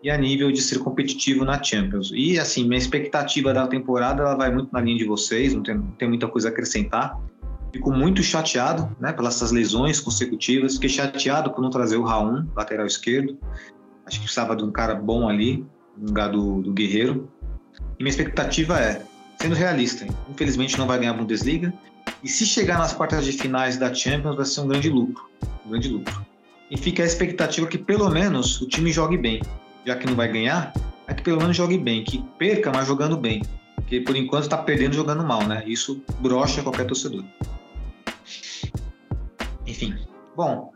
e 0.04 0.10
a 0.10 0.17
nível 0.17 0.51
de 0.51 0.62
ser 0.62 0.80
competitivo 0.80 1.45
na 1.45 1.62
Champions. 1.62 2.12
E 2.13 2.39
assim, 2.39 2.67
minha 2.67 2.77
expectativa 2.77 3.54
da 3.54 3.67
temporada 3.67 4.23
ela 4.23 4.36
vai 4.36 4.51
muito 4.51 4.73
na 4.73 4.82
linha 4.82 4.97
de 4.97 5.06
vocês, 5.06 5.54
não 5.54 5.62
tem, 5.62 5.75
não 5.75 5.91
tem 5.91 6.10
muita 6.10 6.27
coisa 6.27 6.49
a 6.49 6.51
acrescentar. 6.51 7.17
Fico 7.72 7.92
muito 7.92 8.22
chateado 8.22 8.96
né, 9.00 9.14
pelas 9.14 9.36
essas 9.36 9.52
lesões 9.52 10.00
consecutivas. 10.00 10.76
Fiquei 10.76 10.90
chateado 10.90 11.52
por 11.52 11.62
não 11.62 11.70
trazer 11.70 11.98
o 11.98 12.04
Raul, 12.04 12.44
lateral 12.56 12.86
esquerdo. 12.86 13.38
Acho 14.06 14.18
que 14.18 14.26
precisava 14.26 14.56
de 14.56 14.64
um 14.64 14.72
cara 14.72 14.94
bom 14.94 15.30
ali, 15.30 15.66
no 15.98 16.08
lugar 16.08 16.30
do, 16.30 16.62
do 16.62 16.74
Guerreiro. 16.74 17.30
E 17.98 18.04
minha 18.04 18.10
expectativa 18.10 18.80
é, 18.80 19.02
sendo 19.42 19.56
realista, 19.56 20.06
infelizmente 20.30 20.78
não 20.78 20.86
vai 20.86 21.00
ganhar 21.00 21.12
a 21.12 21.14
Bundesliga. 21.14 21.74
E 22.24 22.28
se 22.28 22.46
chegar 22.46 22.78
nas 22.78 22.94
quartas 22.94 23.26
de 23.26 23.32
finais 23.32 23.78
da 23.78 23.94
Champions, 23.94 24.36
vai 24.36 24.46
ser 24.46 24.62
um 24.62 24.68
grande 24.68 24.90
lucro. 24.90 25.24
Um 25.66 25.70
grande 25.70 25.88
lucro. 25.88 26.26
E 26.70 26.78
fica 26.78 27.04
a 27.04 27.06
expectativa 27.06 27.68
que 27.68 27.78
pelo 27.78 28.10
menos 28.10 28.62
o 28.62 28.68
time 28.68 28.92
jogue 28.92 29.18
bem. 29.18 29.42
Já 29.86 29.96
que 29.96 30.06
não 30.06 30.16
vai 30.16 30.32
ganhar, 30.32 30.74
é 31.08 31.14
que 31.14 31.24
pelo 31.24 31.40
menos 31.40 31.56
jogue 31.56 31.78
bem. 31.78 32.04
Que 32.04 32.24
perca, 32.38 32.72
mas 32.72 32.88
jogando 32.88 33.18
bem. 33.18 33.42
Porque 33.76 34.02
por 34.02 34.16
enquanto 34.16 34.44
está 34.44 34.58
perdendo 34.58 34.94
jogando 34.94 35.24
mal, 35.24 35.46
né? 35.46 35.64
Isso 35.66 36.02
brocha 36.20 36.62
qualquer 36.62 36.86
torcedor. 36.86 37.24
Enfim, 39.65 39.96
bom, 40.36 40.72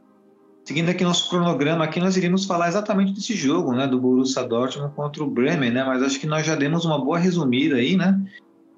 seguindo 0.63 0.89
aqui 0.89 1.04
nosso 1.04 1.30
cronograma, 1.30 1.84
aqui 1.84 2.00
nós 2.00 2.15
iríamos 2.18 2.46
falar 2.46 2.68
exatamente 2.68 3.13
desse 3.13 3.36
jogo, 3.36 3.74
né, 3.74 3.88
do 3.88 4.00
Borussia 4.00 4.44
Dortmund 4.44 4.94
contra 4.96 5.24
o 5.24 5.30
Bremen, 5.30 5.72
né, 5.72 5.84
mas 5.84 6.02
acho 6.04 6.20
que 6.20 6.28
nós 6.28 6.46
já 6.46 6.56
demos 6.56 6.86
uma 6.86 7.04
boa 7.04 7.18
resumida 7.18 7.76
aí, 7.76 7.96
né, 7.96 8.20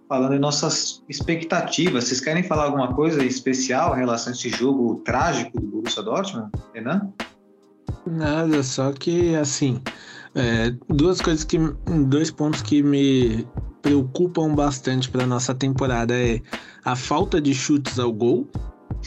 falando 0.08 0.36
em 0.36 0.40
nossas 0.40 1.04
expectativas. 1.10 2.06
Vocês 2.06 2.22
querem 2.22 2.44
falar 2.44 2.66
alguma 2.66 2.94
coisa 2.94 3.24
especial 3.24 3.96
em 3.96 4.00
relação 4.00 4.32
a 4.32 4.36
esse 4.36 4.50
jogo 4.50 5.02
trágico 5.06 5.60
do 5.60 5.68
Borussia 5.68 6.04
Dortmund, 6.04 6.52
Renan? 6.74 7.12
Nada, 8.06 8.63
só 8.63 8.92
que 8.94 9.36
assim, 9.36 9.82
é, 10.34 10.74
duas 10.88 11.22
coisas 11.22 11.44
que, 11.44 11.58
dois 12.08 12.32
pontos 12.32 12.62
que 12.62 12.82
me 12.82 13.46
preocupam 13.82 14.54
bastante 14.54 15.10
para 15.10 15.26
nossa 15.26 15.54
temporada 15.54 16.13
é 16.13 16.42
a 16.84 16.96
falta 16.96 17.42
de 17.42 17.54
chutes 17.54 18.00
ao 18.00 18.12
gol, 18.12 18.48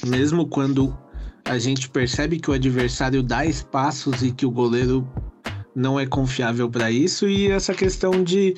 mesmo 0.07 0.47
quando 0.47 0.97
a 1.45 1.59
gente 1.59 1.89
percebe 1.89 2.39
que 2.39 2.51
o 2.51 2.55
adversário 2.55 3.23
dá 3.23 3.45
espaços 3.45 4.23
e 4.23 4.31
que 4.31 4.47
o 4.47 4.51
goleiro 4.51 5.07
não 5.75 5.99
é 5.99 6.07
confiável 6.07 6.69
para 6.69 6.91
isso, 6.91 7.27
e 7.27 7.51
essa 7.51 7.75
questão 7.75 8.23
de 8.23 8.57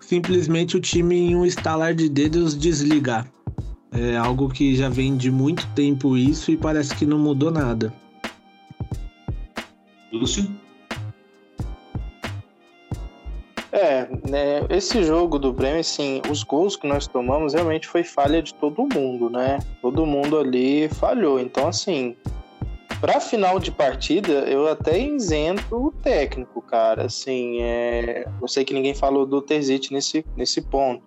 simplesmente 0.00 0.76
o 0.76 0.80
time 0.80 1.16
em 1.16 1.36
um 1.36 1.44
estalar 1.44 1.94
de 1.94 2.08
dedos 2.08 2.56
desligar. 2.56 3.30
É 3.92 4.16
algo 4.16 4.48
que 4.48 4.74
já 4.74 4.88
vem 4.88 5.16
de 5.16 5.30
muito 5.30 5.66
tempo 5.68 6.16
isso 6.16 6.50
e 6.50 6.56
parece 6.56 6.94
que 6.94 7.06
não 7.06 7.18
mudou 7.18 7.50
nada. 7.50 7.92
Lúcio? 10.12 10.48
É, 13.70 14.08
né, 14.28 14.66
esse 14.70 15.02
jogo 15.02 15.38
do 15.38 15.52
Bremen, 15.52 15.80
assim, 15.80 16.22
os 16.30 16.42
gols 16.42 16.74
que 16.76 16.86
nós 16.86 17.06
tomamos 17.06 17.52
realmente 17.52 17.86
foi 17.86 18.02
falha 18.02 18.42
de 18.42 18.54
todo 18.54 18.88
mundo, 18.94 19.28
né? 19.28 19.58
Todo 19.82 20.06
mundo 20.06 20.38
ali 20.38 20.88
falhou. 20.88 21.38
Então, 21.38 21.68
assim, 21.68 22.16
para 23.00 23.20
final 23.20 23.58
de 23.58 23.70
partida, 23.70 24.32
eu 24.48 24.66
até 24.66 24.98
isento 24.98 25.76
o 25.76 25.92
técnico, 25.92 26.62
cara. 26.62 27.06
Assim, 27.06 27.62
é... 27.62 28.26
eu 28.40 28.48
sei 28.48 28.64
que 28.64 28.72
ninguém 28.72 28.94
falou 28.94 29.26
do 29.26 29.42
Terzic 29.42 29.92
nesse, 29.92 30.24
nesse 30.34 30.62
ponto. 30.62 31.02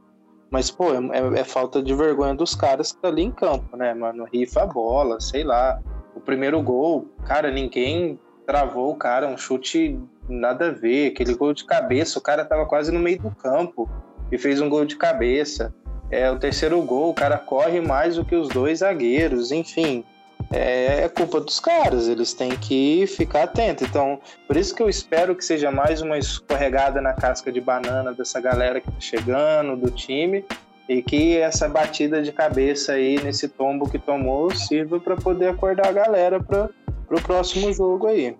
Mas, 0.51 0.69
pô, 0.69 0.93
é, 0.93 0.97
é, 0.97 1.39
é, 1.39 1.43
falta 1.43 1.81
de 1.81 1.95
vergonha 1.95 2.35
dos 2.35 2.53
caras 2.53 2.91
que 2.91 3.01
tá 3.01 3.07
ali 3.07 3.23
em 3.23 3.31
campo, 3.31 3.75
né, 3.75 3.93
mano? 3.93 4.25
Rifa 4.31 4.63
a 4.63 4.65
bola, 4.65 5.19
sei 5.19 5.43
lá. 5.43 5.79
O 6.13 6.19
primeiro 6.19 6.61
gol, 6.61 7.07
cara, 7.25 7.49
ninguém 7.49 8.19
travou 8.45 8.91
o 8.91 8.95
cara, 8.95 9.27
um 9.27 9.37
chute 9.37 9.97
nada 10.31 10.67
a 10.67 10.71
ver. 10.71 11.11
Aquele 11.11 11.33
gol 11.33 11.53
de 11.53 11.65
cabeça, 11.65 12.17
o 12.17 12.21
cara 12.21 12.45
tava 12.45 12.65
quase 12.65 12.91
no 12.91 12.99
meio 12.99 13.19
do 13.19 13.31
campo 13.31 13.89
e 14.31 14.37
fez 14.37 14.61
um 14.61 14.69
gol 14.69 14.85
de 14.85 14.95
cabeça. 14.95 15.73
É 16.09 16.29
o 16.29 16.37
terceiro 16.37 16.81
gol, 16.81 17.11
o 17.11 17.13
cara 17.13 17.37
corre 17.37 17.79
mais 17.79 18.15
do 18.15 18.25
que 18.25 18.35
os 18.35 18.49
dois 18.49 18.79
zagueiros, 18.79 19.51
enfim. 19.51 20.03
É, 20.51 21.03
é 21.03 21.09
culpa 21.09 21.39
dos 21.39 21.59
caras, 21.59 22.09
eles 22.09 22.33
têm 22.33 22.51
que 22.51 23.05
ficar 23.07 23.43
atentos. 23.43 23.87
Então, 23.87 24.19
por 24.47 24.57
isso 24.57 24.75
que 24.75 24.83
eu 24.83 24.89
espero 24.89 25.35
que 25.35 25.45
seja 25.45 25.71
mais 25.71 26.01
uma 26.01 26.17
escorregada 26.17 27.01
na 27.01 27.13
casca 27.13 27.51
de 27.51 27.61
banana 27.61 28.11
dessa 28.11 28.41
galera 28.41 28.81
que 28.81 28.91
tá 28.91 28.99
chegando, 28.99 29.77
do 29.77 29.89
time, 29.89 30.43
e 30.89 31.01
que 31.01 31.37
essa 31.37 31.69
batida 31.69 32.21
de 32.21 32.33
cabeça 32.33 32.93
aí 32.93 33.21
nesse 33.23 33.47
tombo 33.47 33.89
que 33.89 33.97
tomou 33.97 34.53
sirva 34.53 34.99
para 34.99 35.15
poder 35.15 35.47
acordar 35.47 35.87
a 35.87 35.93
galera 35.93 36.43
para 36.43 36.69
o 37.09 37.21
próximo 37.21 37.71
jogo 37.71 38.07
aí. 38.07 38.35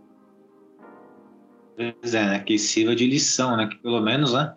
Pois 1.76 2.13
é, 2.13 2.26
né? 2.26 2.39
Que 2.39 2.57
sirva 2.57 2.95
de 2.95 3.07
lição, 3.07 3.57
né? 3.57 3.67
Que 3.67 3.78
pelo 3.78 4.01
menos, 4.01 4.34
né? 4.34 4.53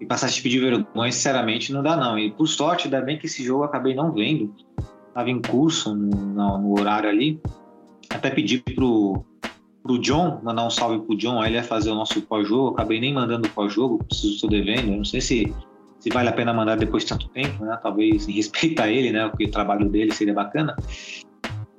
E 0.00 0.06
passar 0.06 0.26
esse 0.26 0.36
tipo 0.36 0.48
de 0.48 0.60
vergonha, 0.60 1.12
sinceramente, 1.12 1.72
não 1.72 1.82
dá 1.82 1.96
não. 1.96 2.18
E 2.18 2.30
por 2.30 2.46
sorte, 2.46 2.84
ainda 2.84 3.00
bem 3.00 3.18
que 3.18 3.26
esse 3.26 3.42
jogo 3.42 3.62
eu 3.62 3.66
acabei 3.66 3.94
não 3.94 4.12
vendo. 4.12 4.54
Tava 5.12 5.28
em 5.28 5.40
curso 5.42 5.94
no, 5.94 6.10
no, 6.10 6.58
no 6.58 6.78
horário 6.78 7.08
ali. 7.08 7.40
Até 8.08 8.30
pedi 8.30 8.58
pro, 8.58 9.24
pro 9.82 9.98
John, 9.98 10.40
mandar 10.42 10.66
um 10.66 10.70
salve 10.70 11.04
pro 11.04 11.16
John, 11.16 11.40
aí 11.40 11.50
ele 11.50 11.56
ia 11.56 11.64
fazer 11.64 11.90
o 11.90 11.94
nosso 11.94 12.22
pós-jogo. 12.22 12.74
Acabei 12.74 13.00
nem 13.00 13.12
mandando 13.12 13.48
pós-jogo, 13.50 14.04
preciso 14.04 14.34
estou 14.34 14.50
devendo. 14.50 14.92
Eu 14.92 14.98
não 14.98 15.04
sei 15.04 15.20
se, 15.20 15.52
se 15.98 16.10
vale 16.10 16.28
a 16.28 16.32
pena 16.32 16.52
mandar 16.52 16.76
depois 16.76 17.02
de 17.02 17.08
tanto 17.08 17.28
tempo, 17.30 17.64
né? 17.64 17.76
Talvez 17.82 18.28
em 18.28 18.32
respeito 18.32 18.80
a 18.80 18.88
ele, 18.88 19.10
né? 19.10 19.28
Porque 19.28 19.46
o 19.46 19.50
trabalho 19.50 19.88
dele 19.88 20.12
seria 20.12 20.34
bacana. 20.34 20.76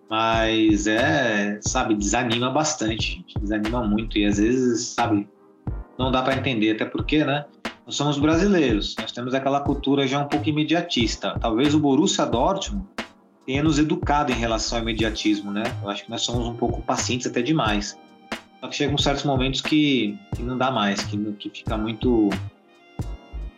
Mas 0.10 0.88
é, 0.88 1.60
sabe, 1.62 1.94
desanima 1.94 2.50
bastante, 2.50 3.24
desanima 3.40 3.84
muito 3.84 4.18
e 4.18 4.26
às 4.26 4.38
vezes, 4.38 4.88
sabe, 4.88 5.28
não 5.98 6.12
dá 6.12 6.24
para 6.24 6.36
entender, 6.36 6.72
até 6.72 6.86
porque, 6.86 7.24
né? 7.24 7.46
Nós 7.86 7.96
somos 7.96 8.18
brasileiros, 8.18 8.96
nós 9.00 9.12
temos 9.12 9.34
aquela 9.34 9.62
cultura 9.62 10.08
já 10.08 10.20
um 10.20 10.28
pouco 10.28 10.48
imediatista. 10.50 11.38
Talvez 11.40 11.74
o 11.74 11.80
Borussia 11.80 12.26
Dortmund 12.26 12.86
tenha 13.46 13.64
nos 13.64 13.80
educado 13.80 14.32
em 14.32 14.36
relação 14.36 14.78
ao 14.78 14.84
imediatismo, 14.84 15.52
né? 15.52 15.64
Eu 15.82 15.90
acho 15.90 16.06
que 16.06 16.10
nós 16.10 16.22
somos 16.22 16.48
um 16.48 16.56
pouco 16.56 16.82
pacientes 16.82 17.28
até 17.28 17.42
demais. 17.42 17.98
Só 18.60 18.68
que 18.68 18.76
chegam 18.76 18.98
certos 18.98 19.24
momentos 19.24 19.62
que, 19.62 20.18
que 20.36 20.44
não 20.44 20.58
dá 20.58 20.70
mais, 20.70 21.02
que, 21.02 21.18
que 21.34 21.50
fica 21.50 21.78
muito 21.78 22.30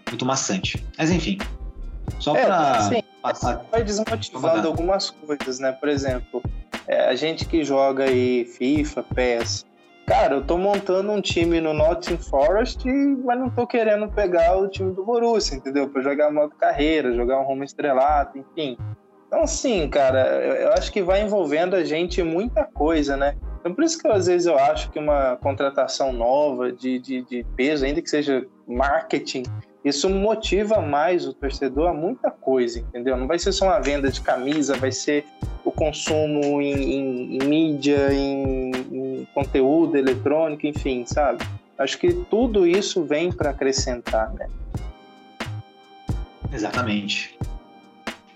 muito 0.09 0.25
maçante. 0.25 0.83
Mas 0.97 1.09
enfim, 1.11 1.37
só 2.19 2.35
é, 2.35 2.45
para 2.45 2.71
assim, 2.77 3.03
passar. 3.21 3.65
Vai 3.71 3.83
desmotivando 3.83 4.67
algumas 4.67 5.09
coisas, 5.09 5.59
né? 5.59 5.71
Por 5.71 5.89
exemplo, 5.89 6.41
é, 6.87 7.09
a 7.09 7.15
gente 7.15 7.45
que 7.45 7.63
joga 7.63 8.05
aí 8.05 8.45
FIFA, 8.45 9.03
PES. 9.15 9.65
Cara, 10.05 10.35
eu 10.35 10.43
tô 10.43 10.57
montando 10.57 11.11
um 11.11 11.21
time 11.21 11.61
no 11.61 11.73
Nottingham 11.73 12.19
Forest, 12.19 12.85
mas 13.23 13.39
não 13.39 13.49
tô 13.49 13.65
querendo 13.65 14.09
pegar 14.09 14.57
o 14.57 14.67
time 14.67 14.93
do 14.93 15.05
Borussia, 15.05 15.55
entendeu? 15.55 15.87
Para 15.87 16.01
jogar 16.01 16.31
modo 16.31 16.53
carreira, 16.55 17.13
jogar 17.13 17.39
um 17.39 17.43
rumo 17.43 17.63
estrelado, 17.63 18.37
enfim. 18.37 18.77
Então, 19.27 19.47
sim, 19.47 19.87
cara, 19.87 20.19
eu 20.59 20.73
acho 20.73 20.91
que 20.91 21.01
vai 21.01 21.21
envolvendo 21.21 21.75
a 21.75 21.83
gente 21.85 22.21
muita 22.21 22.65
coisa, 22.65 23.15
né? 23.15 23.37
Então, 23.61 23.73
por 23.73 23.83
isso 23.83 23.97
que 23.97 24.07
às 24.07 24.25
vezes 24.25 24.47
eu 24.47 24.57
acho 24.57 24.91
que 24.91 24.99
uma 24.99 25.37
contratação 25.37 26.11
nova 26.11 26.71
de, 26.71 26.99
de, 26.99 27.21
de 27.21 27.45
peso, 27.55 27.85
ainda 27.85 28.01
que 28.01 28.09
seja 28.09 28.45
marketing, 28.67 29.43
isso 29.83 30.09
motiva 30.09 30.79
mais 30.79 31.27
o 31.27 31.33
torcedor 31.33 31.89
a 31.89 31.93
muita 31.93 32.29
coisa, 32.29 32.79
entendeu? 32.79 33.17
Não 33.17 33.27
vai 33.27 33.39
ser 33.39 33.51
só 33.51 33.65
uma 33.65 33.79
venda 33.79 34.11
de 34.11 34.21
camisa, 34.21 34.75
vai 34.75 34.91
ser 34.91 35.25
o 35.65 35.71
consumo 35.71 36.61
em, 36.61 36.73
em, 36.73 37.37
em 37.37 37.47
mídia, 37.47 38.13
em, 38.13 38.71
em, 38.71 39.27
conteúdo 39.33 39.97
eletrônico, 39.97 40.67
enfim, 40.67 41.03
sabe? 41.05 41.43
Acho 41.77 41.97
que 41.97 42.13
tudo 42.13 42.67
isso 42.67 43.03
vem 43.03 43.31
para 43.31 43.49
acrescentar, 43.49 44.31
né? 44.33 44.47
Exatamente. 46.53 47.37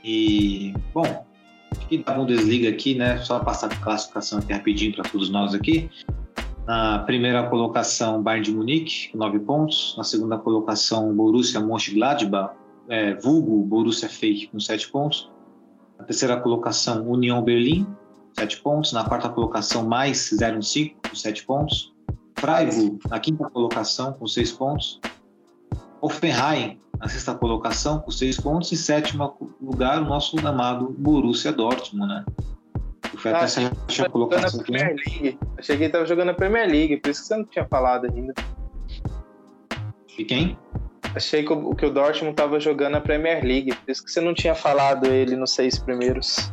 E, 0.03 0.73
bom, 0.93 1.25
acho 1.71 1.87
que 1.87 1.97
da 1.99 2.13
Bundesliga 2.13 2.69
aqui, 2.69 2.95
né? 2.95 3.17
Só 3.19 3.39
passar 3.39 3.71
a 3.71 3.75
classificação 3.75 4.39
aqui 4.39 4.51
rapidinho 4.51 4.95
para 4.95 5.03
todos 5.03 5.29
nós 5.29 5.53
aqui. 5.53 5.89
Na 6.65 6.99
primeira 6.99 7.47
colocação, 7.47 8.23
Bayern 8.23 8.45
de 8.45 8.51
Munique, 8.51 9.09
com 9.11 9.19
9 9.19 9.39
pontos. 9.39 9.93
Na 9.97 10.03
segunda 10.03 10.35
colocação, 10.37 11.15
Borussia 11.15 11.59
Mönchengladbach, 11.59 12.55
é, 12.89 13.13
vulgo 13.13 13.63
Borussia 13.63 14.09
Fake, 14.09 14.47
com 14.47 14.59
7 14.59 14.89
pontos. 14.89 15.31
Na 15.99 16.05
terceira 16.05 16.37
colocação, 16.37 17.07
União 17.07 17.43
Berlim, 17.43 17.85
7 18.33 18.61
pontos. 18.61 18.93
Na 18.93 19.03
quarta 19.03 19.29
colocação, 19.29 19.87
mais 19.87 20.31
05, 20.31 21.07
com 21.07 21.15
7 21.15 21.45
pontos. 21.45 21.93
Freiburg, 22.35 22.99
na 23.09 23.19
quinta 23.19 23.47
colocação, 23.47 24.13
com 24.13 24.25
6 24.25 24.51
pontos. 24.53 24.99
Hoffenheim, 26.01 26.79
na 26.99 27.07
sexta 27.07 27.35
colocação, 27.35 27.99
com 27.99 28.09
6 28.09 28.39
pontos. 28.39 28.71
E 28.71 28.77
sétimo 28.77 29.35
lugar, 29.61 30.01
o 30.01 30.05
nosso 30.05 30.35
amado 30.45 30.95
Borussia 30.97 31.51
Dortmund, 31.51 32.07
né? 32.07 32.25
Foi 33.17 33.31
até 33.31 33.45
essa 33.45 33.71
tinha 33.87 34.09
colocação 34.09 34.61
aqui. 34.61 34.71
League. 34.71 35.39
Achei 35.57 35.77
que 35.77 35.83
ele 35.83 35.91
tava 35.91 36.05
jogando 36.05 36.29
a 36.29 36.33
Premier 36.33 36.67
League, 36.67 36.97
por 36.97 37.09
isso 37.09 37.21
que 37.21 37.27
você 37.27 37.35
não 37.35 37.45
tinha 37.45 37.65
falado 37.65 38.05
ainda. 38.05 38.33
E 40.17 40.23
quem? 40.23 40.57
Achei 41.15 41.43
que 41.43 41.53
o, 41.53 41.75
que 41.75 41.85
o 41.85 41.89
Dortmund 41.89 42.35
tava 42.35 42.59
jogando 42.59 42.95
a 42.95 43.01
Premier 43.01 43.43
League, 43.43 43.73
por 43.73 43.91
isso 43.91 44.03
que 44.03 44.11
você 44.11 44.21
não 44.21 44.33
tinha 44.33 44.55
falado 44.55 45.05
ele 45.05 45.35
nos 45.35 45.51
seis 45.51 45.79
primeiros. 45.79 46.51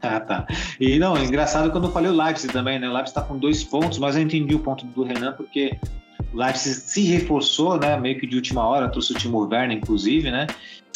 Ah, 0.00 0.20
tá. 0.20 0.46
E 0.78 0.98
não, 0.98 1.16
engraçado 1.16 1.70
quando 1.70 1.88
eu 1.88 1.92
falei 1.92 2.10
o 2.10 2.16
Leipzig 2.16 2.52
também, 2.52 2.78
né? 2.78 2.88
O 2.88 2.92
Leipzig 2.92 3.14
tá 3.14 3.22
com 3.22 3.36
dois 3.36 3.64
pontos, 3.64 3.98
mas 3.98 4.14
eu 4.14 4.22
entendi 4.22 4.54
o 4.54 4.60
ponto 4.60 4.86
do 4.86 5.02
Renan, 5.02 5.32
porque 5.32 5.76
o 6.32 6.36
Leipzig 6.36 6.74
se 6.74 7.02
reforçou, 7.02 7.78
né? 7.78 7.96
Meio 7.96 8.18
que 8.20 8.26
de 8.26 8.36
última 8.36 8.64
hora, 8.64 8.88
trouxe 8.88 9.12
o 9.12 9.16
Timo 9.16 9.40
Werner, 9.40 9.76
inclusive, 9.76 10.30
né? 10.30 10.46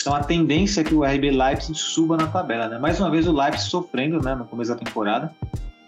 Então 0.00 0.14
a 0.14 0.22
tendência 0.22 0.80
é 0.80 0.84
que 0.84 0.94
o 0.94 1.04
RB 1.04 1.30
Leipzig 1.30 1.76
suba 1.76 2.16
na 2.16 2.26
tabela, 2.26 2.68
né? 2.68 2.78
Mais 2.78 2.98
uma 2.98 3.10
vez 3.10 3.26
o 3.26 3.32
Leipzig 3.32 3.68
sofrendo, 3.68 4.20
né, 4.22 4.34
no 4.34 4.44
começo 4.46 4.70
da 4.70 4.76
temporada, 4.76 5.34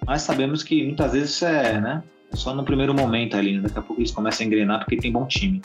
mas 0.07 0.23
sabemos 0.23 0.63
que 0.63 0.85
muitas 0.85 1.13
vezes 1.13 1.31
isso 1.31 1.47
é, 1.47 1.81
né, 1.81 2.03
é 2.31 2.37
só 2.37 2.55
no 2.55 2.65
primeiro 2.65 2.93
momento 2.93 3.37
ali, 3.37 3.57
né? 3.57 3.63
daqui 3.63 3.79
a 3.79 3.83
pouco 3.83 4.01
eles 4.01 4.11
começam 4.11 4.45
a 4.45 4.47
engrenar 4.47 4.81
porque 4.81 4.97
tem 4.97 5.11
bom 5.11 5.27
time. 5.27 5.63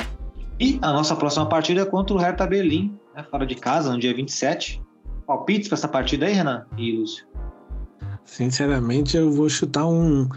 E 0.60 0.80
a 0.82 0.94
nossa 0.94 1.16
próxima 1.16 1.46
partida 1.46 1.82
é 1.82 1.86
contra 1.86 2.16
o 2.16 2.20
Hertha 2.20 2.48
Berlim, 2.48 2.98
né, 3.16 3.26
fora 3.30 3.46
de 3.46 3.56
casa, 3.56 3.92
no 3.92 4.00
dia 4.00 4.14
27. 4.14 4.82
Palpites 5.26 5.68
para 5.68 5.76
essa 5.78 5.88
partida 5.88 6.26
aí, 6.26 6.34
Renan 6.34 6.66
e 6.78 6.94
Lúcio? 6.94 7.26
Sinceramente, 8.24 9.18
eu 9.18 9.32
vou 9.32 9.50
chutar 9.50 9.86
um 9.86 10.28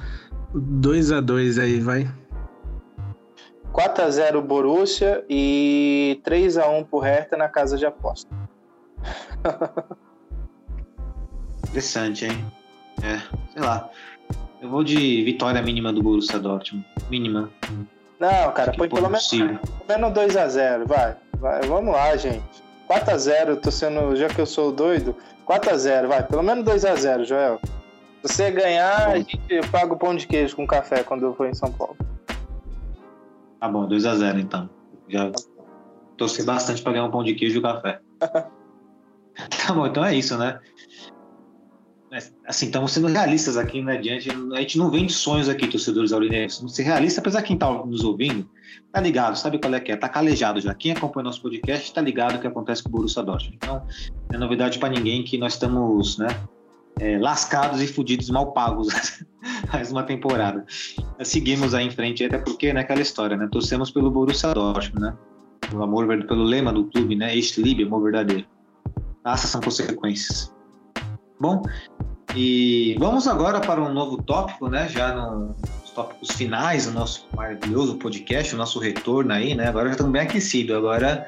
2 0.53 1.13
a 1.13 1.21
2 1.21 1.59
aí, 1.59 1.81
vai. 1.81 2.11
4x0 3.73 4.41
Borussia 4.41 5.25
e 5.29 6.21
3x1 6.25 6.87
pro 6.87 6.99
Hertha 6.99 7.37
na 7.37 7.49
casa 7.49 7.77
de 7.77 7.87
aposta. 7.87 8.29
Interessante, 11.69 12.27
hein? 12.27 12.45
É, 13.03 13.19
sei 13.53 13.63
lá. 13.63 13.89
Eu 14.61 14.69
vou 14.69 14.85
de 14.85 15.25
vitória 15.25 15.63
mínima 15.63 15.93
do 15.93 16.03
Borussia 16.03 16.39
Dortmund. 16.39 16.85
Mínima. 17.09 17.51
Não, 18.19 18.53
cara, 18.53 18.73
põe 18.73 18.89
pelo 18.89 19.09
menos, 19.09 19.29
pelo 19.29 19.59
menos 19.89 20.13
2x0, 20.13 20.87
vai. 20.87 21.17
vai. 21.39 21.63
Vamos 21.63 21.95
lá, 21.95 22.15
gente. 22.17 22.45
4x0, 22.89 23.61
tô 23.61 23.71
sendo. 23.71 24.15
Já 24.17 24.29
que 24.29 24.41
eu 24.41 24.47
sou 24.47 24.71
doido, 24.71 25.17
4x0, 25.47 26.09
vai. 26.09 26.23
Pelo 26.27 26.43
menos 26.43 26.65
2x0, 26.65 27.25
Joel. 27.25 27.61
Se 28.23 28.35
você 28.35 28.51
ganhar, 28.51 29.09
a 29.09 29.17
gente 29.17 29.39
paga 29.73 29.95
o 29.95 29.97
pão 29.97 30.15
de 30.15 30.27
queijo 30.27 30.55
com 30.55 30.67
café 30.67 31.03
quando 31.03 31.25
eu 31.25 31.35
for 31.35 31.47
em 31.47 31.55
São 31.55 31.73
Paulo. 31.73 31.97
Tá 33.61 33.69
bom, 33.69 33.87
2x0 33.87 34.41
então. 34.41 34.71
Já 35.09 35.31
torci 36.17 36.43
bastante 36.43 36.83
para 36.83 36.93
ganhar 36.93 37.05
um 37.05 37.11
pão 37.11 37.23
de 37.23 37.35
queijo 37.35 37.57
e 37.57 37.59
um 37.59 37.63
café. 37.63 38.01
tá 38.19 39.75
bom, 39.75 39.87
então 39.87 40.05
é 40.05 40.17
isso, 40.17 40.37
né? 40.39 40.59
Assim, 42.45 42.67
estamos 42.67 42.91
sendo 42.91 43.07
realistas 43.07 43.57
aqui, 43.57 43.81
né? 43.81 43.97
Diante, 43.97 44.31
a 44.31 44.61
gente 44.61 44.77
não 44.77 44.91
vende 44.91 45.13
sonhos 45.13 45.49
aqui, 45.49 45.69
torcedores 45.69 46.13
aurinenses. 46.13 46.59
Vamos 46.59 46.75
ser 46.75 46.83
realistas, 46.83 47.19
apesar 47.19 47.41
de 47.41 47.47
quem 47.47 47.55
está 47.55 47.71
nos 47.71 48.03
ouvindo, 48.03 48.51
tá 48.91 49.01
ligado, 49.01 49.37
sabe 49.37 49.61
qual 49.61 49.73
é 49.75 49.79
que 49.81 49.93
é? 49.93 49.97
Tá 49.97 50.09
calejado 50.09 50.61
já. 50.61 50.75
Quem 50.75 50.91
acompanha 50.91 51.25
nosso 51.25 51.41
podcast 51.41 51.93
tá 51.95 52.01
ligado 52.01 52.37
o 52.37 52.41
que 52.41 52.49
acontece 52.49 52.83
com 52.83 52.89
o 52.89 52.93
Borussia 52.93 53.23
Dortmund. 53.23 53.57
Então, 53.63 53.87
não 54.29 54.37
é 54.37 54.39
novidade 54.39 54.81
para 54.81 54.89
ninguém 54.89 55.23
que 55.23 55.39
nós 55.39 55.53
estamos, 55.53 56.19
né? 56.19 56.27
É, 57.01 57.19
lascados 57.19 57.81
e 57.81 57.87
fudidos, 57.87 58.29
mal 58.29 58.53
pagos 58.53 58.89
mais 59.73 59.91
uma 59.91 60.03
temporada. 60.03 60.65
Seguimos 61.25 61.75
aí 61.75 61.87
em 61.87 61.91
frente, 61.91 62.25
até 62.25 62.39
porque 62.39 62.73
né, 62.73 62.87
história, 63.01 63.37
né? 63.37 63.49
Torcemos 63.51 63.91
pelo 63.91 64.11
Borussia 64.11 64.53
Dortmund, 64.53 65.01
né? 65.01 65.17
Pelo 65.69 65.83
amor, 65.83 66.07
pelo 66.27 66.43
lema 66.43 66.73
do 66.73 66.85
clube, 66.85 67.17
né? 67.17 67.35
Este 67.37 67.63
Liebe, 67.63 67.85
amor 67.85 68.03
verdadeiro. 68.03 68.47
Essas 69.25 69.51
são 69.51 69.61
consequências. 69.61 70.55
Bom, 71.41 71.63
e 72.37 72.97
vamos 72.99 73.27
agora 73.27 73.61
para 73.61 73.81
um 73.81 73.93
novo 73.93 74.23
tópico, 74.23 74.69
né? 74.69 74.87
Já 74.89 75.15
no, 75.15 75.57
tópicos 76.01 76.31
finais 76.31 76.87
do 76.87 76.93
nosso 76.93 77.29
maravilhoso 77.37 77.97
podcast, 77.97 78.55
o 78.55 78.59
nosso 78.59 78.79
retorno 78.79 79.33
aí, 79.33 79.55
né? 79.55 79.69
Agora 79.69 79.87
já 79.87 79.93
estamos 79.93 80.13
bem 80.13 80.23
aquecidos, 80.23 80.75
agora 80.75 81.27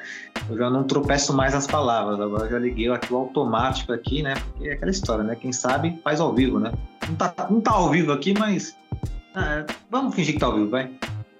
eu 0.49 0.57
já 0.57 0.67
não 0.67 0.83
tropeço 0.83 1.31
mais 1.31 1.53
nas 1.53 1.67
palavras, 1.67 2.19
agora 2.19 2.49
já 2.49 2.57
liguei 2.57 2.89
aqui 2.89 3.13
o 3.13 3.17
automático 3.17 3.93
aqui, 3.93 4.23
né? 4.23 4.33
Porque 4.33 4.69
é 4.69 4.73
aquela 4.73 4.89
história, 4.89 5.23
né? 5.23 5.35
Quem 5.35 5.53
sabe 5.53 5.99
faz 6.03 6.19
ao 6.19 6.33
vivo, 6.33 6.59
né? 6.59 6.71
Não 7.07 7.15
tá, 7.15 7.47
não 7.51 7.61
tá 7.61 7.71
ao 7.71 7.91
vivo 7.91 8.11
aqui, 8.11 8.33
mas 8.37 8.75
ah, 9.35 9.63
vamos 9.91 10.15
fingir 10.15 10.33
que 10.33 10.39
tá 10.39 10.47
ao 10.47 10.55
vivo, 10.55 10.69
vai. 10.69 10.89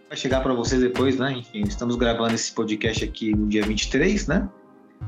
Vai 0.08 0.18
chegar 0.18 0.42
para 0.42 0.54
vocês 0.54 0.80
depois, 0.80 1.18
né? 1.18 1.32
Enfim, 1.32 1.64
estamos 1.64 1.96
gravando 1.96 2.36
esse 2.36 2.52
podcast 2.52 3.04
aqui 3.04 3.36
no 3.36 3.48
dia 3.48 3.64
23, 3.64 4.28
né? 4.28 4.48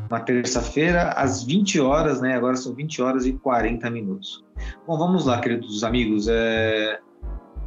Uma 0.10 0.20
terça-feira, 0.20 1.12
às 1.12 1.44
20 1.44 1.80
horas, 1.80 2.22
né? 2.22 2.36
Agora 2.36 2.56
são 2.56 2.74
20 2.74 3.02
horas 3.04 3.26
e 3.28 3.34
40 3.34 3.88
minutos. 3.92 4.44
Bom, 4.88 4.98
vamos 4.98 5.28
lá, 5.28 5.40
queridos 5.40 5.84
amigos. 5.84 6.28
É 6.28 7.00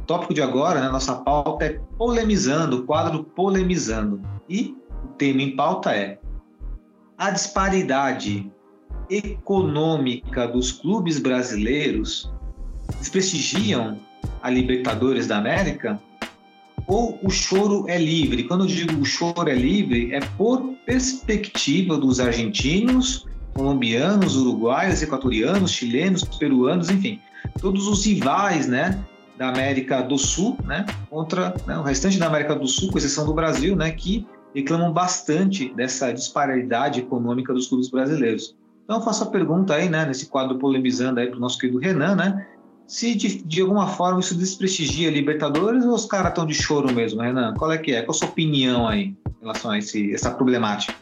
tópico 0.09 0.33
de 0.33 0.41
agora, 0.41 0.81
né, 0.81 0.89
nossa 0.89 1.13
pauta 1.13 1.65
é 1.65 1.79
polemizando, 1.95 2.77
o 2.77 2.83
quadro 2.83 3.23
polemizando. 3.23 4.19
E 4.49 4.75
o 5.03 5.09
tema 5.09 5.43
em 5.43 5.55
pauta 5.55 5.91
é 5.91 6.17
a 7.15 7.29
disparidade 7.29 8.51
econômica 9.07 10.47
dos 10.47 10.71
clubes 10.71 11.19
brasileiros 11.19 12.33
desprestigiam 12.97 13.99
a 14.41 14.49
Libertadores 14.49 15.27
da 15.27 15.37
América? 15.37 16.01
Ou 16.87 17.19
o 17.21 17.29
choro 17.29 17.85
é 17.87 17.99
livre? 17.99 18.45
Quando 18.45 18.63
eu 18.63 18.67
digo 18.67 18.99
o 18.99 19.05
choro 19.05 19.47
é 19.47 19.53
livre, 19.53 20.11
é 20.11 20.21
por 20.39 20.73
perspectiva 20.87 21.95
dos 21.97 22.19
argentinos, 22.19 23.27
colombianos, 23.53 24.35
uruguaios, 24.35 25.03
equatorianos, 25.03 25.69
chilenos, 25.69 26.23
peruanos, 26.23 26.89
enfim, 26.89 27.19
todos 27.61 27.87
os 27.87 28.03
rivais, 28.03 28.67
né, 28.67 28.99
da 29.39 29.47
América 29.47 30.01
do 30.01 30.17
Sul, 30.17 30.57
né, 30.65 30.85
contra 31.09 31.55
né, 31.65 31.77
o 31.77 31.81
restante 31.81 32.19
da 32.19 32.27
América 32.27 32.53
do 32.53 32.67
Sul, 32.67 32.91
com 32.91 32.97
exceção 32.97 33.25
do 33.25 33.33
Brasil, 33.33 33.73
né, 33.73 33.89
que 33.89 34.27
reclamam 34.53 34.91
bastante 34.91 35.73
dessa 35.73 36.11
disparidade 36.11 36.99
econômica 36.99 37.53
dos 37.53 37.67
clubes 37.67 37.89
brasileiros. 37.89 38.53
Então 38.83 38.97
eu 38.97 39.01
faço 39.01 39.23
a 39.23 39.27
pergunta 39.27 39.75
aí, 39.75 39.87
né, 39.87 40.05
nesse 40.05 40.25
quadro 40.25 40.59
polemizando 40.59 41.21
aí 41.21 41.27
para 41.27 41.37
o 41.37 41.39
nosso 41.39 41.57
querido 41.57 41.79
Renan, 41.79 42.15
né? 42.15 42.45
Se 42.85 43.15
de, 43.15 43.41
de 43.43 43.61
alguma 43.61 43.87
forma 43.87 44.19
isso 44.19 44.35
desprestigia 44.35 45.11
Libertadores 45.11 45.85
ou 45.85 45.93
os 45.93 46.07
caras 46.07 46.29
estão 46.29 46.45
de 46.45 46.55
choro 46.55 46.91
mesmo, 46.91 47.21
Renan? 47.21 47.53
Qual 47.53 47.71
é 47.71 47.77
que 47.77 47.93
é? 47.93 48.01
Qual 48.01 48.15
a 48.15 48.17
sua 48.17 48.27
opinião 48.27 48.87
aí 48.87 49.15
em 49.27 49.41
relação 49.41 49.71
a 49.71 49.77
esse, 49.77 50.13
essa 50.13 50.31
problemática? 50.31 50.93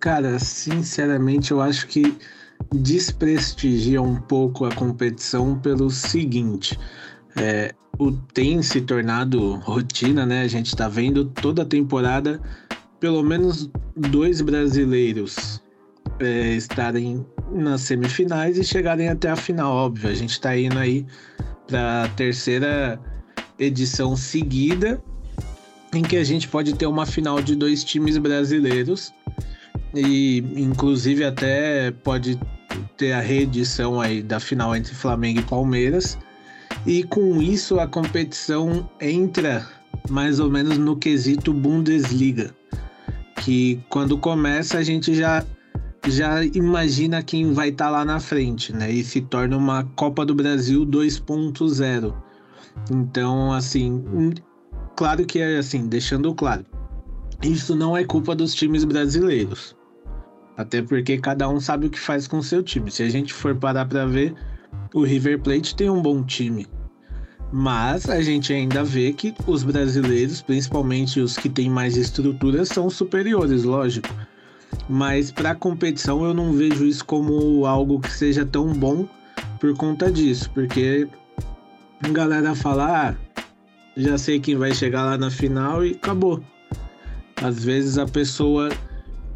Cara, 0.00 0.38
sinceramente, 0.40 1.52
eu 1.52 1.60
acho 1.62 1.86
que 1.86 2.18
desprestigia 2.72 4.02
um 4.02 4.16
pouco 4.16 4.64
a 4.64 4.74
competição 4.74 5.58
pelo 5.58 5.90
seguinte. 5.90 6.78
É, 7.40 7.74
o 7.98 8.12
tem 8.12 8.62
se 8.62 8.80
tornado 8.80 9.56
rotina, 9.56 10.24
né? 10.24 10.42
A 10.42 10.48
gente 10.48 10.74
tá 10.74 10.88
vendo 10.88 11.24
toda 11.24 11.62
a 11.62 11.66
temporada 11.66 12.40
pelo 13.00 13.22
menos 13.22 13.70
dois 13.96 14.40
brasileiros 14.40 15.62
é, 16.20 16.54
estarem 16.54 17.24
nas 17.52 17.82
semifinais 17.82 18.58
e 18.58 18.64
chegarem 18.64 19.08
até 19.08 19.30
a 19.30 19.36
final, 19.36 19.72
óbvio. 19.72 20.10
A 20.10 20.14
gente 20.14 20.32
está 20.32 20.56
indo 20.56 20.78
aí 20.78 21.06
para 21.66 22.04
a 22.04 22.08
terceira 22.08 23.00
edição 23.58 24.16
seguida 24.16 25.02
em 25.94 26.02
que 26.02 26.16
a 26.16 26.24
gente 26.24 26.48
pode 26.48 26.74
ter 26.74 26.86
uma 26.86 27.06
final 27.06 27.40
de 27.40 27.54
dois 27.54 27.82
times 27.82 28.18
brasileiros 28.18 29.12
e 29.94 30.38
inclusive 30.56 31.24
até 31.24 31.90
pode 31.90 32.38
ter 32.96 33.12
a 33.12 33.20
reedição 33.20 34.00
aí 34.00 34.22
da 34.22 34.38
final 34.38 34.76
entre 34.76 34.94
Flamengo 34.94 35.40
e 35.40 35.42
Palmeiras. 35.42 36.18
E 36.88 37.02
com 37.02 37.42
isso 37.42 37.78
a 37.78 37.86
competição 37.86 38.88
entra 38.98 39.68
mais 40.08 40.40
ou 40.40 40.50
menos 40.50 40.78
no 40.78 40.96
quesito 40.96 41.52
Bundesliga, 41.52 42.54
que 43.42 43.78
quando 43.90 44.16
começa 44.16 44.78
a 44.78 44.82
gente 44.82 45.14
já 45.14 45.44
já 46.06 46.42
imagina 46.42 47.22
quem 47.22 47.52
vai 47.52 47.68
estar 47.68 47.84
tá 47.84 47.90
lá 47.90 48.04
na 48.06 48.18
frente, 48.18 48.72
né? 48.72 48.90
E 48.90 49.04
se 49.04 49.20
torna 49.20 49.54
uma 49.58 49.84
Copa 49.96 50.24
do 50.24 50.34
Brasil 50.34 50.86
2.0. 50.86 52.14
Então, 52.90 53.52
assim, 53.52 54.32
claro 54.96 55.26
que 55.26 55.40
é 55.40 55.58
assim, 55.58 55.88
deixando 55.88 56.34
claro, 56.34 56.64
isso 57.42 57.76
não 57.76 57.94
é 57.94 58.02
culpa 58.02 58.34
dos 58.34 58.54
times 58.54 58.84
brasileiros. 58.84 59.76
Até 60.56 60.80
porque 60.80 61.18
cada 61.18 61.50
um 61.50 61.60
sabe 61.60 61.88
o 61.88 61.90
que 61.90 62.00
faz 62.00 62.26
com 62.26 62.38
o 62.38 62.42
seu 62.42 62.62
time. 62.62 62.90
Se 62.90 63.02
a 63.02 63.10
gente 63.10 63.34
for 63.34 63.54
parar 63.54 63.84
para 63.84 64.06
ver, 64.06 64.34
o 64.94 65.02
River 65.02 65.38
Plate 65.42 65.76
tem 65.76 65.90
um 65.90 66.00
bom 66.00 66.24
time. 66.24 66.66
Mas 67.50 68.08
a 68.08 68.20
gente 68.20 68.52
ainda 68.52 68.84
vê 68.84 69.12
que 69.12 69.34
os 69.46 69.62
brasileiros, 69.62 70.42
principalmente 70.42 71.20
os 71.20 71.36
que 71.36 71.48
têm 71.48 71.70
mais 71.70 71.96
estrutura, 71.96 72.64
são 72.64 72.90
superiores, 72.90 73.64
lógico. 73.64 74.08
Mas 74.88 75.30
para 75.30 75.54
competição 75.54 76.24
eu 76.24 76.34
não 76.34 76.52
vejo 76.52 76.84
isso 76.84 77.04
como 77.04 77.64
algo 77.64 78.00
que 78.00 78.10
seja 78.10 78.44
tão 78.44 78.72
bom 78.72 79.08
por 79.58 79.74
conta 79.76 80.12
disso, 80.12 80.50
porque 80.52 81.08
a 82.02 82.08
galera 82.08 82.54
fala, 82.54 83.08
ah, 83.08 83.42
já 83.96 84.18
sei 84.18 84.38
quem 84.38 84.56
vai 84.56 84.74
chegar 84.74 85.04
lá 85.04 85.18
na 85.18 85.30
final 85.30 85.84
e 85.84 85.92
acabou. 85.92 86.42
Às 87.42 87.64
vezes 87.64 87.98
a 87.98 88.06
pessoa 88.06 88.68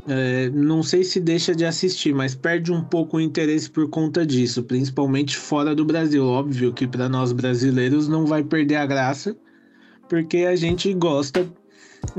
é, 0.08 0.50
não 0.50 0.82
sei 0.82 1.04
se 1.04 1.20
deixa 1.20 1.54
de 1.54 1.64
assistir, 1.64 2.14
mas 2.14 2.34
perde 2.34 2.72
um 2.72 2.82
pouco 2.82 3.16
o 3.16 3.20
interesse 3.20 3.70
por 3.70 3.88
conta 3.88 4.26
disso, 4.26 4.62
principalmente 4.62 5.36
fora 5.36 5.74
do 5.74 5.84
Brasil. 5.84 6.24
Óbvio 6.26 6.72
que 6.72 6.86
para 6.86 7.08
nós 7.08 7.32
brasileiros 7.32 8.08
não 8.08 8.26
vai 8.26 8.42
perder 8.42 8.76
a 8.76 8.86
graça, 8.86 9.36
porque 10.08 10.38
a 10.38 10.56
gente 10.56 10.92
gosta 10.94 11.48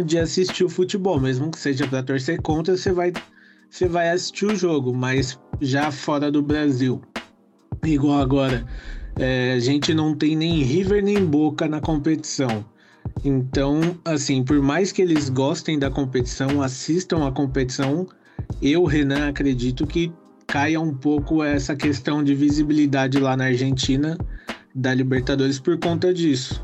de 0.05 0.17
assistir 0.17 0.63
o 0.63 0.69
futebol, 0.69 1.19
mesmo 1.19 1.51
que 1.51 1.59
seja 1.59 1.86
para 1.86 2.01
torcer 2.01 2.41
contra, 2.41 2.77
você 2.77 2.91
vai, 2.91 3.11
você 3.69 3.88
vai 3.88 4.09
assistir 4.09 4.45
o 4.45 4.55
jogo, 4.55 4.93
mas 4.93 5.38
já 5.59 5.91
fora 5.91 6.31
do 6.31 6.41
Brasil, 6.41 7.01
igual 7.84 8.21
agora, 8.21 8.65
é, 9.17 9.53
a 9.53 9.59
gente 9.59 9.93
não 9.93 10.15
tem 10.15 10.36
nem 10.38 10.63
River 10.63 11.03
nem 11.03 11.23
Boca 11.25 11.67
na 11.67 11.81
competição. 11.81 12.65
Então, 13.24 13.80
assim, 14.03 14.43
por 14.43 14.61
mais 14.61 14.91
que 14.91 15.01
eles 15.01 15.30
gostem 15.30 15.80
da 15.80 15.89
competição, 15.89 16.61
assistam 16.61 17.26
a 17.26 17.32
competição, 17.32 18.05
eu, 18.61 18.84
Renan, 18.84 19.30
acredito 19.30 19.88
que 19.88 20.11
caia 20.45 20.80
um 20.80 20.93
pouco 20.93 21.41
essa 21.41 21.76
questão 21.76 22.21
de 22.21 22.36
visibilidade 22.36 23.19
lá 23.19 23.38
na 23.38 23.45
Argentina 23.45 24.17
da 24.76 24.93
Libertadores 24.93 25.57
por 25.57 25.80
conta 25.80 26.13
disso. 26.13 26.61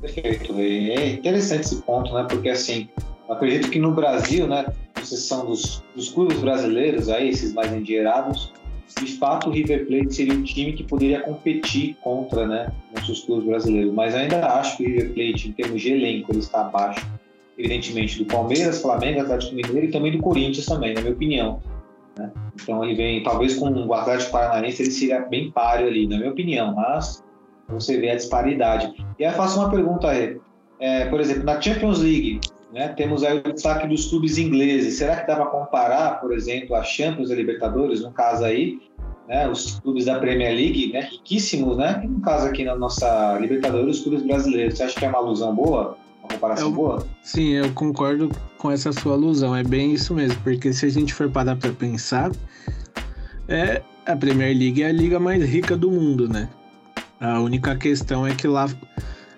Perfeito. 0.00 0.54
É 0.58 1.12
interessante 1.12 1.62
esse 1.62 1.82
ponto, 1.82 2.12
né? 2.14 2.26
Porque 2.28 2.48
assim, 2.48 2.88
acredito 3.28 3.70
que 3.70 3.78
no 3.78 3.92
Brasil, 3.92 4.46
né, 4.46 4.66
exceção 5.00 5.44
dos, 5.44 5.82
dos 5.94 6.08
clubes 6.08 6.38
brasileiros 6.38 7.08
aí, 7.08 7.28
esses 7.28 7.52
mais 7.52 7.72
endinheirados, 7.72 8.52
de 8.98 9.12
fato 9.18 9.48
o 9.48 9.52
River 9.52 9.86
Plate 9.86 10.14
seria 10.14 10.34
um 10.34 10.42
time 10.42 10.72
que 10.72 10.84
poderia 10.84 11.20
competir 11.20 11.96
contra 12.02 12.46
né, 12.46 12.72
nossos 13.08 13.24
clubes 13.24 13.46
brasileiros. 13.46 13.92
Mas 13.92 14.14
ainda 14.14 14.46
acho 14.46 14.76
que 14.76 14.84
o 14.84 14.86
River 14.86 15.14
Plate, 15.14 15.48
em 15.48 15.52
termos 15.52 15.80
de 15.80 15.92
elenco, 15.92 16.32
ele 16.32 16.38
está 16.38 16.62
abaixo, 16.62 17.06
evidentemente, 17.58 18.18
do 18.18 18.24
Palmeiras, 18.24 18.80
Flamengo, 18.80 19.20
Atlético 19.20 19.54
Mineiro 19.54 19.86
e 19.86 19.90
também 19.90 20.12
do 20.12 20.18
Corinthians 20.18 20.66
também, 20.66 20.94
na 20.94 21.00
minha 21.00 21.12
opinião. 21.12 21.62
Né? 22.18 22.30
Então 22.60 22.82
ele 22.84 22.94
vem, 22.94 23.22
talvez 23.22 23.56
com 23.56 23.70
o 23.70 23.94
Atlético 23.94 24.32
Paranaense 24.32 24.82
ele 24.82 24.90
seria 24.90 25.20
bem 25.20 25.50
páreo 25.50 25.86
ali, 25.86 26.06
na 26.06 26.16
minha 26.16 26.30
opinião, 26.30 26.74
mas 26.74 27.22
você 27.68 27.98
vê 27.98 28.10
a 28.10 28.16
disparidade. 28.16 28.92
E 29.18 29.24
aí 29.24 29.32
eu 29.32 29.36
faço 29.36 29.58
uma 29.58 29.70
pergunta 29.70 30.08
aí. 30.08 30.38
É, 30.80 31.06
por 31.06 31.20
exemplo, 31.20 31.44
na 31.44 31.60
Champions 31.60 32.00
League, 32.00 32.40
né, 32.72 32.88
temos 32.88 33.22
aí 33.22 33.38
o 33.38 33.52
destaque 33.52 33.86
dos 33.86 34.08
clubes 34.10 34.36
ingleses. 34.38 34.98
Será 34.98 35.16
que 35.16 35.26
dá 35.26 35.36
para 35.36 35.46
comparar, 35.46 36.20
por 36.20 36.32
exemplo, 36.32 36.74
a 36.74 36.82
Champions 36.82 37.30
e 37.30 37.32
a 37.32 37.36
Libertadores, 37.36 38.02
no 38.02 38.10
caso 38.10 38.44
aí, 38.44 38.78
né, 39.28 39.48
os 39.48 39.78
clubes 39.80 40.04
da 40.04 40.18
Premier 40.18 40.54
League, 40.54 40.92
né, 40.92 41.08
riquíssimos, 41.10 41.76
né? 41.76 42.02
E 42.04 42.08
no 42.08 42.20
caso 42.20 42.46
aqui 42.46 42.64
na 42.64 42.76
nossa 42.76 43.38
Libertadores, 43.40 43.98
os 43.98 44.02
clubes 44.02 44.22
brasileiros. 44.22 44.76
Você 44.76 44.82
acha 44.84 44.98
que 44.98 45.04
é 45.04 45.08
uma 45.08 45.18
alusão 45.18 45.54
boa? 45.54 45.96
Uma 46.22 46.28
comparação 46.28 46.68
eu, 46.68 46.72
boa? 46.72 47.06
Sim, 47.22 47.50
eu 47.52 47.72
concordo 47.72 48.30
com 48.58 48.70
essa 48.70 48.92
sua 48.92 49.14
alusão. 49.14 49.54
É 49.54 49.62
bem 49.62 49.92
isso 49.92 50.14
mesmo, 50.14 50.40
porque 50.42 50.72
se 50.72 50.86
a 50.86 50.90
gente 50.90 51.12
for 51.12 51.30
parar 51.30 51.56
para 51.56 51.72
pensar, 51.72 52.30
é 53.48 53.82
a 54.06 54.16
Premier 54.16 54.56
League 54.56 54.82
é 54.82 54.88
a 54.88 54.92
liga 54.92 55.18
mais 55.18 55.42
rica 55.44 55.76
do 55.76 55.90
mundo, 55.90 56.28
né? 56.28 56.48
A 57.20 57.40
única 57.40 57.74
questão 57.76 58.26
é 58.26 58.34
que 58.34 58.46
lá 58.46 58.68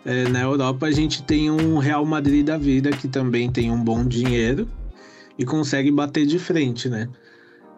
é, 0.04 0.28
na 0.28 0.40
Europa 0.40 0.86
a 0.86 0.90
gente 0.90 1.22
tem 1.22 1.50
um 1.50 1.78
Real 1.78 2.04
Madrid 2.04 2.44
da 2.44 2.56
vida 2.56 2.90
que 2.90 3.06
também 3.06 3.50
tem 3.50 3.70
um 3.70 3.82
bom 3.82 4.04
dinheiro 4.04 4.68
e 5.38 5.44
consegue 5.44 5.90
bater 5.90 6.26
de 6.26 6.38
frente, 6.38 6.88
né? 6.88 7.08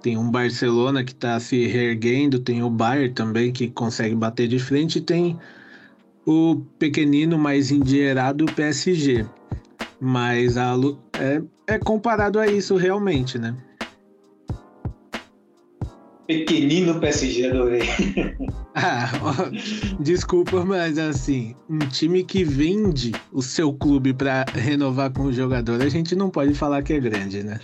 Tem 0.02 0.16
um 0.16 0.30
Barcelona 0.30 1.02
que 1.02 1.12
está 1.12 1.38
se 1.40 1.66
reerguendo, 1.66 2.38
tem 2.38 2.62
o 2.62 2.70
Bayern 2.70 3.12
também 3.12 3.52
que 3.52 3.68
consegue 3.68 4.14
bater 4.14 4.46
de 4.46 4.58
frente 4.58 4.98
e 4.98 5.00
tem 5.00 5.38
o 6.24 6.56
pequenino 6.78 7.38
mais 7.38 7.70
endinheirado 7.70 8.46
PSG. 8.46 9.26
Mas 10.00 10.56
a, 10.56 10.74
é, 11.18 11.42
é 11.66 11.78
comparado 11.78 12.38
a 12.38 12.46
isso 12.46 12.76
realmente, 12.76 13.38
né? 13.38 13.56
Pequenino 16.28 17.00
PSG, 17.00 17.46
adorei. 17.46 17.80
ah, 18.76 19.10
ó, 19.22 19.34
desculpa, 19.98 20.62
mas 20.62 20.98
assim, 20.98 21.56
um 21.68 21.78
time 21.78 22.22
que 22.22 22.44
vende 22.44 23.12
o 23.32 23.40
seu 23.40 23.72
clube 23.72 24.12
para 24.12 24.44
renovar 24.54 25.10
com 25.10 25.22
o 25.22 25.32
jogador, 25.32 25.80
a 25.80 25.88
gente 25.88 26.14
não 26.14 26.28
pode 26.28 26.52
falar 26.52 26.82
que 26.82 26.92
é 26.92 27.00
grande, 27.00 27.42
né? 27.42 27.58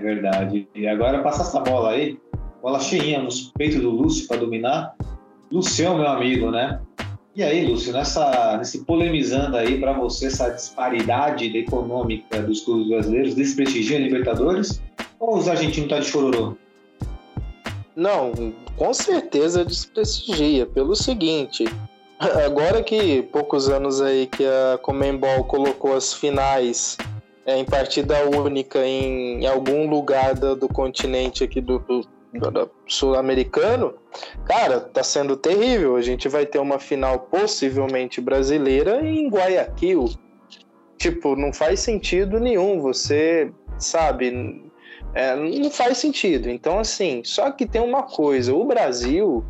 É 0.00 0.02
verdade. 0.02 0.66
E 0.74 0.88
agora 0.88 1.22
passa 1.22 1.42
essa 1.42 1.60
bola 1.60 1.90
aí, 1.90 2.18
bola 2.62 2.80
cheinha 2.80 3.22
nos 3.22 3.52
peitos 3.52 3.82
do 3.82 3.90
Lúcio 3.90 4.26
para 4.26 4.38
dominar. 4.38 4.96
Lucião, 5.52 5.98
meu 5.98 6.08
amigo, 6.08 6.50
né? 6.50 6.80
E 7.36 7.42
aí, 7.42 7.66
Lúcio, 7.66 7.92
nessa, 7.92 8.56
nesse 8.56 8.84
polemizando 8.86 9.58
aí 9.58 9.78
para 9.78 9.92
você 9.92 10.28
essa 10.28 10.48
disparidade 10.48 11.54
econômica 11.56 12.40
dos 12.40 12.62
clubes 12.62 12.88
brasileiros, 12.88 13.34
desprestigia 13.34 13.98
a 13.98 14.00
Libertadores? 14.00 14.82
Ou 15.18 15.36
os 15.36 15.48
argentinos 15.48 15.90
tá 15.90 15.98
de 15.98 16.06
chororô? 16.06 16.56
Não, 17.94 18.32
com 18.76 18.94
certeza 18.94 19.66
desprestigia. 19.66 20.64
Pelo 20.64 20.96
seguinte, 20.96 21.66
agora 22.46 22.82
que 22.82 23.20
poucos 23.24 23.68
anos 23.68 24.00
aí 24.00 24.26
que 24.26 24.46
a 24.46 24.78
Comembol 24.78 25.44
colocou 25.44 25.94
as 25.94 26.14
finais 26.14 26.96
é, 27.50 27.58
em 27.58 27.64
partida 27.64 28.28
única 28.30 28.78
em, 28.86 29.44
algum 29.46 29.88
lugar 29.90 30.34
do, 30.34 30.54
do 30.54 30.68
continente 30.68 31.42
aqui 31.42 31.60
do, 31.60 31.80
do, 31.80 32.02
do 32.32 32.70
sul-americano, 32.86 33.94
cara, 34.44 34.80
tá 34.80 35.02
sendo 35.02 35.36
terrível. 35.36 35.96
A 35.96 36.02
gente 36.02 36.28
vai 36.28 36.46
ter 36.46 36.60
uma 36.60 36.78
final 36.78 37.18
possivelmente 37.18 38.20
brasileira 38.20 39.04
em 39.04 39.28
Guayaquil. 39.28 40.10
Tipo, 40.96 41.34
não 41.34 41.52
faz 41.52 41.80
sentido 41.80 42.38
nenhum. 42.38 42.80
Você 42.80 43.50
sabe, 43.78 44.70
é, 45.12 45.34
não 45.34 45.70
faz 45.70 45.98
sentido. 45.98 46.48
Então, 46.48 46.78
assim, 46.78 47.22
só 47.24 47.50
que 47.50 47.66
tem 47.66 47.82
uma 47.82 48.04
coisa: 48.04 48.54
o 48.54 48.64
Brasil, 48.64 49.44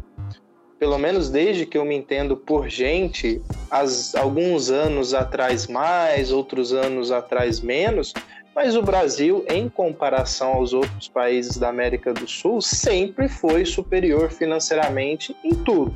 pelo 0.80 0.96
menos 0.96 1.28
desde 1.28 1.66
que 1.66 1.76
eu 1.76 1.84
me 1.84 1.94
entendo 1.94 2.34
por 2.34 2.66
gente, 2.66 3.42
as, 3.70 4.14
alguns 4.14 4.70
anos 4.70 5.12
atrás 5.12 5.66
mais, 5.66 6.32
outros 6.32 6.72
anos 6.72 7.12
atrás 7.12 7.60
menos, 7.60 8.14
Mas 8.52 8.74
o 8.74 8.82
Brasil, 8.82 9.44
em 9.48 9.68
comparação 9.68 10.54
aos 10.54 10.72
outros 10.72 11.06
países 11.06 11.56
da 11.56 11.68
América 11.68 12.12
do 12.12 12.26
Sul, 12.26 12.60
sempre 12.60 13.28
foi 13.28 13.64
superior 13.64 14.28
financeiramente 14.30 15.36
em 15.44 15.54
tudo. 15.54 15.94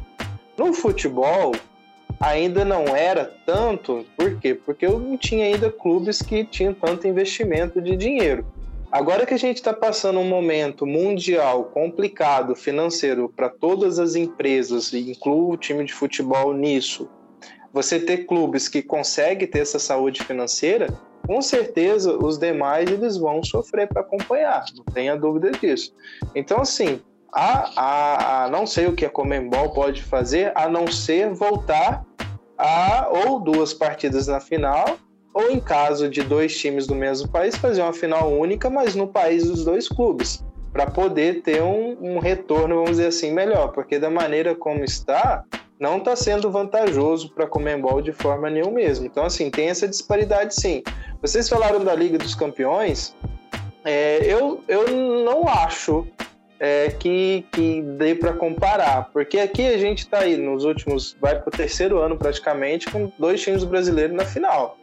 No 0.57 0.73
futebol, 0.73 1.53
ainda 2.21 2.65
não 2.65 2.95
era 2.95 3.25
tanto, 3.45 4.07
por 4.17 4.39
quê? 4.39 4.55
Porque 4.55 4.87
eu 4.87 5.01
não 5.01 5.19
tinha 5.19 5.47
ainda 5.47 5.69
clubes 5.69 6.23
que 6.23 6.45
tinham 6.45 6.73
tanto 6.73 7.09
investimento 7.09 7.83
de 7.83 7.97
dinheiro. 7.97 8.47
Agora 8.95 9.27
que 9.27 9.35
a 9.35 9.37
gente 9.37 9.57
está 9.57 9.73
passando 9.73 10.21
um 10.21 10.29
momento 10.29 10.87
mundial 10.87 11.65
complicado 11.65 12.55
financeiro 12.55 13.29
para 13.29 13.49
todas 13.49 13.99
as 13.99 14.15
empresas, 14.15 14.93
e 14.93 15.11
incluo 15.11 15.51
o 15.51 15.57
time 15.57 15.85
de 15.85 15.93
futebol 15.93 16.55
nisso, 16.55 17.11
você 17.73 17.99
ter 17.99 18.19
clubes 18.19 18.69
que 18.69 18.81
conseguem 18.81 19.49
ter 19.49 19.59
essa 19.59 19.81
saúde 19.81 20.23
financeira, 20.23 20.97
com 21.27 21.43
certeza 21.43 22.17
os 22.17 22.39
demais 22.39 22.89
eles 22.89 23.17
vão 23.17 23.43
sofrer 23.43 23.89
para 23.89 24.03
acompanhar, 24.03 24.65
não 24.77 24.85
tenha 24.85 25.17
dúvida 25.17 25.51
disso. 25.51 25.93
Então, 26.33 26.61
assim, 26.61 27.01
a, 27.33 27.73
a, 27.75 28.45
a, 28.45 28.49
não 28.49 28.65
sei 28.65 28.87
o 28.87 28.95
que 28.95 29.05
a 29.05 29.11
Comembol 29.11 29.71
pode 29.71 30.05
fazer, 30.05 30.53
a 30.55 30.69
não 30.69 30.87
ser 30.87 31.35
voltar 31.35 32.07
a 32.57 33.09
ou 33.11 33.41
duas 33.41 33.75
partidas 33.75 34.29
na 34.29 34.39
final, 34.39 35.01
ou 35.35 35.51
em 35.51 35.59
caso 35.59 36.09
de 36.09 36.23
dois 36.23 36.57
times 36.57 36.87
do 36.87 36.95
mesmo 36.95 37.29
país, 37.29 37.57
fazer 37.57 37.83
uma 37.83 37.93
final 37.93 38.33
única, 38.33 38.71
mas 38.71 38.95
no 38.95 39.09
país 39.09 39.45
dos 39.45 39.65
dois 39.65 39.89
clubes, 39.89 40.45
para 40.73 40.87
poder 40.87 41.43
ter 41.43 41.61
um, 41.61 41.97
um 42.01 42.19
retorno, 42.21 42.77
vamos 42.77 42.93
dizer 42.93 43.09
assim, 43.09 43.33
melhor, 43.33 43.73
porque 43.73 43.99
da 43.99 44.09
maneira 44.09 44.55
como 44.55 44.85
está, 44.85 45.45
não 45.79 45.99
está 45.99 46.15
sendo 46.15 46.51
vantajoso 46.51 47.31
para 47.31 47.45
a 47.45 47.49
Comembol 47.49 48.01
de 48.01 48.13
forma 48.13 48.49
nenhuma 48.49 48.73
mesmo. 48.73 49.07
Então, 49.07 49.25
assim, 49.25 49.51
tem 49.51 49.69
essa 49.69 49.89
disparidade 49.89 50.55
sim. 50.55 50.83
Vocês 51.21 51.49
falaram 51.49 51.83
da 51.85 51.95
Liga 51.95 52.17
dos 52.17 52.35
Campeões, 52.35 53.15
é, 53.85 54.19
eu, 54.25 54.63
eu 54.69 54.89
não 55.25 55.49
acho 55.49 56.07
é, 56.59 56.89
que, 56.89 57.45
que 57.53 57.83
dê 57.83 58.15
para 58.15 58.33
comparar, 58.33 59.11
porque 59.13 59.39
aqui 59.39 59.67
a 59.67 59.77
gente 59.77 59.99
está 59.99 60.21
aí 60.21 60.37
nos 60.37 60.65
últimos, 60.65 61.17
vai 61.21 61.39
para 61.39 61.49
o 61.49 61.51
terceiro 61.51 61.99
ano 61.99 62.17
praticamente, 62.17 62.91
com 62.91 63.13
dois 63.19 63.43
times 63.43 63.65
brasileiros 63.65 64.17
na 64.17 64.25
final. 64.25 64.79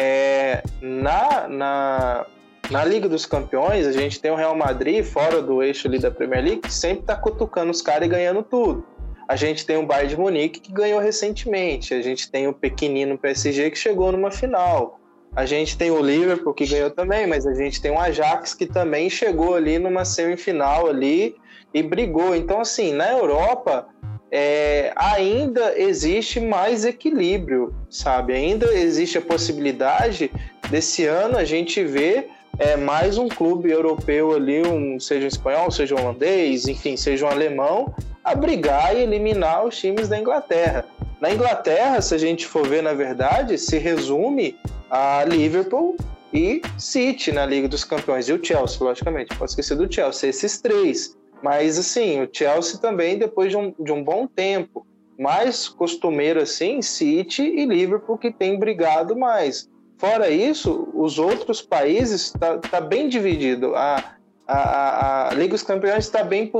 É, 0.00 0.62
na, 0.80 1.48
na, 1.48 2.26
na 2.70 2.84
Liga 2.84 3.08
dos 3.08 3.26
Campeões, 3.26 3.84
a 3.84 3.92
gente 3.92 4.20
tem 4.20 4.30
o 4.30 4.36
Real 4.36 4.54
Madrid, 4.54 5.04
fora 5.04 5.42
do 5.42 5.60
eixo 5.60 5.88
ali 5.88 5.98
da 5.98 6.08
Premier 6.10 6.44
League, 6.44 6.60
que 6.60 6.72
sempre 6.72 7.00
está 7.00 7.16
cutucando 7.16 7.72
os 7.72 7.82
caras 7.82 8.06
e 8.06 8.10
ganhando 8.10 8.44
tudo. 8.44 8.86
A 9.26 9.34
gente 9.34 9.66
tem 9.66 9.76
o 9.76 9.84
Bayern 9.84 10.14
de 10.14 10.20
Munique, 10.20 10.60
que 10.60 10.72
ganhou 10.72 11.00
recentemente. 11.00 11.92
A 11.92 12.00
gente 12.00 12.30
tem 12.30 12.46
o 12.46 12.52
pequenino 12.52 13.18
PSG, 13.18 13.70
que 13.70 13.78
chegou 13.78 14.12
numa 14.12 14.30
final. 14.30 15.00
A 15.36 15.44
gente 15.44 15.76
tem 15.76 15.90
o 15.90 16.00
Liverpool, 16.00 16.54
que 16.54 16.66
ganhou 16.66 16.90
também, 16.90 17.26
mas 17.26 17.46
a 17.46 17.52
gente 17.52 17.82
tem 17.82 17.90
o 17.90 17.98
Ajax, 17.98 18.54
que 18.54 18.66
também 18.66 19.10
chegou 19.10 19.54
ali 19.54 19.78
numa 19.78 20.04
semifinal 20.04 20.86
ali 20.86 21.36
e 21.74 21.82
brigou. 21.82 22.34
Então, 22.34 22.60
assim, 22.60 22.92
na 22.92 23.10
Europa, 23.10 23.86
é, 24.30 24.92
ainda 24.96 25.78
existe 25.78 26.40
mais 26.40 26.84
equilíbrio, 26.84 27.74
sabe? 27.90 28.34
Ainda 28.34 28.66
existe 28.74 29.18
a 29.18 29.22
possibilidade 29.22 30.30
desse 30.70 31.04
ano 31.06 31.38
a 31.38 31.44
gente 31.44 31.82
ver 31.82 32.28
é, 32.58 32.76
mais 32.76 33.16
um 33.16 33.28
clube 33.28 33.70
europeu 33.70 34.34
ali, 34.34 34.66
um, 34.66 34.98
seja 34.98 35.24
um 35.24 35.28
espanhol, 35.28 35.70
seja 35.70 35.94
um 35.94 36.00
holandês, 36.00 36.66
enfim, 36.66 36.96
seja 36.96 37.24
um 37.24 37.28
alemão, 37.28 37.94
a 38.24 38.34
brigar 38.34 38.96
e 38.96 39.00
eliminar 39.00 39.64
os 39.64 39.78
times 39.78 40.08
da 40.08 40.18
Inglaterra. 40.18 40.84
Na 41.20 41.30
Inglaterra, 41.32 42.00
se 42.00 42.14
a 42.14 42.18
gente 42.18 42.46
for 42.46 42.66
ver, 42.66 42.82
na 42.82 42.92
verdade, 42.92 43.56
se 43.58 43.78
resume 43.78 44.56
a 44.90 45.24
Liverpool 45.24 45.96
e 46.32 46.60
City 46.76 47.32
na 47.32 47.46
Liga 47.46 47.68
dos 47.68 47.84
Campeões. 47.84 48.28
E 48.28 48.32
o 48.32 48.44
Chelsea, 48.44 48.78
logicamente, 48.80 49.34
pode 49.36 49.50
esquecer 49.50 49.76
do 49.76 49.92
Chelsea, 49.92 50.30
esses 50.30 50.60
três. 50.60 51.16
Mas, 51.42 51.78
assim, 51.78 52.22
o 52.22 52.28
Chelsea 52.30 52.80
também, 52.80 53.18
depois 53.18 53.50
de 53.50 53.56
um, 53.56 53.74
de 53.78 53.92
um 53.92 54.02
bom 54.02 54.26
tempo, 54.26 54.86
mais 55.18 55.68
costumeiro 55.68 56.40
assim, 56.40 56.80
City 56.80 57.42
e 57.42 57.64
Liverpool 57.64 58.16
que 58.16 58.32
tem 58.32 58.58
brigado 58.58 59.16
mais. 59.16 59.68
Fora 59.98 60.30
isso, 60.30 60.88
os 60.94 61.18
outros 61.18 61.60
países 61.60 62.26
está 62.26 62.58
tá 62.58 62.80
bem 62.80 63.08
dividido. 63.08 63.74
A, 63.74 64.14
a, 64.46 65.28
a, 65.28 65.34
Liga 65.34 65.50
dos 65.50 65.64
Campeões 65.64 66.04
está 66.04 66.22
bem 66.22 66.50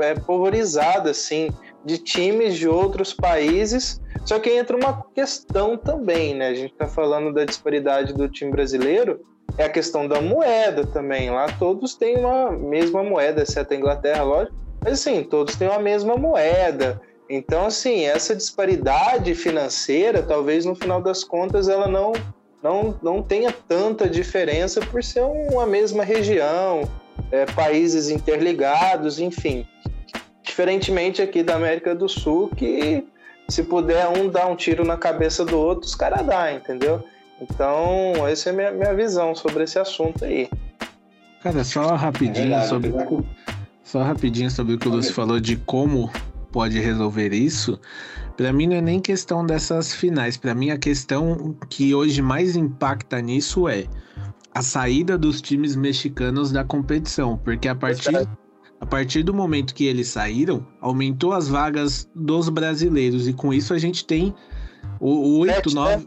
é, 0.00 0.14
pulverizada, 0.14 1.10
assim, 1.10 1.48
de 1.84 1.98
times 1.98 2.56
de 2.56 2.68
outros 2.68 3.14
países. 3.14 4.00
Só 4.24 4.40
que 4.40 4.50
entra 4.50 4.76
uma 4.76 5.04
questão 5.14 5.76
também, 5.76 6.34
né? 6.34 6.48
A 6.48 6.54
gente 6.54 6.72
está 6.72 6.88
falando 6.88 7.32
da 7.32 7.44
disparidade 7.44 8.12
do 8.12 8.28
time 8.28 8.50
brasileiro, 8.50 9.24
é 9.58 9.64
a 9.64 9.68
questão 9.68 10.06
da 10.08 10.20
moeda 10.20 10.86
também. 10.86 11.30
Lá 11.30 11.46
todos 11.58 11.94
têm 11.94 12.18
uma 12.18 12.50
mesma 12.50 13.02
moeda, 13.02 13.42
exceto 13.42 13.74
a 13.74 13.76
Inglaterra, 13.76 14.22
lógico. 14.22 14.56
Mas 14.82 14.94
assim, 14.94 15.22
todos 15.22 15.56
têm 15.56 15.68
uma 15.68 15.78
mesma 15.78 16.16
moeda. 16.16 17.00
Então, 17.28 17.66
assim, 17.66 18.04
essa 18.04 18.34
disparidade 18.34 19.34
financeira, 19.34 20.22
talvez 20.22 20.64
no 20.64 20.74
final 20.74 21.00
das 21.00 21.24
contas, 21.24 21.68
ela 21.68 21.86
não, 21.86 22.12
não, 22.62 22.98
não 23.02 23.22
tenha 23.22 23.54
tanta 23.68 24.08
diferença 24.08 24.80
por 24.80 25.02
ser 25.02 25.22
uma 25.22 25.64
mesma 25.64 26.04
região, 26.04 26.82
é, 27.30 27.46
países 27.46 28.10
interligados, 28.10 29.18
enfim. 29.18 29.66
Diferentemente 30.42 31.22
aqui 31.22 31.42
da 31.42 31.54
América 31.54 31.94
do 31.94 32.08
Sul, 32.08 32.50
que 32.54 33.06
se 33.48 33.62
puder 33.62 34.08
um 34.08 34.28
dar 34.28 34.46
um 34.46 34.56
tiro 34.56 34.84
na 34.84 34.96
cabeça 34.96 35.44
do 35.44 35.58
outro, 35.58 35.86
os 35.86 35.94
caras 35.94 36.26
dão, 36.26 36.50
entendeu? 36.50 37.04
Então, 37.42 38.26
essa 38.28 38.50
é 38.50 38.52
a 38.52 38.56
minha, 38.56 38.72
minha 38.72 38.94
visão 38.94 39.34
sobre 39.34 39.64
esse 39.64 39.78
assunto 39.78 40.24
aí. 40.24 40.48
Cara, 41.42 41.64
só 41.64 41.96
rapidinho 41.96 42.54
é 42.54 42.62
sobre. 42.62 42.92
Só 43.82 44.02
rapidinho 44.02 44.50
sobre 44.50 44.74
o 44.74 44.78
que 44.78 44.86
o 44.86 44.92
Lúcio 44.92 45.12
falou 45.12 45.40
de 45.40 45.56
como 45.56 46.08
pode 46.52 46.78
resolver 46.78 47.32
isso. 47.32 47.80
Para 48.36 48.52
mim 48.52 48.68
não 48.68 48.76
é 48.76 48.80
nem 48.80 49.00
questão 49.00 49.44
dessas 49.44 49.92
finais. 49.92 50.36
Para 50.36 50.54
mim 50.54 50.70
a 50.70 50.78
questão 50.78 51.56
que 51.68 51.92
hoje 51.92 52.22
mais 52.22 52.54
impacta 52.54 53.20
nisso 53.20 53.68
é 53.68 53.86
a 54.54 54.62
saída 54.62 55.18
dos 55.18 55.40
times 55.40 55.74
mexicanos 55.74 56.52
da 56.52 56.62
competição, 56.62 57.36
porque 57.38 57.66
a 57.66 57.74
partir, 57.74 58.28
a 58.80 58.86
partir 58.86 59.22
do 59.22 59.34
momento 59.34 59.74
que 59.74 59.86
eles 59.86 60.08
saíram, 60.08 60.64
aumentou 60.80 61.32
as 61.32 61.48
vagas 61.48 62.08
dos 62.14 62.48
brasileiros 62.48 63.26
e 63.26 63.32
com 63.32 63.52
isso 63.52 63.74
a 63.74 63.78
gente 63.78 64.04
tem 64.04 64.32
o 65.00 65.38
oito, 65.40 65.74
nove. 65.74 66.06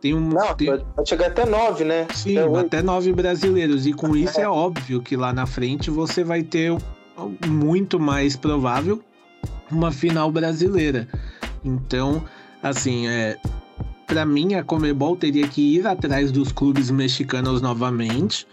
Tem 0.00 0.14
um, 0.14 0.30
Não, 0.30 0.54
tem... 0.54 0.66
pode 0.96 1.08
chegar 1.08 1.26
até 1.26 1.44
nove, 1.44 1.84
né? 1.84 2.06
Sim, 2.14 2.38
até, 2.38 2.58
até 2.58 2.82
nove 2.82 3.12
brasileiros. 3.12 3.86
E 3.86 3.92
com 3.92 4.16
isso 4.16 4.40
é. 4.40 4.44
é 4.44 4.48
óbvio 4.48 5.02
que 5.02 5.16
lá 5.16 5.32
na 5.32 5.46
frente 5.46 5.90
você 5.90 6.24
vai 6.24 6.42
ter 6.42 6.74
muito 7.46 8.00
mais 8.00 8.36
provável 8.36 9.02
uma 9.70 9.92
final 9.92 10.32
brasileira. 10.32 11.06
Então, 11.64 12.24
assim, 12.62 13.06
é, 13.08 13.36
para 14.06 14.24
mim, 14.24 14.54
a 14.54 14.64
Comebol 14.64 15.16
teria 15.16 15.46
que 15.46 15.76
ir 15.76 15.86
atrás 15.86 16.32
dos 16.32 16.50
clubes 16.50 16.90
mexicanos 16.90 17.60
novamente 17.60 18.46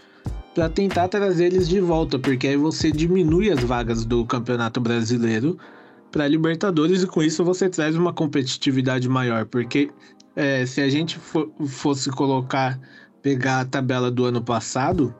para 0.54 0.68
tentar 0.68 1.08
trazer 1.08 1.46
eles 1.46 1.68
de 1.68 1.80
volta, 1.80 2.18
porque 2.18 2.48
aí 2.48 2.56
você 2.56 2.90
diminui 2.90 3.50
as 3.50 3.62
vagas 3.62 4.04
do 4.04 4.24
Campeonato 4.24 4.80
Brasileiro 4.80 5.58
para 6.10 6.26
Libertadores 6.26 7.02
e 7.02 7.06
com 7.06 7.22
isso 7.22 7.44
você 7.44 7.68
traz 7.68 7.94
uma 7.96 8.12
competitividade 8.12 9.08
maior, 9.08 9.46
porque 9.46 9.90
é, 10.38 10.64
se 10.64 10.80
a 10.80 10.88
gente 10.88 11.18
for, 11.18 11.50
fosse 11.66 12.08
colocar, 12.10 12.78
pegar 13.20 13.60
a 13.60 13.64
tabela 13.64 14.08
do 14.08 14.24
ano 14.24 14.40
passado 14.40 15.12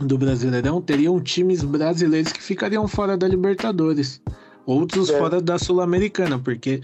do 0.00 0.16
Brasileirão, 0.16 0.80
teriam 0.80 1.20
times 1.20 1.62
brasileiros 1.62 2.32
que 2.32 2.42
ficariam 2.42 2.88
fora 2.88 3.18
da 3.18 3.28
Libertadores, 3.28 4.22
outros 4.64 5.10
é. 5.10 5.18
fora 5.18 5.42
da 5.42 5.58
Sul-Americana, 5.58 6.38
porque 6.38 6.80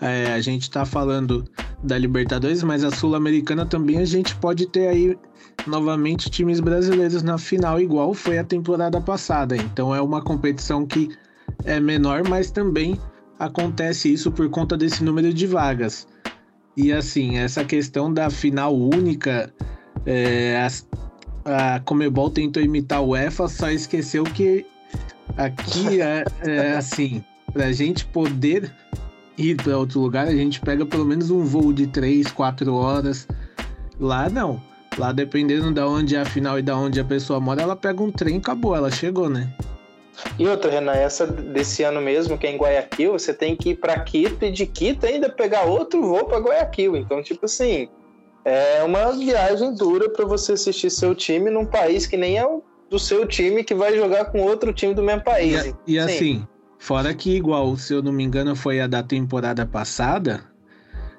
é, 0.00 0.32
a 0.32 0.40
gente 0.40 0.62
está 0.62 0.84
falando 0.84 1.44
da 1.80 1.96
Libertadores, 1.96 2.64
mas 2.64 2.82
a 2.82 2.90
Sul-Americana 2.90 3.64
também 3.64 3.98
a 3.98 4.04
gente 4.04 4.34
pode 4.34 4.66
ter 4.66 4.88
aí 4.88 5.16
novamente 5.64 6.28
times 6.28 6.58
brasileiros 6.58 7.22
na 7.22 7.38
final, 7.38 7.80
igual 7.80 8.14
foi 8.14 8.36
a 8.36 8.42
temporada 8.42 9.00
passada. 9.00 9.56
Então 9.56 9.94
é 9.94 10.02
uma 10.02 10.20
competição 10.20 10.84
que 10.84 11.16
é 11.64 11.78
menor, 11.78 12.28
mas 12.28 12.50
também 12.50 13.00
acontece 13.38 14.12
isso 14.12 14.32
por 14.32 14.50
conta 14.50 14.76
desse 14.76 15.04
número 15.04 15.32
de 15.32 15.46
vagas. 15.46 16.08
E 16.76 16.92
assim, 16.92 17.38
essa 17.38 17.64
questão 17.64 18.12
da 18.12 18.28
final 18.28 18.76
única, 18.76 19.52
é, 20.04 20.68
a, 21.44 21.76
a 21.76 21.80
Comebol 21.80 22.30
tentou 22.30 22.62
imitar 22.62 23.02
o 23.02 23.10
UEFA, 23.10 23.48
só 23.48 23.70
esqueceu 23.70 24.24
que 24.24 24.66
aqui 25.36 26.00
é, 26.02 26.24
é 26.42 26.76
assim, 26.76 27.24
para 27.52 27.66
a 27.66 27.72
gente 27.72 28.04
poder 28.06 28.70
ir 29.38 29.56
para 29.56 29.78
outro 29.78 30.00
lugar, 30.00 30.26
a 30.26 30.34
gente 30.34 30.60
pega 30.60 30.84
pelo 30.84 31.04
menos 31.04 31.30
um 31.30 31.44
voo 31.44 31.72
de 31.72 31.86
3, 31.86 32.30
4 32.30 32.74
horas. 32.74 33.26
Lá 33.98 34.28
não. 34.28 34.60
Lá, 34.98 35.12
dependendo 35.12 35.72
de 35.72 35.80
onde 35.80 36.16
é 36.16 36.20
a 36.20 36.24
final 36.24 36.58
e 36.58 36.62
de 36.62 36.72
onde 36.72 37.00
a 37.00 37.04
pessoa 37.04 37.38
mora, 37.38 37.62
ela 37.62 37.76
pega 37.76 38.02
um 38.02 38.10
trem 38.10 38.36
e 38.36 38.38
acabou, 38.38 38.74
ela 38.74 38.90
chegou, 38.90 39.28
né? 39.28 39.52
E 40.38 40.46
outra, 40.46 40.70
Renan, 40.70 40.92
essa 40.92 41.26
desse 41.26 41.82
ano 41.82 42.00
mesmo, 42.00 42.38
que 42.38 42.46
é 42.46 42.50
em 42.50 42.56
Guayaquil, 42.56 43.12
você 43.12 43.34
tem 43.34 43.54
que 43.54 43.70
ir 43.70 43.76
para 43.76 43.98
Quito 44.00 44.44
e 44.44 44.50
de 44.50 44.66
Quito 44.66 45.06
ainda 45.06 45.28
pegar 45.28 45.64
outro 45.64 46.02
voo 46.02 46.24
para 46.24 46.38
Guayaquil. 46.38 46.96
Então, 46.96 47.22
tipo 47.22 47.44
assim, 47.44 47.88
é 48.44 48.82
uma 48.82 49.12
viagem 49.12 49.74
dura 49.74 50.08
para 50.08 50.24
você 50.24 50.52
assistir 50.52 50.90
seu 50.90 51.14
time 51.14 51.50
num 51.50 51.66
país 51.66 52.06
que 52.06 52.16
nem 52.16 52.38
é 52.38 52.46
o 52.46 52.62
do 52.88 52.98
seu 52.98 53.26
time 53.26 53.64
que 53.64 53.74
vai 53.74 53.96
jogar 53.96 54.26
com 54.26 54.40
outro 54.40 54.72
time 54.72 54.94
do 54.94 55.02
mesmo 55.02 55.24
país. 55.24 55.74
E, 55.86 55.94
e 55.94 55.98
assim, 55.98 56.46
fora 56.78 57.12
que 57.12 57.34
igual, 57.34 57.76
se 57.76 57.92
eu 57.92 58.02
não 58.02 58.12
me 58.12 58.22
engano, 58.22 58.54
foi 58.54 58.80
a 58.80 58.86
da 58.86 59.02
temporada 59.02 59.66
passada, 59.66 60.44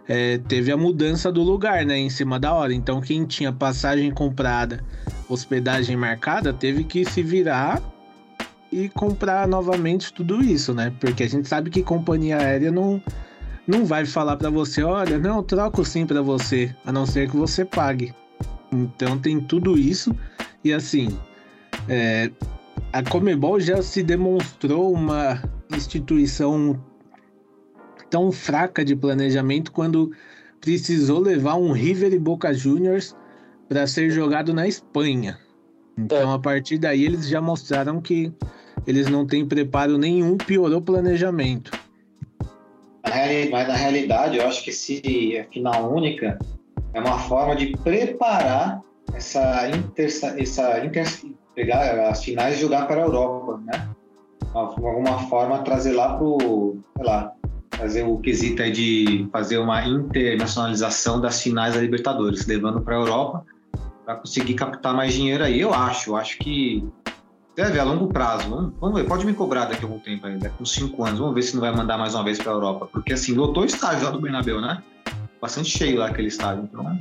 é, 0.08 0.38
teve 0.38 0.72
a 0.72 0.78
mudança 0.78 1.30
do 1.30 1.44
lugar, 1.44 1.86
né, 1.86 1.98
em 1.98 2.10
cima 2.10 2.40
da 2.40 2.54
hora. 2.54 2.74
Então 2.74 3.02
quem 3.02 3.26
tinha 3.26 3.52
passagem 3.52 4.10
comprada, 4.12 4.84
hospedagem 5.28 5.98
marcada, 5.98 6.54
teve 6.54 6.86
que 6.86 7.04
se 7.04 7.22
virar 7.22 7.82
e 8.72 8.90
comprar 8.90 9.48
novamente 9.48 10.14
tudo 10.14 10.44
isso, 10.44 10.74
né? 10.74 10.94
Porque 11.00 11.24
a 11.24 11.30
gente 11.30 11.48
sabe 11.48 11.70
que 11.70 11.82
companhia 11.84 12.38
aérea 12.38 12.72
não 12.72 13.02
não 13.68 13.86
vai 13.86 14.06
falar 14.06 14.38
para 14.38 14.50
você, 14.50 14.82
olha, 14.82 15.20
não, 15.20 15.44
troco 15.44 15.84
sim 15.84 16.06
para 16.06 16.22
você, 16.22 16.74
a 16.86 16.92
não 16.92 17.06
ser 17.06 17.30
que 17.30 17.36
você 17.36 17.66
pague. 17.66 18.14
Então 18.72 19.20
tem 19.20 19.42
tudo 19.42 19.78
isso 19.78 20.16
e 20.64 20.72
assim, 20.72 21.18
é, 21.90 22.32
a 22.94 23.04
Comebol 23.04 23.60
já 23.60 23.82
se 23.82 24.02
demonstrou 24.02 24.94
uma 24.94 25.42
instituição 25.70 26.82
tão 28.10 28.32
fraca 28.32 28.86
de 28.86 28.96
planejamento 28.96 29.72
quando 29.72 30.12
precisou 30.62 31.20
levar 31.20 31.56
um 31.56 31.72
River 31.72 32.14
e 32.14 32.20
Boca 32.20 32.54
Juniors 32.54 33.16
para 33.68 33.86
ser 33.86 34.10
jogado 34.10 34.54
na 34.54 34.68
Espanha. 34.68 35.38
Então, 35.98 36.32
a 36.32 36.40
partir 36.40 36.78
daí, 36.78 37.06
eles 37.06 37.28
já 37.28 37.42
mostraram 37.42 38.00
que 38.00 38.32
eles 38.88 39.10
não 39.10 39.28
têm 39.28 39.46
preparo 39.46 39.98
nenhum, 39.98 40.38
piorou 40.38 40.80
o 40.80 40.82
planejamento. 40.82 41.72
Mas 43.52 43.68
na 43.68 43.76
realidade, 43.76 44.38
eu 44.38 44.48
acho 44.48 44.64
que 44.64 44.72
se 44.72 45.36
é 45.36 45.44
final 45.44 45.94
única, 45.94 46.40
é 46.94 47.00
uma 47.00 47.20
forma 47.20 47.56
de 47.56 47.76
preparar 47.78 48.82
essa 49.14 49.70
inter, 49.70 50.06
essa 50.06 50.86
inter, 50.86 51.06
pegar 51.54 52.10
as 52.10 52.24
finais 52.24 52.58
e 52.58 52.62
jogar 52.62 52.88
para 52.88 53.02
a 53.02 53.06
Europa, 53.06 53.62
né? 53.66 53.90
Alguma 54.54 55.20
forma 55.28 55.60
trazer 55.60 55.92
lá 55.92 56.18
pro, 56.18 56.78
sei 56.96 57.06
lá, 57.06 57.34
fazer 57.72 58.04
o 58.04 58.18
quesito 58.18 58.72
de 58.72 59.28
fazer 59.32 59.58
uma 59.58 59.86
internacionalização 59.86 61.22
das 61.22 61.42
finais 61.42 61.76
da 61.76 61.82
Libertadores, 61.82 62.48
levando 62.48 62.82
para 62.82 62.96
a 62.96 63.00
Europa 63.00 63.46
para 64.06 64.16
conseguir 64.16 64.54
captar 64.54 64.96
mais 64.96 65.14
dinheiro 65.14 65.44
aí. 65.44 65.60
Eu 65.60 65.74
acho, 65.74 66.12
eu 66.12 66.16
acho 66.16 66.38
que 66.40 66.88
deve 67.58 67.80
a 67.80 67.84
longo 67.84 68.08
prazo. 68.08 68.48
Vamos, 68.50 68.74
vamos, 68.80 69.02
ver, 69.02 69.08
pode 69.08 69.26
me 69.26 69.34
cobrar 69.34 69.66
daqui 69.66 69.84
a 69.84 69.88
algum 69.88 70.00
tempo 70.00 70.28
ainda, 70.28 70.50
com 70.50 70.64
cinco 70.64 71.04
anos. 71.04 71.20
Vamos 71.20 71.34
ver 71.34 71.42
se 71.42 71.56
não 71.56 71.62
vai 71.62 71.76
mandar 71.76 71.98
mais 71.98 72.14
uma 72.14 72.24
vez 72.24 72.38
para 72.38 72.52
a 72.52 72.56
Europa, 72.56 72.88
porque 72.92 73.14
assim 73.14 73.34
lotou 73.34 73.64
o 73.64 73.66
estádio 73.66 74.06
lá 74.06 74.12
do 74.12 74.22
Bernabéu, 74.22 74.62
né? 74.62 74.82
Bastante 75.42 75.76
cheio 75.76 75.98
lá 75.98 76.08
aquele 76.08 76.28
estádio, 76.28 76.70
então. 76.72 76.98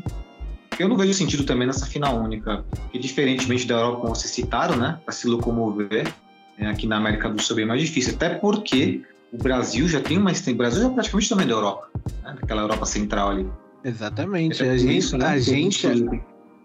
Eu 0.79 0.89
não 0.89 0.97
vejo 0.97 1.13
sentido 1.15 1.45
também 1.45 1.67
nessa 1.67 1.87
final 1.87 2.17
única, 2.19 2.65
que 2.91 2.99
diferentemente 2.99 3.67
da 3.67 3.75
Europa, 3.75 4.01
como 4.01 4.15
vocês 4.15 4.33
citaram, 4.33 4.77
né, 4.77 4.99
para 5.05 5.13
se 5.13 5.27
locomover, 5.27 6.13
né, 6.59 6.69
aqui 6.69 6.87
na 6.87 6.97
América 6.97 7.31
do 7.31 7.41
Sul 7.41 7.57
é 7.57 7.61
bem 7.61 7.67
mais 7.67 7.81
difícil, 7.81 8.15
até 8.15 8.29
porque 8.31 9.03
o 9.33 9.39
Brasil 9.39 9.89
já 9.89 10.01
tem 10.01 10.19
uma 10.19 10.33
o 10.33 10.55
Brasil 10.55 10.83
já 10.83 10.89
é 10.89 10.91
praticamente 10.91 11.29
também 11.31 11.47
da 11.47 11.55
Europa, 11.55 11.89
né? 12.23 12.37
daquela 12.39 12.63
Europa 12.63 12.85
central 12.85 13.31
ali. 13.31 13.49
Exatamente. 13.83 14.63
A 14.63 14.77
gente, 14.77 14.99
isso, 14.99 15.17
né? 15.17 15.27
a, 15.27 15.39
gente, 15.39 15.87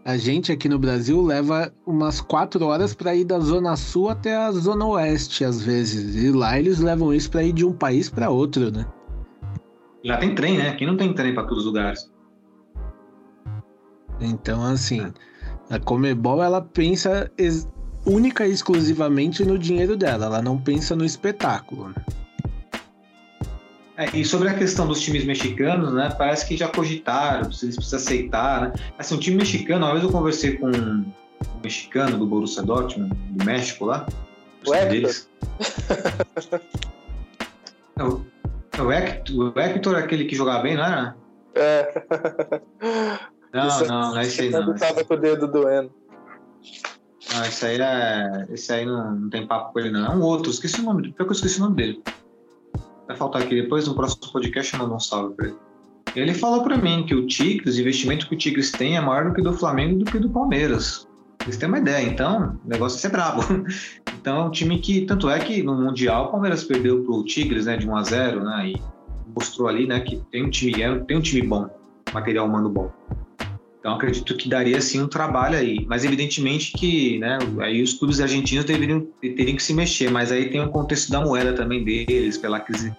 a 0.04 0.18
gente 0.18 0.52
aqui 0.52 0.68
no 0.68 0.80
Brasil 0.80 1.22
leva 1.22 1.72
umas 1.86 2.20
quatro 2.20 2.66
horas 2.66 2.94
para 2.94 3.16
ir 3.16 3.24
da 3.24 3.40
zona 3.40 3.76
sul 3.76 4.10
até 4.10 4.36
a 4.36 4.52
zona 4.52 4.86
oeste, 4.86 5.46
às 5.46 5.62
vezes. 5.62 6.16
E 6.24 6.32
lá 6.32 6.58
eles 6.58 6.80
levam 6.80 7.14
isso 7.14 7.30
para 7.30 7.44
ir 7.44 7.54
de 7.54 7.66
um 7.66 7.74
país 7.74 8.10
para 8.10 8.30
outro, 8.30 8.72
né? 8.72 8.86
Lá 10.04 10.18
tem 10.18 10.34
trem, 10.34 10.58
né? 10.58 10.70
Aqui 10.70 10.86
não 10.86 10.98
tem 10.98 11.14
trem 11.14 11.34
para 11.34 11.44
todos 11.44 11.60
os 11.60 11.66
lugares. 11.66 12.12
Então, 14.20 14.64
assim, 14.66 15.12
a 15.70 15.80
Comebol 15.80 16.42
ela 16.42 16.62
pensa 16.62 17.32
única 18.06 18.48
e 18.48 18.52
exclusivamente 18.52 19.46
no 19.46 19.58
dinheiro 19.58 19.96
dela, 19.96 20.26
ela 20.26 20.42
não 20.42 20.58
pensa 20.58 20.96
no 20.96 21.06
espetáculo, 21.06 21.90
né? 21.90 21.96
É, 24.02 24.18
e 24.18 24.26
sobre 24.26 24.50
a 24.50 24.54
questão 24.56 24.88
dos 24.88 25.00
times 25.00 25.24
mexicanos, 25.26 25.94
né? 25.94 26.12
Parece 26.18 26.48
que 26.48 26.58
já 26.58 26.68
cogitaram, 26.68 27.52
se 27.52 27.66
eles 27.66 27.76
precisam 27.76 28.00
aceitar, 28.00 28.62
né? 28.62 28.74
Assim, 28.98 29.14
o 29.14 29.20
time 29.20 29.38
mexicano, 29.38 29.86
uma 29.86 29.92
vez 29.92 30.04
eu 30.04 30.12
conversei 30.12 30.58
com 30.58 30.72
um 30.72 31.06
mexicano 31.64 32.18
do 32.18 32.26
Borussia 32.26 32.64
Dortmund, 32.64 33.14
do 33.14 33.46
México 33.46 33.86
lá. 33.86 34.08
O 34.66 34.74
Hector? 34.74 34.90
Deles. 34.90 35.30
é, 37.96 38.04
o, 38.04 38.26
é 38.76 38.82
o, 38.82 38.92
Hector, 38.92 39.54
o 39.56 39.60
Hector 39.60 39.96
é 39.96 40.00
aquele 40.00 40.26
que 40.26 40.36
jogava 40.36 40.64
bem, 40.64 40.76
não 40.76 40.84
era? 40.84 41.16
É. 41.54 42.04
Não, 43.54 43.68
isso, 43.68 43.86
não, 43.86 44.12
não 44.12 44.18
é 44.18 44.22
esse 44.22 44.44
aí 44.44 44.50
não. 44.50 44.74
Tava 44.76 45.04
com 45.04 45.14
o 45.14 45.18
dedo 45.18 45.46
doendo. 45.46 45.92
Não, 47.34 47.44
esse 47.44 47.66
aí 47.66 47.82
é. 47.82 48.48
Esse 48.50 48.72
aí 48.72 48.86
não, 48.86 49.14
não 49.14 49.30
tem 49.30 49.46
papo 49.46 49.74
com 49.74 49.80
ele, 49.82 49.92
não. 49.92 50.06
É 50.06 50.10
um 50.16 50.22
outro, 50.22 50.50
esqueci 50.50 50.80
o 50.80 50.84
nome. 50.84 51.12
Pior 51.12 51.26
que 51.26 51.32
eu 51.34 51.36
esqueci 51.36 51.58
o 51.58 51.64
nome 51.64 51.76
dele. 51.76 52.02
Vai 53.12 53.18
faltar 53.18 53.42
aqui 53.42 53.62
depois, 53.62 53.86
no 53.90 53.94
próximo 53.94 54.32
podcast, 54.32 54.74
eu 54.74 54.80
mando 54.80 54.96
um 54.96 55.00
salve 55.00 55.36
pra 55.36 55.48
ele. 55.48 55.58
Ele 56.16 56.34
falou 56.34 56.64
para 56.64 56.78
mim 56.78 57.06
que 57.06 57.14
o 57.14 57.28
Tigres, 57.28 57.76
o 57.76 57.82
investimento 57.82 58.26
que 58.26 58.36
o 58.36 58.38
Tigres 58.38 58.72
tem 58.72 58.96
é 58.96 59.02
maior 59.02 59.28
do 59.28 59.34
que 59.36 59.42
do 59.42 59.52
Flamengo 59.52 60.00
do 60.00 60.06
que 60.10 60.18
do 60.18 60.30
Palmeiras. 60.30 61.06
Vocês 61.44 61.58
têm 61.58 61.68
uma 61.68 61.80
ideia, 61.80 62.08
então 62.08 62.58
o 62.66 62.70
negócio 62.70 62.98
é 62.98 63.02
ser 63.02 63.10
brabo. 63.10 63.42
Então 64.22 64.38
é 64.38 64.44
um 64.44 64.52
time 64.52 64.78
que, 64.78 65.02
tanto 65.02 65.28
é 65.32 65.40
que 65.40 65.64
no 65.64 65.74
Mundial 65.74 66.26
o 66.26 66.32
Palmeiras 66.32 66.64
perdeu 66.64 67.04
pro 67.04 67.24
Tigres, 67.24 67.66
né, 67.66 67.76
de 67.76 67.90
1 67.90 67.96
a 67.96 68.04
0 68.04 68.44
né, 68.44 68.68
e 68.68 68.82
mostrou 69.36 69.68
ali, 69.68 69.88
né, 69.88 70.00
que 70.00 70.18
tem 70.32 70.46
um 70.46 70.50
time, 70.52 70.80
é, 70.80 70.96
tem 71.00 71.18
um 71.18 71.22
time 71.22 71.42
bom, 71.42 71.68
material 72.14 72.46
humano 72.46 72.70
bom. 72.70 72.92
Então 73.80 73.96
acredito 73.96 74.38
que 74.38 74.48
daria 74.48 74.80
sim 74.80 75.02
um 75.02 75.08
trabalho 75.08 75.58
aí, 75.58 75.84
mas 75.90 76.06
evidentemente 76.06 76.72
que, 76.74 77.18
né, 77.18 77.40
aí 77.62 77.82
os 77.82 77.96
clubes 77.96 78.22
argentinos 78.22 78.64
deveriam 78.64 79.02
teriam 79.20 79.56
que 79.56 79.64
se 79.64 79.74
mexer, 79.74 80.12
mas 80.12 80.32
aí 80.32 80.52
tem 80.52 80.62
o 80.62 80.70
contexto 80.70 81.12
da 81.12 81.20
moeda 81.20 81.52
também 81.52 81.84
deles, 81.84 82.38
pela 82.38 82.60
crise 82.60 82.96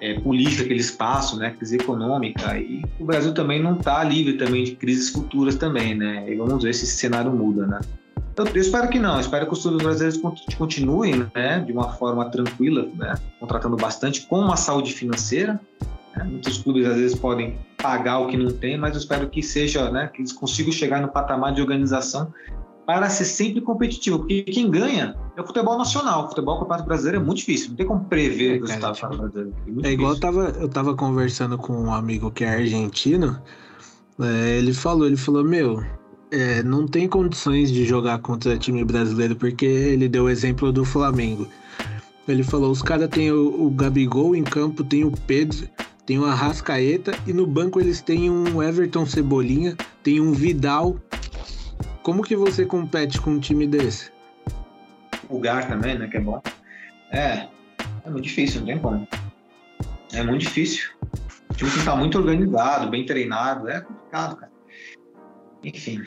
é, 0.00 0.18
política 0.20 0.64
que 0.64 0.72
eles 0.72 0.90
passam, 0.90 1.38
né, 1.38 1.50
crise 1.50 1.76
econômica, 1.76 2.56
e 2.58 2.82
o 2.98 3.04
Brasil 3.04 3.34
também 3.34 3.62
não 3.62 3.76
está 3.76 4.02
livre 4.02 4.34
também 4.34 4.64
de 4.64 4.72
crises 4.72 5.10
futuras 5.10 5.56
também, 5.56 5.94
né? 5.94 6.24
E 6.28 6.34
vamos 6.36 6.62
ver 6.62 6.74
se 6.74 6.84
esse 6.84 6.96
cenário 6.96 7.30
muda, 7.30 7.66
né? 7.66 7.80
Então, 8.32 8.46
eu 8.46 8.60
espero 8.60 8.88
que 8.88 8.98
não, 8.98 9.14
eu 9.14 9.20
espero 9.20 9.46
que 9.46 9.52
os 9.52 9.62
clubes 9.62 9.82
brasileiros 9.82 10.20
continuem, 10.56 11.26
né, 11.34 11.60
de 11.60 11.72
uma 11.72 11.92
forma 11.92 12.24
tranquila, 12.30 12.88
né, 12.94 13.14
contratando 13.38 13.76
bastante 13.76 14.22
com 14.22 14.38
uma 14.38 14.56
saúde 14.56 14.92
financeira, 14.92 15.60
né? 16.16 16.24
Muitos 16.24 16.58
clubes 16.58 16.86
às 16.86 16.96
vezes 16.96 17.18
podem 17.18 17.58
pagar 17.76 18.18
o 18.20 18.28
que 18.28 18.36
não 18.36 18.50
tem, 18.50 18.78
mas 18.78 18.94
eu 18.94 19.00
espero 19.00 19.28
que 19.28 19.42
seja, 19.42 19.90
né, 19.90 20.10
que 20.12 20.20
eles 20.20 20.32
consigam 20.32 20.72
chegar 20.72 21.00
no 21.00 21.08
patamar 21.08 21.52
de 21.52 21.60
organização 21.60 22.32
para 22.86 23.08
ser 23.08 23.24
sempre 23.24 23.60
competitivo, 23.60 24.18
porque 24.18 24.42
quem 24.42 24.70
ganha 24.70 25.14
é 25.40 25.44
o 25.44 25.46
futebol 25.46 25.78
nacional. 25.78 26.26
O 26.26 26.28
futebol 26.28 26.58
campeonato 26.58 26.84
brasileiro 26.84 27.18
é 27.18 27.24
muito 27.24 27.38
difícil, 27.38 27.70
não 27.70 27.76
tem 27.76 27.86
como 27.86 28.04
prever 28.04 28.56
é, 28.56 28.58
o 28.58 28.66
resultado 28.66 28.94
tipo, 28.94 29.16
brasileiro. 29.16 29.54
É, 29.82 29.88
é 29.88 29.92
igual 29.92 30.12
eu 30.12 30.20
tava, 30.20 30.54
eu 30.60 30.68
tava 30.68 30.94
conversando 30.94 31.58
com 31.58 31.72
um 31.72 31.92
amigo 31.92 32.30
que 32.30 32.44
é 32.44 32.50
argentino, 32.50 33.40
é, 34.20 34.58
ele 34.58 34.72
falou, 34.72 35.06
ele 35.06 35.16
falou, 35.16 35.42
meu, 35.42 35.82
é, 36.30 36.62
não 36.62 36.86
tem 36.86 37.08
condições 37.08 37.72
de 37.72 37.84
jogar 37.84 38.18
contra 38.18 38.58
time 38.58 38.84
brasileiro, 38.84 39.34
porque 39.34 39.66
ele 39.66 40.08
deu 40.08 40.24
o 40.24 40.30
exemplo 40.30 40.72
do 40.72 40.84
Flamengo. 40.84 41.46
Ele 42.28 42.44
falou, 42.44 42.70
os 42.70 42.82
caras 42.82 43.08
têm 43.08 43.32
o, 43.32 43.66
o 43.66 43.70
Gabigol 43.70 44.36
em 44.36 44.44
campo, 44.44 44.84
tem 44.84 45.04
o 45.04 45.10
Pedro, 45.26 45.68
tem 46.06 46.18
o 46.18 46.24
Arrascaeta 46.24 47.12
e 47.26 47.32
no 47.32 47.46
banco 47.46 47.80
eles 47.80 48.00
têm 48.00 48.30
um 48.30 48.62
Everton 48.62 49.06
Cebolinha, 49.06 49.76
tem 50.02 50.20
um 50.20 50.32
Vidal. 50.32 50.96
Como 52.02 52.22
que 52.22 52.36
você 52.36 52.64
compete 52.64 53.20
com 53.20 53.30
um 53.32 53.40
time 53.40 53.66
desse? 53.66 54.10
O 55.30 55.38
Gar 55.38 55.68
também, 55.68 55.96
né, 55.98 56.08
que 56.08 56.16
é 56.16 56.20
bom. 56.20 56.42
É, 57.12 57.48
é 58.04 58.10
muito 58.10 58.24
difícil, 58.24 58.60
não 58.60 58.66
tem 58.66 58.78
como. 58.78 59.08
É 60.12 60.22
muito 60.22 60.42
difícil. 60.42 60.90
O 61.48 61.54
time 61.54 61.70
tem 61.70 61.70
que 61.70 61.78
estar 61.78 61.96
muito 61.96 62.18
organizado, 62.18 62.90
bem 62.90 63.06
treinado, 63.06 63.68
é 63.68 63.80
complicado, 63.80 64.36
cara. 64.36 64.52
Enfim. 65.62 66.02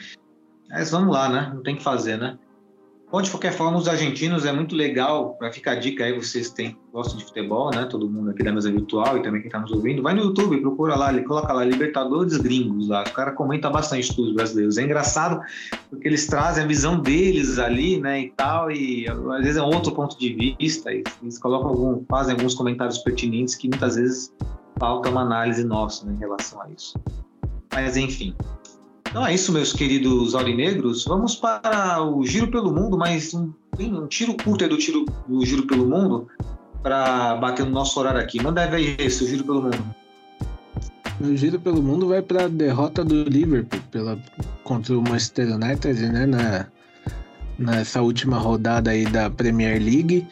Mas 0.69 0.91
vamos 0.91 1.13
lá, 1.13 1.29
né? 1.29 1.51
Não 1.53 1.63
tem 1.63 1.75
que 1.75 1.83
fazer, 1.83 2.17
né? 2.17 2.37
Bom, 3.13 3.21
de 3.21 3.29
qualquer 3.29 3.53
forma, 3.53 3.77
os 3.77 3.87
argentinos 3.87 4.43
é 4.43 4.51
muito 4.51 4.75
legal, 4.75 5.35
para 5.35 5.53
ficar 5.53 5.73
a 5.73 5.75
dica 5.75 6.03
aí, 6.03 6.13
vocês 6.13 6.49
têm, 6.49 6.75
gostam 6.91 7.15
de 7.15 7.23
futebol, 7.23 7.69
né? 7.69 7.85
Todo 7.85 8.09
mundo 8.09 8.31
aqui 8.31 8.41
da 8.41 8.51
mesa 8.51 8.71
virtual 8.71 9.19
e 9.19 9.21
também 9.21 9.39
quem 9.39 9.49
está 9.49 9.59
nos 9.59 9.71
ouvindo, 9.71 10.01
vai 10.01 10.15
no 10.15 10.23
YouTube, 10.23 10.59
procura 10.61 10.95
lá, 10.95 11.13
coloca 11.21 11.53
lá 11.53 11.63
Libertadores 11.63 12.35
Gringos 12.37 12.87
lá, 12.87 13.03
o 13.03 13.11
cara 13.11 13.31
comenta 13.33 13.69
bastante 13.69 14.15
dos 14.15 14.33
brasileiros. 14.33 14.79
É 14.79 14.81
engraçado 14.81 15.39
porque 15.91 16.07
eles 16.07 16.25
trazem 16.25 16.63
a 16.63 16.67
visão 16.67 16.99
deles 16.99 17.59
ali, 17.59 18.01
né, 18.01 18.19
e 18.19 18.29
tal, 18.31 18.71
e 18.71 19.07
às 19.07 19.41
vezes 19.43 19.57
é 19.57 19.61
um 19.61 19.67
outro 19.71 19.91
ponto 19.91 20.17
de 20.17 20.55
vista, 20.59 20.91
e 20.91 21.03
eles 21.21 21.37
colocam 21.37 21.69
algum, 21.69 22.03
fazem 22.09 22.33
alguns 22.33 22.55
comentários 22.55 22.97
pertinentes 22.97 23.53
que 23.53 23.69
muitas 23.69 23.95
vezes 23.95 24.33
falta 24.79 25.11
uma 25.11 25.21
análise 25.21 25.63
nossa 25.63 26.03
né, 26.07 26.13
em 26.13 26.17
relação 26.17 26.59
a 26.63 26.67
isso. 26.71 26.99
Mas 27.71 27.95
enfim, 27.95 28.35
então 29.13 29.27
é 29.27 29.31
isso, 29.35 29.51
meus 29.51 29.71
queridos 29.71 30.33
aurinegros. 30.33 31.05
Vamos 31.05 31.35
para 31.35 32.01
o 32.03 32.25
Giro 32.25 32.47
pelo 32.47 32.73
Mundo, 32.73 32.97
mas 32.97 33.31
um, 33.35 33.53
um 33.79 34.07
tiro 34.07 34.33
curto 34.33 34.63
aí 34.63 34.69
do, 34.71 34.75
tiro, 34.75 35.05
do 35.27 35.45
Giro 35.45 35.67
pelo 35.67 35.85
Mundo 35.85 36.27
para 36.81 37.35
bater 37.35 37.63
no 37.63 37.71
nosso 37.71 37.99
horário 37.99 38.19
aqui. 38.19 38.41
Manda 38.41 38.65
ver 38.65 38.99
esse, 38.99 39.23
o 39.23 39.27
Giro 39.27 39.43
pelo 39.43 39.61
Mundo. 39.61 39.95
meu 41.19 41.37
giro 41.37 41.59
pelo 41.59 41.83
mundo 41.83 42.07
vai 42.07 42.23
para 42.23 42.45
a 42.45 42.47
derrota 42.47 43.05
do 43.05 43.23
Liverpool 43.25 43.79
pela, 43.91 44.17
contra 44.63 44.97
o 44.97 45.01
Manchester 45.03 45.57
United, 45.57 46.09
né? 46.09 46.25
Na, 46.25 46.65
nessa 47.59 48.01
última 48.01 48.39
rodada 48.39 48.89
aí 48.89 49.05
da 49.05 49.29
Premier 49.29 49.79
League. 49.79 50.27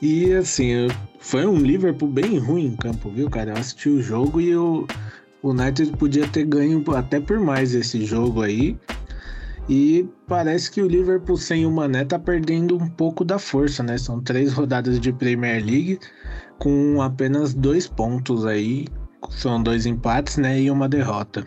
E 0.00 0.32
assim, 0.34 0.86
foi 1.18 1.44
um 1.46 1.58
Liverpool 1.58 2.08
bem 2.08 2.38
ruim 2.38 2.66
em 2.66 2.76
campo, 2.76 3.10
viu, 3.10 3.28
cara? 3.28 3.50
Eu 3.50 3.56
assisti 3.56 3.88
o 3.88 4.00
jogo 4.00 4.40
e 4.40 4.54
o 5.42 5.50
United 5.50 5.92
podia 5.96 6.26
ter 6.28 6.44
ganho 6.44 6.84
até 6.94 7.20
por 7.20 7.40
mais 7.40 7.74
esse 7.74 8.04
jogo 8.04 8.42
aí. 8.42 8.78
E 9.68 10.08
parece 10.26 10.70
que 10.70 10.82
o 10.82 10.88
Liverpool 10.88 11.36
sem 11.36 11.64
o 11.64 11.70
Mané 11.70 12.04
tá 12.04 12.18
perdendo 12.18 12.76
um 12.76 12.88
pouco 12.88 13.24
da 13.24 13.38
força, 13.38 13.82
né? 13.82 13.96
São 13.96 14.20
três 14.20 14.52
rodadas 14.52 14.98
de 14.98 15.12
Premier 15.12 15.64
League 15.64 16.00
com 16.58 17.00
apenas 17.00 17.54
dois 17.54 17.86
pontos 17.86 18.44
aí. 18.44 18.86
São 19.30 19.62
dois 19.62 19.86
empates, 19.86 20.38
né? 20.38 20.60
E 20.60 20.70
uma 20.70 20.88
derrota. 20.88 21.46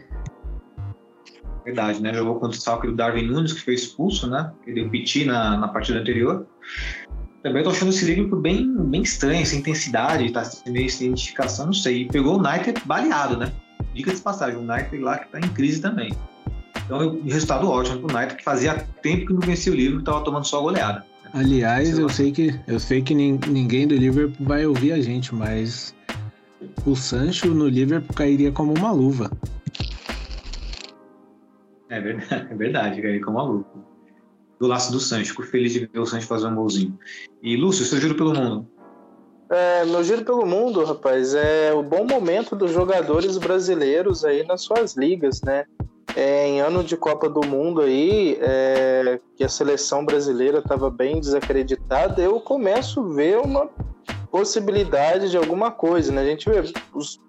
Verdade, 1.66 2.02
né? 2.02 2.14
Jogou 2.14 2.36
contra 2.40 2.58
o 2.58 2.62
Salque 2.62 2.88
do 2.88 2.96
Darwin 2.96 3.28
Nunes, 3.28 3.54
que 3.54 3.62
foi 3.62 3.74
expulso, 3.74 4.30
né? 4.30 4.52
Ele 4.66 4.90
deu 4.90 5.26
na, 5.26 5.58
na 5.58 5.68
partida 5.68 6.00
anterior. 6.00 6.48
Também 7.42 7.62
tô 7.62 7.72
achando 7.72 7.90
esse 7.90 8.06
Liverpool 8.06 8.40
bem, 8.40 8.74
bem 8.86 9.02
estranho, 9.02 9.46
sem 9.46 9.60
intensidade, 9.60 10.32
tá 10.32 10.50
meio 10.68 10.90
sem 10.90 11.08
identificação, 11.08 11.66
não 11.66 11.74
sei. 11.74 12.04
E 12.04 12.08
pegou 12.08 12.38
o 12.38 12.40
United 12.40 12.82
baleado, 12.86 13.36
né? 13.36 13.52
Dica 13.94 14.14
de 14.14 14.22
passagem, 14.22 14.58
o 14.58 14.62
United 14.62 14.98
lá 15.00 15.20
que 15.20 15.32
tá 15.32 15.40
em 15.40 15.50
crise 15.50 15.82
também. 15.82 16.14
Então, 16.86 17.22
resultado 17.24 17.70
ótimo 17.70 18.02
pro 18.02 18.16
United, 18.16 18.38
que 18.38 18.44
fazia 18.44 18.76
tempo 19.02 19.28
que 19.28 19.34
não 19.34 19.40
vencia 19.40 19.72
o 19.72 19.76
Liverpool, 19.76 20.04
tava 20.04 20.24
tomando 20.24 20.46
só 20.46 20.62
goleada. 20.62 21.06
Aliás, 21.34 21.98
eu 21.98 22.10
sei 22.10 22.32
que 22.32 22.60
eu 22.68 22.80
sei 22.80 23.02
que 23.02 23.16
ninguém 23.16 23.88
do 23.88 23.96
Liverpool 23.96 24.46
vai 24.46 24.66
ouvir 24.66 24.92
a 24.92 25.02
gente, 25.02 25.34
mas 25.34 25.96
o 26.86 26.96
Sancho 26.96 27.54
no 27.54 27.68
Liverpool 27.68 28.16
cairia 28.16 28.52
como 28.52 28.74
uma 28.78 28.92
luva. 28.92 29.32
É 31.90 32.00
verdade, 32.00 32.48
é 32.52 32.56
verdade, 32.56 33.02
cairia 33.02 33.22
como 33.22 33.38
uma 33.38 33.44
luva. 33.44 33.66
Do 34.60 34.68
laço 34.68 34.92
do 34.92 35.00
Sancho, 35.00 35.32
fico 35.32 35.44
feliz 35.44 35.74
de 35.74 35.88
ver 35.88 36.00
o 36.00 36.06
Sancho 36.06 36.28
fazer 36.28 36.48
um 36.48 36.56
golzinho. 36.56 36.98
E 37.42 37.56
Lúcio, 37.58 37.86
seu 37.86 38.00
giro 38.00 38.16
pelo 38.16 38.34
mundo? 38.34 38.70
É, 39.50 39.86
meu 39.86 40.04
giro 40.04 40.24
pelo 40.24 40.46
mundo, 40.46 40.84
rapaz, 40.84 41.36
é 41.36 41.74
o 41.74 41.84
bom 41.84 42.06
momento 42.06 42.56
dos 42.56 42.72
jogadores 42.72 43.38
brasileiros 43.38 44.26
aí 44.26 44.44
nas 44.46 44.62
suas 44.62 44.96
ligas, 44.96 45.42
né? 45.42 45.66
é, 46.16 46.48
em 46.48 46.62
ano 46.62 46.84
de 46.84 46.96
Copa 46.96 47.30
do 47.30 47.46
Mundo 47.46 47.82
aí, 47.82 48.38
é, 48.42 49.20
que 49.36 49.44
a 49.44 49.50
seleção 49.50 50.06
brasileira 50.06 50.60
estava 50.60 50.90
bem 50.90 51.20
desacreditada, 51.20 52.22
eu 52.22 52.40
começo 52.40 53.00
a 53.00 53.14
ver 53.14 53.40
uma 53.40 53.70
possibilidade 54.32 55.30
de 55.30 55.38
alguma 55.38 55.72
coisa, 55.72 56.12
né? 56.12 56.22
A 56.22 56.26
gente 56.26 56.50
vê 56.50 56.64
os, 56.94 57.20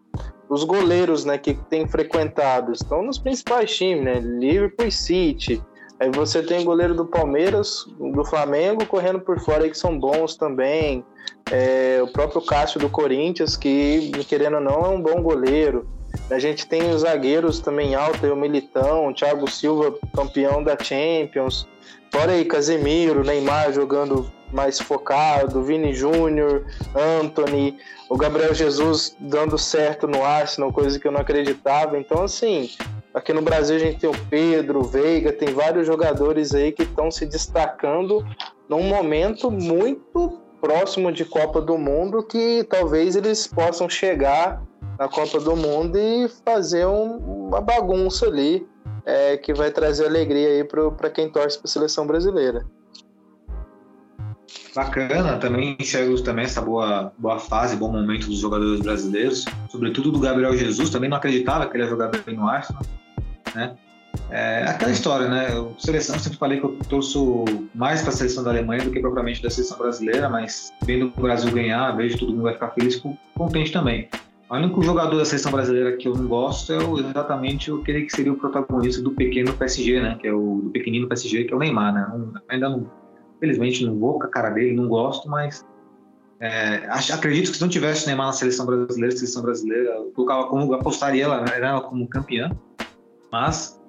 os 0.48 0.64
goleiros, 0.64 1.24
né, 1.24 1.38
que 1.38 1.54
tem 1.54 1.86
frequentado, 1.86 2.72
estão 2.72 3.02
nos 3.02 3.18
principais 3.18 3.74
times, 3.74 4.04
né? 4.04 4.20
Liverpool 4.20 4.86
e 4.86 4.92
City. 4.92 5.62
Aí 6.04 6.10
você 6.10 6.42
tem 6.42 6.60
o 6.60 6.64
goleiro 6.64 6.94
do 6.94 7.06
Palmeiras, 7.06 7.86
do 7.98 8.22
Flamengo, 8.26 8.84
correndo 8.84 9.20
por 9.20 9.40
fora 9.40 9.64
aí 9.64 9.70
que 9.70 9.78
são 9.78 9.98
bons 9.98 10.36
também. 10.36 11.02
É, 11.50 11.98
o 12.02 12.08
próprio 12.08 12.42
Cássio 12.42 12.78
do 12.78 12.90
Corinthians, 12.90 13.56
que, 13.56 14.12
querendo 14.28 14.56
ou 14.56 14.60
não, 14.60 14.84
é 14.84 14.88
um 14.88 15.00
bom 15.00 15.22
goleiro. 15.22 15.88
A 16.30 16.38
gente 16.38 16.66
tem 16.66 16.90
os 16.90 17.00
zagueiros 17.00 17.58
também 17.58 17.94
alto, 17.94 18.26
o 18.26 18.36
Militão, 18.36 19.08
o 19.08 19.14
Thiago 19.14 19.50
Silva, 19.50 19.94
campeão 20.14 20.62
da 20.62 20.76
Champions. 20.78 21.66
Fora 22.12 22.32
aí, 22.32 22.44
Casemiro, 22.44 23.24
Neymar 23.24 23.72
jogando 23.72 24.30
mais 24.52 24.78
focado, 24.78 25.62
Vini 25.62 25.94
Júnior, 25.94 26.66
Anthony, 26.94 27.78
o 28.10 28.16
Gabriel 28.18 28.52
Jesus 28.52 29.16
dando 29.18 29.56
certo 29.56 30.06
no 30.06 30.22
Arsenal, 30.22 30.70
coisa 30.70 30.98
que 30.98 31.08
eu 31.08 31.12
não 31.12 31.22
acreditava. 31.22 31.98
Então, 31.98 32.24
assim, 32.24 32.70
aqui 33.14 33.32
no 33.32 33.40
Brasil 33.40 33.76
a 33.76 33.78
gente 33.78 34.00
tem 34.00 34.10
o 34.10 34.26
Pedro, 34.28 34.80
o 34.80 34.84
Veiga, 34.84 35.32
tem 35.32 35.54
vários 35.54 35.86
jogadores 35.86 36.52
aí 36.54 36.72
que 36.72 36.82
estão 36.82 37.10
se 37.10 37.24
destacando 37.24 38.26
num 38.68 38.82
momento 38.82 39.50
muito 39.50 40.40
próximo 40.60 41.12
de 41.12 41.24
Copa 41.24 41.60
do 41.60 41.78
Mundo 41.78 42.22
que 42.22 42.64
talvez 42.64 43.14
eles 43.14 43.46
possam 43.46 43.88
chegar 43.88 44.60
na 44.98 45.08
Copa 45.08 45.38
do 45.38 45.54
Mundo 45.54 45.96
e 45.96 46.28
fazer 46.44 46.86
um, 46.86 47.48
uma 47.48 47.60
bagunça 47.60 48.26
ali 48.26 48.66
é, 49.06 49.36
que 49.36 49.54
vai 49.54 49.70
trazer 49.70 50.06
alegria 50.06 50.48
aí 50.48 50.64
para 50.64 51.10
quem 51.10 51.28
torce 51.28 51.58
para 51.58 51.68
a 51.68 51.70
seleção 51.70 52.06
brasileira. 52.06 52.66
Bacana, 54.74 55.38
também 55.38 55.76
enxergo 55.78 56.20
também 56.22 56.44
essa 56.44 56.60
boa, 56.60 57.12
boa 57.16 57.38
fase, 57.38 57.76
bom 57.76 57.92
momento 57.92 58.26
dos 58.26 58.38
jogadores 58.38 58.80
brasileiros, 58.80 59.44
sobretudo 59.68 60.10
do 60.10 60.18
Gabriel 60.18 60.56
Jesus, 60.56 60.90
também 60.90 61.08
não 61.08 61.16
acreditava 61.16 61.66
que 61.66 61.76
ele 61.76 61.84
ia 61.84 61.88
jogar 61.88 62.08
bem 62.08 62.34
no 62.34 62.48
Arsenal, 62.48 62.82
né? 63.54 63.76
É 64.30 64.64
aquela 64.64 64.92
história, 64.92 65.28
né? 65.28 65.48
Eu, 65.52 65.74
seleção, 65.78 66.18
sempre 66.18 66.38
falei 66.38 66.60
que 66.60 66.66
eu 66.66 66.78
torço 66.88 67.44
mais 67.74 68.00
para 68.00 68.10
a 68.10 68.12
seleção 68.12 68.44
da 68.44 68.50
Alemanha 68.50 68.84
do 68.84 68.90
que 68.90 69.00
propriamente 69.00 69.42
da 69.42 69.50
seleção 69.50 69.76
brasileira, 69.78 70.28
mas 70.28 70.72
vendo 70.84 71.12
o 71.16 71.20
Brasil 71.20 71.50
ganhar, 71.52 71.92
vejo 71.96 72.18
todo 72.18 72.32
mundo 72.32 72.42
vai 72.42 72.54
ficar 72.54 72.70
feliz, 72.70 73.02
contente 73.34 73.72
também. 73.72 74.08
O 74.48 74.56
único 74.56 74.82
jogador 74.82 75.16
da 75.16 75.24
seleção 75.24 75.50
brasileira 75.50 75.96
que 75.96 76.06
eu 76.06 76.14
não 76.14 76.28
gosto 76.28 76.72
é 76.72 76.78
o, 76.78 76.98
exatamente 76.98 77.72
aquele 77.72 78.02
que 78.02 78.12
seria 78.14 78.32
o 78.32 78.36
protagonista 78.36 79.02
do 79.02 79.10
pequeno 79.10 79.52
PSG, 79.54 80.00
né? 80.00 80.16
Que 80.20 80.28
é 80.28 80.32
o 80.32 80.60
do 80.62 80.70
pequenino 80.70 81.08
PSG, 81.08 81.44
que 81.44 81.52
é 81.52 81.56
o 81.56 81.58
Neymar, 81.58 81.92
né? 81.94 82.06
Não, 82.10 82.32
ainda 82.48 82.68
não, 82.68 82.90
infelizmente 83.36 83.84
não 83.84 83.98
vou 83.98 84.18
com 84.18 84.24
a 84.24 84.28
cara 84.28 84.50
dele, 84.50 84.76
não 84.76 84.86
gosto, 84.86 85.28
mas 85.28 85.66
é, 86.40 86.86
acredito 87.12 87.50
que 87.50 87.56
se 87.56 87.62
não 87.62 87.68
tivesse 87.68 88.06
Neymar 88.06 88.26
na 88.26 88.32
seleção 88.32 88.66
brasileira, 88.66 89.16
seleção 89.16 89.42
brasileira, 89.42 89.90
eu 89.90 90.12
colocava 90.14 90.46
como 90.46 90.72
apostaria 90.74 91.24
ela, 91.24 91.44
ela 91.46 91.80
como 91.80 92.06
campeã. 92.06 92.50
Mas 93.34 93.80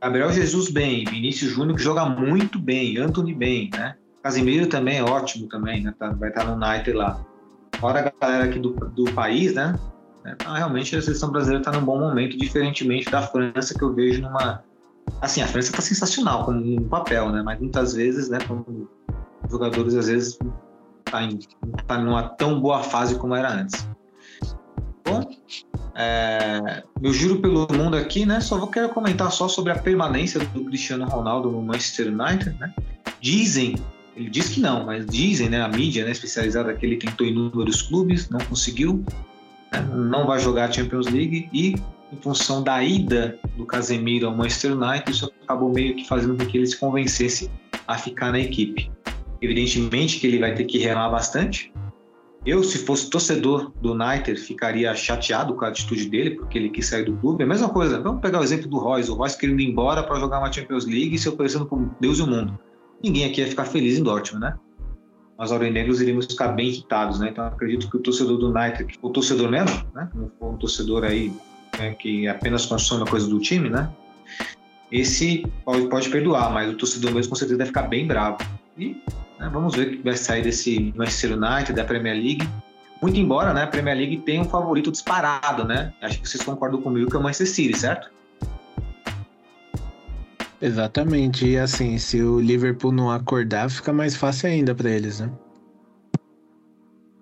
Gabriel 0.00 0.32
Jesus 0.32 0.70
bem, 0.70 1.04
Vinícius 1.04 1.50
Júnior 1.50 1.76
que 1.76 1.82
joga 1.82 2.06
muito 2.06 2.60
bem, 2.60 2.96
Anthony 2.96 3.34
bem, 3.34 3.68
né? 3.74 3.96
Casimiro 4.22 4.68
também 4.68 4.98
é 4.98 5.02
ótimo 5.02 5.48
também, 5.48 5.82
né? 5.82 5.92
Tá, 5.98 6.10
vai 6.10 6.28
estar 6.28 6.44
no 6.44 6.54
United 6.54 6.92
lá. 6.92 7.20
Fora 7.80 7.98
a 7.98 8.24
galera 8.24 8.44
aqui 8.44 8.60
do, 8.60 8.70
do 8.70 9.12
país, 9.12 9.52
né? 9.52 9.76
Então, 10.24 10.54
realmente 10.54 10.94
a 10.94 11.02
seleção 11.02 11.32
brasileira 11.32 11.60
está 11.60 11.72
num 11.72 11.84
bom 11.84 11.98
momento, 11.98 12.38
diferentemente 12.38 13.10
da 13.10 13.22
França, 13.22 13.76
que 13.76 13.82
eu 13.82 13.92
vejo 13.92 14.22
numa. 14.22 14.62
Assim, 15.20 15.42
a 15.42 15.48
França 15.48 15.70
está 15.70 15.82
sensacional 15.82 16.44
como 16.44 16.60
um 16.60 16.88
papel, 16.88 17.32
né? 17.32 17.42
Mas 17.42 17.58
muitas 17.58 17.94
vezes, 17.94 18.28
né, 18.28 18.38
como 18.46 18.88
jogadores 19.50 19.96
às 19.96 20.06
vezes 20.06 20.38
tá 21.04 21.20
em 21.20 21.36
tá 21.88 21.98
numa 21.98 22.28
tão 22.28 22.60
boa 22.60 22.80
fase 22.84 23.18
como 23.18 23.34
era 23.34 23.52
antes. 23.52 23.88
Bom, 25.04 25.28
é, 25.94 26.82
meu 27.00 27.12
giro 27.12 27.40
pelo 27.40 27.66
mundo 27.72 27.96
aqui, 27.96 28.26
né? 28.26 28.40
Só 28.40 28.58
vou 28.58 28.68
querer 28.68 28.88
comentar 28.90 29.30
só 29.30 29.48
sobre 29.48 29.72
a 29.72 29.78
permanência 29.78 30.40
do 30.40 30.64
Cristiano 30.64 31.04
Ronaldo 31.06 31.50
no 31.50 31.62
Manchester 31.62 32.08
United, 32.08 32.56
né? 32.58 32.72
Dizem, 33.20 33.76
ele 34.16 34.30
diz 34.30 34.48
que 34.48 34.60
não, 34.60 34.84
mas 34.84 35.06
dizem, 35.06 35.48
né? 35.48 35.62
A 35.62 35.68
mídia, 35.68 36.04
né, 36.04 36.10
especializada 36.10 36.74
que 36.74 36.84
ele 36.84 36.96
tentou 36.96 37.26
inúmeros 37.26 37.82
clubes, 37.82 38.28
não 38.28 38.40
conseguiu 38.40 39.04
não 39.82 40.26
vai 40.26 40.38
jogar 40.38 40.68
a 40.68 40.72
Champions 40.72 41.06
League 41.06 41.48
e 41.52 41.74
em 42.12 42.16
função 42.20 42.62
da 42.62 42.82
ida 42.82 43.38
do 43.56 43.66
Casemiro 43.66 44.26
ao 44.26 44.36
Manchester 44.36 44.72
United, 44.72 45.10
isso 45.10 45.32
acabou 45.42 45.72
meio 45.72 45.96
que 45.96 46.06
fazendo 46.06 46.36
com 46.36 46.46
que 46.46 46.56
ele 46.56 46.66
se 46.66 46.78
convencesse 46.78 47.50
a 47.88 47.98
ficar 47.98 48.30
na 48.30 48.38
equipe. 48.38 48.90
Evidentemente 49.40 50.20
que 50.20 50.26
ele 50.26 50.38
vai 50.38 50.54
ter 50.54 50.64
que 50.64 50.78
remar 50.78 51.08
bastante. 51.10 51.72
Eu, 52.46 52.62
se 52.62 52.78
fosse 52.78 53.08
torcedor 53.08 53.72
do 53.80 53.92
United, 53.92 54.38
ficaria 54.38 54.94
chateado 54.94 55.54
com 55.54 55.64
a 55.64 55.68
atitude 55.68 56.08
dele, 56.10 56.30
porque 56.32 56.58
ele 56.58 56.68
quis 56.68 56.86
sair 56.86 57.04
do 57.04 57.16
clube. 57.16 57.42
É 57.42 57.46
a 57.46 57.48
mesma 57.48 57.70
coisa, 57.70 58.00
vamos 58.00 58.20
pegar 58.20 58.40
o 58.40 58.42
exemplo 58.42 58.68
do 58.68 58.78
Royce. 58.78 59.10
O 59.10 59.14
Royce 59.14 59.38
querendo 59.38 59.60
ir 59.60 59.70
embora 59.70 60.02
para 60.02 60.20
jogar 60.20 60.38
uma 60.38 60.52
Champions 60.52 60.84
League 60.84 61.14
e 61.14 61.18
se 61.18 61.28
oferecendo 61.28 61.64
por 61.64 61.78
Deus 62.00 62.18
e 62.18 62.22
o 62.22 62.26
mundo. 62.26 62.58
Ninguém 63.02 63.24
aqui 63.24 63.40
ia 63.40 63.46
ficar 63.46 63.64
feliz 63.64 63.98
em 63.98 64.02
Dortmund, 64.02 64.44
né? 64.44 64.54
nós 65.38 65.50
aurinegros 65.50 66.00
iríamos 66.00 66.26
ficar 66.26 66.48
bem 66.48 66.68
irritados, 66.68 67.18
né? 67.18 67.28
Então 67.30 67.44
acredito 67.44 67.90
que 67.90 67.96
o 67.96 68.00
torcedor 68.00 68.38
do 68.38 68.50
United, 68.50 68.98
o 69.02 69.10
torcedor 69.10 69.50
mesmo, 69.50 69.84
né? 69.94 70.08
Não 70.14 70.30
for 70.38 70.52
um 70.52 70.56
torcedor 70.56 71.04
aí 71.04 71.32
né, 71.78 71.94
que 71.94 72.28
apenas 72.28 72.66
consome 72.66 73.02
a 73.02 73.06
coisa 73.06 73.28
do 73.28 73.38
time, 73.40 73.68
né? 73.68 73.90
Esse 74.92 75.44
pode, 75.64 75.88
pode 75.88 76.08
perdoar, 76.08 76.52
mas 76.52 76.72
o 76.72 76.76
torcedor 76.76 77.12
mesmo 77.12 77.30
com 77.30 77.36
certeza 77.36 77.58
vai 77.58 77.66
ficar 77.66 77.82
bem 77.82 78.06
bravo. 78.06 78.38
E 78.78 78.96
vamos 79.50 79.74
ver 79.74 79.86
o 79.86 79.90
que 79.90 80.02
vai 80.02 80.16
sair 80.16 80.42
desse 80.42 80.92
Manchester 80.96 81.38
United, 81.38 81.72
da 81.72 81.84
Premier 81.84 82.14
League. 82.14 82.48
Muito 83.02 83.18
embora 83.18 83.52
né, 83.52 83.62
a 83.64 83.66
Premier 83.66 83.96
League 83.96 84.18
tenha 84.18 84.40
um 84.40 84.48
favorito 84.48 84.90
disparado, 84.90 85.64
né? 85.64 85.92
Acho 86.00 86.20
que 86.20 86.28
vocês 86.28 86.42
concordam 86.42 86.80
comigo 86.80 87.10
que 87.10 87.16
é 87.16 87.18
o 87.18 87.22
Manchester 87.22 87.48
City, 87.48 87.78
certo? 87.78 88.10
Exatamente. 90.60 91.46
E 91.46 91.58
assim, 91.58 91.98
se 91.98 92.22
o 92.22 92.40
Liverpool 92.40 92.92
não 92.92 93.10
acordar, 93.10 93.68
fica 93.68 93.92
mais 93.92 94.16
fácil 94.16 94.48
ainda 94.48 94.74
para 94.74 94.90
eles, 94.90 95.20
né? 95.20 95.30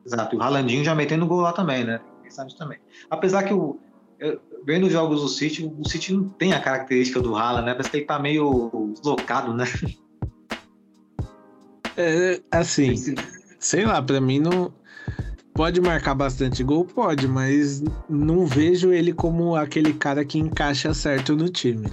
Exato. 0.07 0.37
E 0.37 0.39
o 0.39 0.43
Haalandinho 0.43 0.85
já 0.85 0.95
metendo 0.95 1.27
gol 1.27 1.41
lá 1.41 1.53
também, 1.53 1.85
né? 1.85 2.01
Sabe 2.29 2.57
também. 2.57 2.79
Apesar 3.11 3.43
que 3.43 3.53
o 3.53 3.79
vendo 4.65 4.87
os 4.87 4.93
jogos 4.93 5.21
do 5.21 5.29
City, 5.29 5.65
o 5.65 5.89
City 5.89 6.15
não 6.15 6.29
tem 6.29 6.53
a 6.53 6.61
característica 6.61 7.21
do 7.21 7.37
Haaland, 7.37 7.67
né? 7.67 7.73
Parece 7.73 7.91
que 7.91 7.97
ele 7.99 8.07
tá 8.07 8.19
meio 8.19 8.93
deslocado, 8.95 9.53
né? 9.55 9.65
É, 11.97 12.41
assim, 12.51 12.95
sei 13.59 13.85
lá, 13.85 14.01
para 14.03 14.21
mim 14.21 14.41
não 14.41 14.73
Pode 15.55 15.83
marcar 15.83 16.15
bastante 16.15 16.65
gol? 16.65 16.87
Pode, 16.87 17.29
mas 17.29 17.85
não 18.09 18.47
vejo 18.47 18.91
ele 18.91 19.13
como 19.13 19.55
aquele 19.55 19.93
cara 19.93 20.25
que 20.25 20.39
encaixa 20.39 20.95
certo 20.95 21.37
no 21.37 21.51
time. 21.51 21.93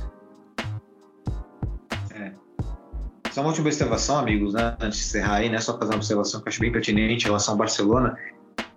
Só 3.31 3.41
uma 3.41 3.49
última 3.49 3.67
observação, 3.67 4.17
amigos, 4.17 4.53
né? 4.53 4.75
Antes 4.79 4.99
de 4.99 5.05
encerrar 5.05 5.35
aí, 5.35 5.49
né? 5.49 5.59
Só 5.59 5.77
fazer 5.77 5.91
uma 5.91 5.97
observação 5.97 6.41
que 6.41 6.47
eu 6.47 6.51
acho 6.51 6.59
bem 6.59 6.71
pertinente 6.71 7.23
em 7.23 7.27
relação 7.27 7.53
ao 7.53 7.57
Barcelona. 7.57 8.17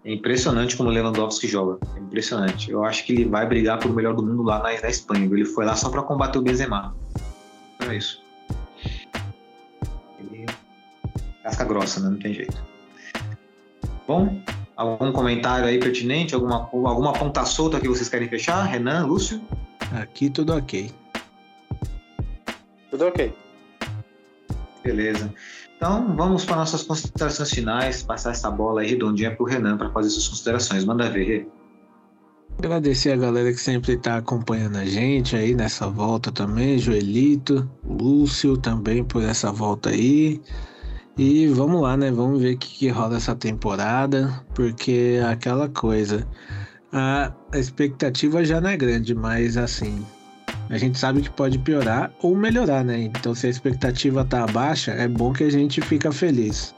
É 0.04 0.12
impressionante 0.12 0.76
como 0.76 0.88
o 0.88 0.92
Lewandowski 0.92 1.48
joga. 1.48 1.78
É 1.96 1.98
impressionante. 1.98 2.70
Eu 2.70 2.84
acho 2.84 3.04
que 3.04 3.12
ele 3.12 3.24
vai 3.24 3.46
brigar 3.46 3.78
por 3.78 3.90
o 3.90 3.94
melhor 3.94 4.14
do 4.14 4.22
mundo 4.22 4.42
lá 4.42 4.58
na, 4.58 4.80
na 4.80 4.88
Espanha. 4.88 5.24
Ele 5.24 5.44
foi 5.44 5.64
lá 5.64 5.74
só 5.74 5.88
para 5.88 6.02
combater 6.02 6.38
o 6.38 6.42
Benzema. 6.42 6.94
É 7.88 7.96
isso. 7.96 8.21
Casca 11.42 11.64
grossa, 11.64 12.00
né? 12.00 12.10
Não 12.10 12.18
tem 12.18 12.34
jeito. 12.34 12.56
Bom, 14.06 14.40
algum 14.76 15.12
comentário 15.12 15.66
aí 15.66 15.78
pertinente? 15.78 16.34
Alguma, 16.34 16.68
alguma 16.72 17.12
ponta 17.12 17.44
solta 17.44 17.80
que 17.80 17.88
vocês 17.88 18.08
querem 18.08 18.28
fechar? 18.28 18.62
Renan, 18.64 19.06
Lúcio? 19.06 19.40
Aqui 19.92 20.30
tudo 20.30 20.54
ok. 20.56 20.90
Tudo 22.90 23.06
ok. 23.06 23.34
Beleza. 24.84 25.32
Então 25.76 26.14
vamos 26.16 26.44
para 26.44 26.56
nossas 26.56 26.82
considerações 26.82 27.50
finais, 27.50 28.02
passar 28.02 28.30
essa 28.30 28.50
bola 28.50 28.82
aí 28.82 28.88
redondinha 28.88 29.34
para 29.34 29.42
o 29.42 29.46
Renan 29.46 29.76
para 29.76 29.90
fazer 29.90 30.10
suas 30.10 30.28
considerações. 30.28 30.84
Manda 30.84 31.10
ver. 31.10 31.48
Agradecer 32.58 33.12
a 33.12 33.16
galera 33.16 33.52
que 33.52 33.58
sempre 33.58 33.94
está 33.94 34.18
acompanhando 34.18 34.76
a 34.76 34.84
gente 34.84 35.34
aí 35.34 35.54
nessa 35.54 35.88
volta 35.88 36.30
também, 36.30 36.78
Joelito, 36.78 37.68
Lúcio 37.84 38.56
também 38.56 39.02
por 39.02 39.22
essa 39.22 39.50
volta 39.50 39.90
aí. 39.90 40.40
E 41.16 41.46
vamos 41.48 41.82
lá, 41.82 41.96
né? 41.96 42.10
Vamos 42.10 42.40
ver 42.40 42.54
o 42.54 42.58
que, 42.58 42.68
que 42.78 42.88
rola 42.88 43.16
essa 43.16 43.34
temporada, 43.34 44.42
porque 44.54 45.20
aquela 45.30 45.68
coisa, 45.68 46.26
a 46.90 47.32
expectativa 47.52 48.42
já 48.44 48.60
não 48.60 48.70
é 48.70 48.76
grande, 48.76 49.14
mas 49.14 49.58
assim, 49.58 50.04
a 50.70 50.78
gente 50.78 50.98
sabe 50.98 51.20
que 51.20 51.30
pode 51.30 51.58
piorar 51.58 52.10
ou 52.22 52.34
melhorar, 52.34 52.82
né? 52.82 52.98
Então, 52.98 53.34
se 53.34 53.46
a 53.46 53.50
expectativa 53.50 54.24
tá 54.24 54.46
baixa, 54.46 54.92
é 54.92 55.06
bom 55.06 55.32
que 55.34 55.44
a 55.44 55.50
gente 55.50 55.82
fica 55.82 56.10
feliz. 56.10 56.74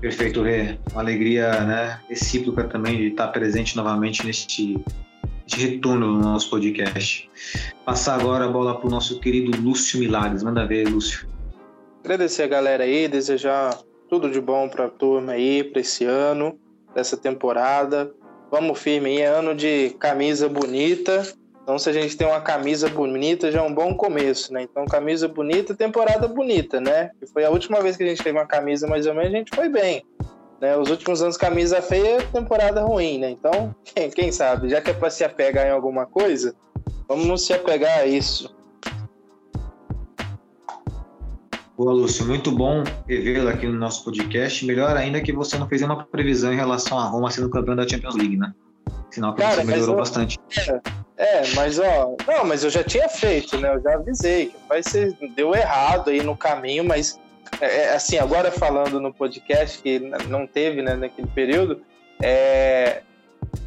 Perfeito, 0.00 0.42
Rê. 0.42 0.78
Uma 0.92 1.02
alegria 1.02 1.60
né, 1.64 2.00
recíproca 2.08 2.64
também 2.64 2.96
de 2.96 3.06
estar 3.08 3.28
presente 3.28 3.76
novamente 3.76 4.24
neste, 4.24 4.78
neste 5.42 5.66
retorno 5.66 6.14
do 6.14 6.20
nosso 6.20 6.48
podcast. 6.48 7.28
Passar 7.84 8.20
agora 8.20 8.46
a 8.46 8.48
bola 8.48 8.78
para 8.78 8.86
o 8.86 8.90
nosso 8.90 9.18
querido 9.20 9.60
Lúcio 9.60 9.98
Milagres. 9.98 10.42
Manda 10.42 10.64
ver, 10.64 10.88
Lúcio. 10.88 11.29
Agradecer 12.02 12.44
a 12.44 12.46
galera 12.46 12.84
aí, 12.84 13.06
desejar 13.06 13.78
tudo 14.08 14.30
de 14.30 14.40
bom 14.40 14.68
para 14.68 14.86
a 14.86 14.88
turma 14.88 15.32
aí, 15.32 15.62
para 15.62 15.80
esse 15.80 16.04
ano, 16.04 16.58
dessa 16.94 17.16
temporada. 17.16 18.10
Vamos 18.50 18.78
firme 18.78 19.10
aí, 19.10 19.20
é 19.20 19.26
ano 19.26 19.54
de 19.54 19.90
camisa 19.98 20.48
bonita. 20.48 21.22
Então, 21.62 21.78
se 21.78 21.90
a 21.90 21.92
gente 21.92 22.16
tem 22.16 22.26
uma 22.26 22.40
camisa 22.40 22.88
bonita, 22.88 23.52
já 23.52 23.60
é 23.60 23.62
um 23.62 23.72
bom 23.72 23.94
começo, 23.94 24.52
né? 24.52 24.62
Então, 24.62 24.86
camisa 24.86 25.28
bonita, 25.28 25.74
temporada 25.74 26.26
bonita, 26.26 26.80
né? 26.80 27.10
Que 27.20 27.26
foi 27.26 27.44
a 27.44 27.50
última 27.50 27.80
vez 27.80 27.96
que 27.96 28.02
a 28.02 28.06
gente 28.06 28.24
teve 28.24 28.36
uma 28.36 28.46
camisa 28.46 28.88
mais 28.88 29.06
ou 29.06 29.14
menos, 29.14 29.32
a 29.32 29.36
gente 29.36 29.54
foi 29.54 29.68
bem. 29.68 30.02
Né? 30.60 30.76
Os 30.76 30.90
últimos 30.90 31.22
anos, 31.22 31.36
camisa 31.36 31.80
feia, 31.80 32.20
temporada 32.32 32.82
ruim, 32.82 33.18
né? 33.18 33.30
Então, 33.30 33.74
quem, 33.84 34.10
quem 34.10 34.32
sabe, 34.32 34.70
já 34.70 34.80
que 34.80 34.90
é 34.90 34.94
para 34.94 35.10
se 35.10 35.22
apegar 35.22 35.66
em 35.66 35.70
alguma 35.70 36.06
coisa, 36.06 36.54
vamos 37.06 37.46
se 37.46 37.52
apegar 37.52 38.00
a 38.00 38.06
isso. 38.06 38.52
Boa, 41.80 41.94
Lúcio, 41.94 42.26
muito 42.26 42.52
bom 42.52 42.84
revê-lo 43.08 43.48
aqui 43.48 43.66
no 43.66 43.72
nosso 43.72 44.04
podcast. 44.04 44.66
Melhor 44.66 44.94
ainda 44.98 45.18
que 45.18 45.32
você 45.32 45.56
não 45.56 45.66
fez 45.66 45.80
uma 45.80 46.04
previsão 46.04 46.52
em 46.52 46.56
relação 46.56 46.98
a 46.98 47.06
Roma 47.06 47.30
sendo 47.30 47.48
campeão 47.48 47.74
da 47.74 47.88
Champions 47.88 48.16
League, 48.16 48.36
né? 48.36 48.52
Sinal 49.10 49.34
que 49.34 49.40
Cara, 49.40 49.62
você 49.62 49.64
melhorou 49.64 49.94
eu, 49.94 49.98
bastante. 49.98 50.38
É, 51.16 51.38
é, 51.38 51.42
mas 51.54 51.78
ó, 51.78 52.14
não, 52.28 52.44
mas 52.44 52.64
eu 52.64 52.68
já 52.68 52.84
tinha 52.84 53.08
feito, 53.08 53.56
né? 53.56 53.74
Eu 53.74 53.80
já 53.80 53.94
avisei 53.94 54.48
que 54.48 54.56
vai 54.68 54.82
ser, 54.82 55.16
deu 55.34 55.54
errado 55.54 56.10
aí 56.10 56.22
no 56.22 56.36
caminho, 56.36 56.84
mas 56.84 57.18
é, 57.62 57.84
é 57.84 57.94
assim, 57.94 58.18
agora 58.18 58.52
falando 58.52 59.00
no 59.00 59.10
podcast 59.10 59.82
que 59.82 60.00
não 60.28 60.46
teve, 60.46 60.82
né, 60.82 60.96
naquele 60.96 61.28
período, 61.28 61.80
é, 62.22 63.00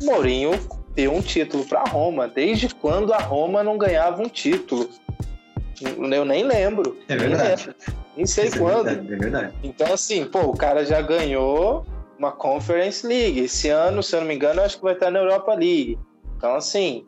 Mourinho 0.04 0.52
deu 0.94 1.16
um 1.16 1.20
título 1.20 1.66
para 1.66 1.84
Roma. 1.86 2.28
Desde 2.28 2.76
quando 2.76 3.12
a 3.12 3.18
Roma 3.18 3.64
não 3.64 3.76
ganhava 3.76 4.22
um 4.22 4.30
título? 4.30 4.88
Eu 5.82 6.24
nem 6.24 6.44
lembro. 6.44 6.96
É 7.10 7.18
verdade. 7.18 7.76
Nem, 7.88 8.03
nem 8.16 8.26
sei 8.26 8.46
Isso 8.46 8.56
é 8.56 8.60
quando. 8.60 8.88
É 8.88 8.96
verdade, 8.96 9.14
é 9.14 9.18
verdade. 9.18 9.54
Então, 9.64 9.94
assim, 9.94 10.26
pô, 10.26 10.42
o 10.42 10.58
cara 10.58 10.86
já 10.86 11.02
ganhou 11.02 11.86
uma 12.18 12.32
Conference 12.32 13.06
League. 13.06 13.40
Esse 13.40 13.70
ano, 13.70 14.02
se 14.04 14.16
eu 14.16 14.22
não 14.22 14.28
me 14.28 14.36
engano, 14.36 14.62
acho 14.62 14.78
que 14.78 14.84
vai 14.84 14.94
estar 14.94 15.12
na 15.12 15.20
Europa 15.20 15.54
League. 15.54 15.98
Então, 16.38 16.56
assim, 16.56 17.04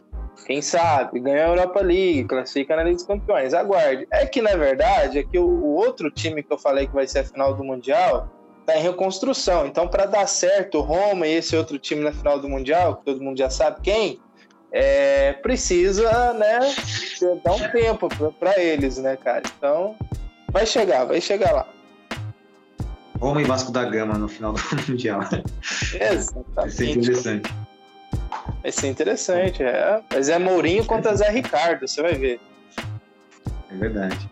quem 0.45 0.61
sabe, 0.61 1.19
ganha 1.19 1.45
a 1.45 1.49
Europa 1.49 1.81
League, 1.81 2.25
classifica 2.25 2.75
na 2.75 2.83
Liga 2.83 2.95
dos 2.95 3.05
Campeões. 3.05 3.53
Aguarde. 3.53 4.07
É 4.11 4.25
que, 4.25 4.41
na 4.41 4.55
verdade, 4.55 5.19
é 5.19 5.23
que 5.23 5.37
o, 5.37 5.45
o 5.45 5.75
outro 5.75 6.11
time 6.11 6.43
que 6.43 6.51
eu 6.51 6.57
falei 6.57 6.87
que 6.87 6.93
vai 6.93 7.07
ser 7.07 7.19
a 7.19 7.23
final 7.23 7.53
do 7.53 7.63
Mundial 7.63 8.29
tá 8.65 8.77
em 8.77 8.81
reconstrução. 8.81 9.67
Então, 9.67 9.87
para 9.87 10.05
dar 10.05 10.27
certo, 10.27 10.79
o 10.79 10.81
Roma 10.81 11.27
e 11.27 11.35
esse 11.35 11.55
outro 11.55 11.77
time 11.77 12.01
na 12.01 12.11
final 12.11 12.39
do 12.39 12.49
Mundial, 12.49 12.97
que 12.97 13.05
todo 13.05 13.21
mundo 13.21 13.37
já 13.37 13.49
sabe 13.49 13.79
quem, 13.81 14.19
é, 14.71 15.33
precisa, 15.33 16.33
né, 16.33 16.59
dar 17.43 17.53
um 17.53 17.71
tempo 17.71 18.09
para 18.39 18.59
eles, 18.59 18.97
né, 18.97 19.15
cara? 19.15 19.43
Então, 19.57 19.95
vai 20.55 20.65
chegar, 20.65 21.03
vai 21.03 21.19
chegar 21.19 21.51
lá. 21.51 21.67
Roma 23.19 23.41
e 23.41 23.43
Vasco 23.45 23.73
da 23.73 23.83
Gama 23.83 24.17
no 24.17 24.29
final 24.29 24.53
do 24.53 24.61
Mundial. 24.87 25.19
Exatamente. 25.99 26.53
Vai 26.55 26.69
ser 26.69 26.89
interessante. 26.91 27.53
Vai 28.61 28.71
ser 28.71 28.87
interessante, 28.87 29.63
é. 29.63 30.01
Mas 30.13 30.29
é 30.29 30.39
Mourinho 30.39 30.85
contra 30.85 31.13
Zé 31.13 31.29
Ricardo, 31.29 31.85
você 31.85 32.01
vai 32.01 32.13
ver. 32.13 32.39
É 33.69 33.75
verdade. 33.75 34.29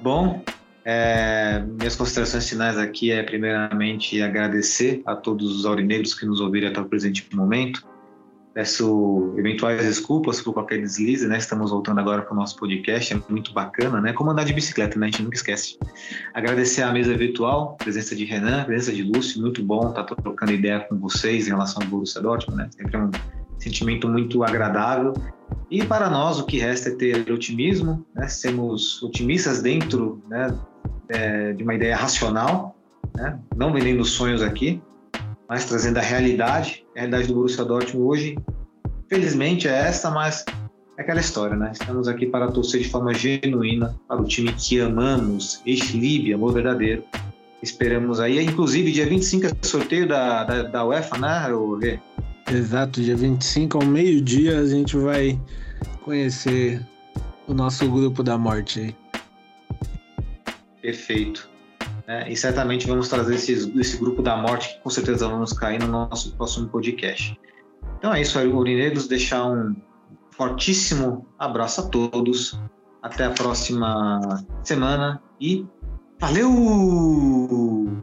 Bom, 0.00 0.44
é, 0.84 1.58
minhas 1.58 1.96
considerações 1.96 2.48
finais 2.48 2.78
aqui 2.78 3.10
é 3.10 3.24
primeiramente 3.24 4.22
agradecer 4.22 5.02
a 5.06 5.16
todos 5.16 5.58
os 5.58 5.66
aurinegros 5.66 6.14
que 6.14 6.24
nos 6.24 6.40
ouviram 6.40 6.68
até 6.68 6.80
o 6.80 6.84
presente 6.84 7.26
momento. 7.34 7.84
Peço 8.54 9.34
eventuais 9.36 9.84
desculpas 9.84 10.40
por 10.40 10.52
qualquer 10.52 10.80
deslize, 10.80 11.28
né? 11.28 11.38
Estamos 11.38 11.70
voltando 11.70 12.00
agora 12.00 12.22
para 12.22 12.32
o 12.32 12.36
nosso 12.36 12.56
podcast, 12.56 13.14
é 13.14 13.20
muito 13.28 13.52
bacana, 13.52 14.00
né? 14.00 14.12
Como 14.12 14.30
andar 14.30 14.44
de 14.44 14.52
bicicleta, 14.52 14.98
né? 14.98 15.06
A 15.06 15.10
gente 15.10 15.22
nunca 15.22 15.36
esquece. 15.36 15.78
Agradecer 16.34 16.82
a 16.82 16.92
mesa 16.92 17.16
virtual, 17.16 17.76
presença 17.76 18.16
de 18.16 18.24
Renan, 18.24 18.64
presença 18.64 18.92
de 18.92 19.02
Lúcio, 19.02 19.40
muito 19.40 19.62
bom 19.62 19.90
estar 19.90 20.02
tá 20.02 20.14
trocando 20.14 20.52
ideia 20.52 20.80
com 20.80 20.98
vocês 20.98 21.46
em 21.46 21.50
relação 21.50 21.82
ao 21.82 21.88
Borussia 21.88 22.20
Dortmund, 22.20 22.62
né? 22.62 22.70
Sempre 22.72 22.96
é 22.96 23.00
um 23.00 23.10
sentimento 23.58 24.08
muito 24.08 24.42
agradável. 24.42 25.12
E 25.70 25.84
para 25.84 26.08
nós, 26.08 26.40
o 26.40 26.46
que 26.46 26.58
resta 26.58 26.88
é 26.88 26.92
ter 26.92 27.30
otimismo, 27.30 28.04
né? 28.14 28.26
Sermos 28.28 29.02
otimistas 29.02 29.62
dentro 29.62 30.22
né? 30.28 30.58
É, 31.08 31.52
de 31.52 31.62
uma 31.62 31.74
ideia 31.74 31.96
racional, 31.96 32.76
né? 33.14 33.38
Não 33.56 33.72
vendendo 33.72 34.04
sonhos 34.04 34.42
aqui, 34.42 34.82
mas 35.48 35.64
trazendo 35.64 35.98
a 35.98 36.02
realidade. 36.02 36.84
A 36.94 37.00
realidade 37.00 37.28
do 37.28 37.34
Borussia 37.34 37.64
Dortmund 37.64 38.06
hoje, 38.06 38.38
felizmente, 39.08 39.66
é 39.66 39.72
esta, 39.72 40.10
mas 40.10 40.44
é 40.98 41.02
aquela 41.02 41.20
história, 41.20 41.56
né? 41.56 41.70
Estamos 41.72 42.06
aqui 42.06 42.26
para 42.26 42.50
torcer 42.52 42.82
de 42.82 42.90
forma 42.90 43.14
genuína 43.14 43.98
para 44.06 44.20
o 44.20 44.24
time 44.24 44.52
que 44.52 44.80
amamos, 44.80 45.62
ex-Líbia, 45.64 46.34
amor 46.34 46.52
verdadeiro. 46.52 47.02
Esperamos 47.62 48.20
aí, 48.20 48.40
inclusive 48.44 48.92
dia 48.92 49.06
25 49.06 49.46
é 49.46 49.50
sorteio 49.66 50.06
da, 50.06 50.44
da, 50.44 50.62
da 50.64 50.86
UEFA, 50.86 51.18
né, 51.18 51.48
Rê? 51.80 51.98
Exato, 52.50 53.02
dia 53.02 53.16
25 53.16 53.78
ao 53.78 53.84
meio-dia 53.84 54.58
a 54.60 54.66
gente 54.66 54.96
vai 54.96 55.38
conhecer 56.04 56.80
o 57.46 57.54
nosso 57.54 57.90
grupo 57.90 58.22
da 58.22 58.38
morte 58.38 58.80
aí. 58.80 58.96
Perfeito. 60.80 61.48
Né? 62.08 62.24
E 62.32 62.34
certamente 62.34 62.86
vamos 62.86 63.08
trazer 63.08 63.34
esse, 63.34 63.98
grupo 63.98 64.22
da 64.22 64.34
morte 64.34 64.74
que 64.74 64.82
com 64.82 64.88
certeza 64.88 65.28
vamos 65.28 65.52
cair 65.52 65.78
no 65.78 65.86
nosso 65.86 66.34
próximo 66.34 66.66
podcast. 66.68 67.38
Então 67.98 68.14
é 68.14 68.22
isso, 68.22 68.38
Urineiros. 68.38 69.06
Deixar 69.06 69.44
um 69.44 69.76
fortíssimo 70.30 71.26
abraço 71.38 71.82
a 71.82 71.86
todos. 71.88 72.58
Até 73.02 73.26
a 73.26 73.30
próxima 73.30 74.20
semana 74.64 75.22
e 75.40 75.64
valeu! 76.18 78.02